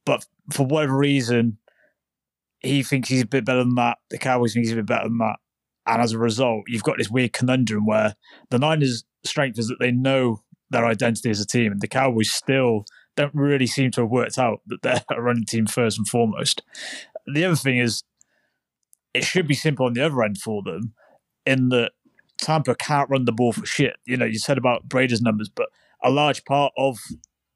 [0.06, 1.58] But for whatever reason,
[2.60, 3.98] he thinks he's a bit better than that.
[4.10, 5.36] The Cowboys think he's a bit better than that.
[5.86, 8.16] And as a result, you've got this weird conundrum where
[8.50, 12.32] the Niners strength is that they know their identity as a team, and the Cowboys
[12.32, 12.86] still
[13.16, 16.62] don't really seem to have worked out that they're a running team first and foremost.
[17.26, 18.04] The other thing is,
[19.14, 20.94] it should be simple on the other end for them,
[21.46, 21.92] in that
[22.38, 23.96] Tampa can't run the ball for shit.
[24.06, 25.70] You know, you said about Brady's numbers, but
[26.04, 27.00] a large part of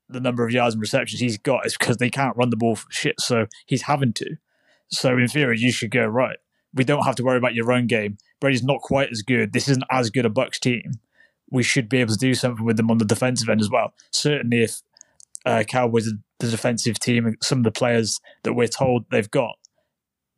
[0.09, 2.75] the number of yards and receptions he's got is because they can't run the ball
[2.75, 3.19] for shit.
[3.19, 4.37] So he's having to.
[4.89, 6.37] So in theory, you should go right.
[6.73, 8.17] We don't have to worry about your run game.
[8.39, 9.53] Brady's not quite as good.
[9.53, 10.93] This isn't as good a Bucks team.
[11.51, 13.93] We should be able to do something with them on the defensive end as well.
[14.11, 14.81] Certainly, if
[15.45, 19.29] uh, Cowboys are the defensive team and some of the players that we're told they've
[19.29, 19.57] got,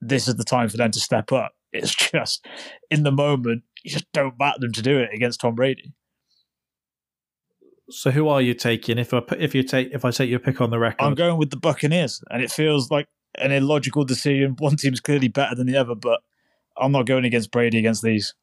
[0.01, 1.53] this is the time for them to step up.
[1.71, 2.45] It's just
[2.89, 5.93] in the moment, you just don't back them to do it against Tom Brady.
[7.89, 8.97] So who are you taking?
[8.97, 11.37] If I if you take if I take your pick on the record, I'm going
[11.37, 14.55] with the Buccaneers, and it feels like an illogical decision.
[14.59, 16.21] One team's clearly better than the other, but
[16.77, 18.33] I'm not going against Brady against these.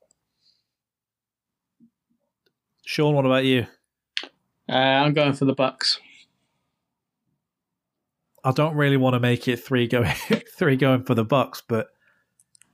[2.91, 3.69] Sean, what about you?
[4.69, 6.01] Uh, I'm going for the Bucks.
[8.43, 10.13] I don't really want to make it three going
[10.59, 11.91] three going for the Bucks, but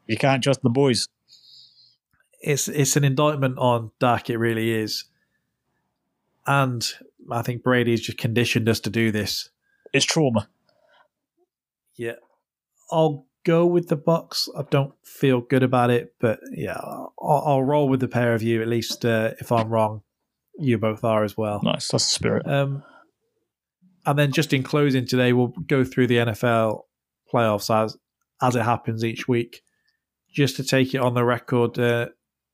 [0.07, 1.07] you can't trust the boys.
[2.41, 4.31] It's it's an indictment on Dak.
[4.31, 5.05] It really is,
[6.47, 6.83] and
[7.31, 9.51] I think Brady's just conditioned us to do this.
[9.93, 10.49] It's trauma.
[11.95, 12.17] Yeah,
[12.91, 14.49] I'll go with the Bucks.
[14.57, 18.43] I don't feel good about it, but yeah, I'll, I'll roll with the pair of
[18.43, 18.63] you.
[18.63, 20.01] At least uh, if I'm wrong,
[20.59, 21.61] you both are as well.
[21.63, 22.47] Nice, that's the spirit.
[22.47, 22.83] Um,
[24.05, 26.83] and then just in closing today, we'll go through the NFL
[27.33, 27.97] playoffs as
[28.43, 29.63] as it happens each week.
[30.33, 32.09] Just to take it on the record, uh,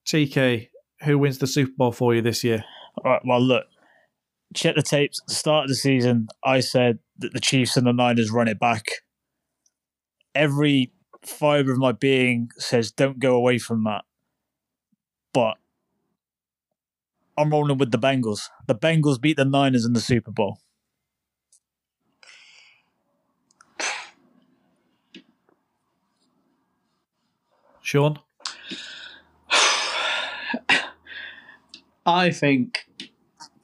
[0.07, 0.69] TK,
[1.03, 2.65] who wins the Super Bowl for you this year?
[3.05, 3.23] All right.
[3.25, 3.65] Well, look,
[4.55, 5.21] check the tapes.
[5.21, 8.49] At the start of the season, I said that the Chiefs and the Niners run
[8.49, 8.87] it back.
[10.35, 10.93] Every
[11.25, 14.05] fiber of my being says don't go away from that.
[15.33, 15.57] But
[17.37, 18.49] I'm rolling with the Bengals.
[18.67, 20.59] The Bengals beat the Niners in the Super Bowl.
[27.81, 28.19] Sean?
[32.07, 32.87] I think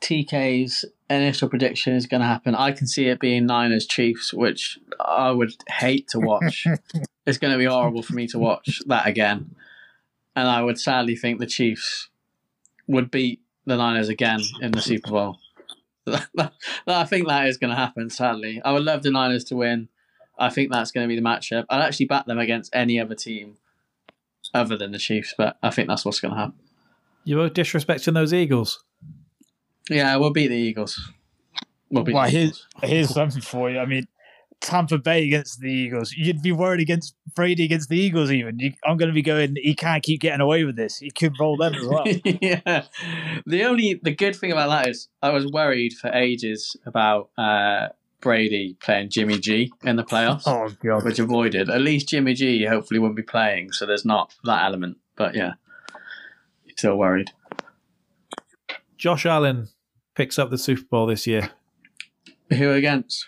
[0.01, 2.55] TK's initial prediction is going to happen.
[2.55, 6.67] I can see it being Niners Chiefs, which I would hate to watch.
[7.27, 9.55] it's going to be horrible for me to watch that again.
[10.37, 12.09] And I would sadly think the Chiefs
[12.87, 15.39] would beat the Niners again in the Super Bowl.
[16.87, 18.61] I think that is going to happen, sadly.
[18.65, 19.89] I would love the Niners to win.
[20.39, 21.65] I think that's going to be the matchup.
[21.69, 23.57] I'd actually back them against any other team
[24.55, 26.55] other than the Chiefs, but I think that's what's going to happen.
[27.25, 28.83] You were disrespecting those Eagles.
[29.91, 31.13] Yeah, we'll beat the Eagles.
[31.91, 32.91] We'll beat well, the here's, Eagles.
[32.91, 33.79] here's something for you.
[33.79, 34.07] I mean,
[34.61, 36.13] Tampa Bay against the Eagles.
[36.13, 38.31] You'd be worried against Brady against the Eagles.
[38.31, 39.57] Even you, I'm going to be going.
[39.57, 40.99] He can't keep getting away with this.
[40.99, 42.05] He could roll them as well.
[42.25, 42.85] yeah.
[43.47, 47.89] The only the good thing about that is I was worried for ages about uh,
[48.21, 50.43] Brady playing Jimmy G in the playoffs.
[50.47, 51.71] Oh god, which avoided.
[51.71, 54.99] At least Jimmy G hopefully won't be playing, so there's not that element.
[55.17, 55.55] But yeah,
[56.77, 57.31] still worried.
[58.97, 59.69] Josh Allen
[60.17, 61.51] picks up the Super Bowl this year.
[62.51, 63.27] Who against?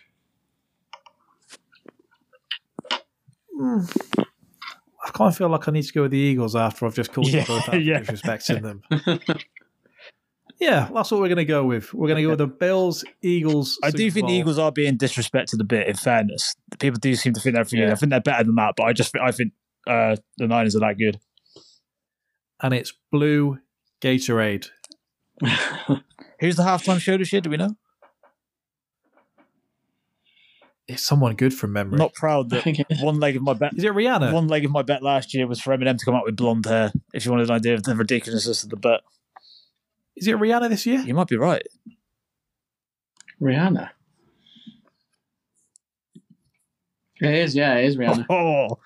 [3.61, 3.81] Hmm.
[5.05, 7.12] I kind of feel like I need to go with the Eagles after I've just
[7.12, 8.01] called yeah, them both out yeah.
[8.01, 8.82] disrespecting them.
[10.61, 11.95] Yeah, that's what we're going to go with.
[11.95, 13.78] We're going to go with the Bills, Eagles.
[13.82, 14.31] I do think Bowl.
[14.31, 15.87] the Eagles are being disrespected a bit.
[15.87, 17.65] In fairness, people do seem to think they're.
[17.70, 17.93] Yeah.
[17.93, 19.55] I think they're better than that, but I just I think
[19.89, 21.19] uh, the Niners are that good.
[22.62, 23.59] And it's blue
[24.03, 24.69] Gatorade.
[26.41, 27.41] Who's the halftime show this year?
[27.41, 27.77] Do we know?
[30.90, 31.98] It's someone good from memory.
[31.98, 33.74] Not proud that one leg of my bet.
[33.76, 34.32] Is it Rihanna?
[34.32, 36.66] One leg of my bet last year was for Eminem to come out with blonde
[36.66, 36.92] hair.
[37.14, 39.00] If you wanted an idea of the ridiculousness of the bet.
[40.16, 40.98] Is it Rihanna this year?
[41.00, 41.62] You might be right.
[43.40, 43.90] Rihanna.
[47.20, 48.26] It is, yeah, it is Rihanna.
[48.28, 48.78] Oh,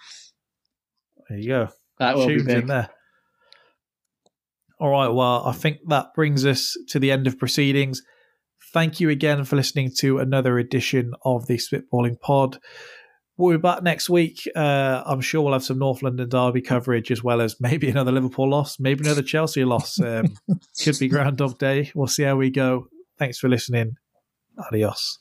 [1.28, 1.68] there you go.
[1.98, 2.62] That will Tunes be big.
[2.62, 2.90] in there.
[4.78, 8.02] All right, well, I think that brings us to the end of proceedings.
[8.75, 12.59] Thank you again for listening to another edition of the Spitballing Pod.
[13.37, 14.49] We'll be back next week.
[14.57, 18.11] Uh, I'm sure we'll have some North London Derby coverage as well as maybe another
[18.11, 20.01] Liverpool loss, maybe another Chelsea loss.
[20.01, 20.35] Um,
[20.83, 21.93] could be Groundhog Day.
[21.95, 22.89] We'll see how we go.
[23.17, 23.95] Thanks for listening.
[24.59, 25.13] Adios.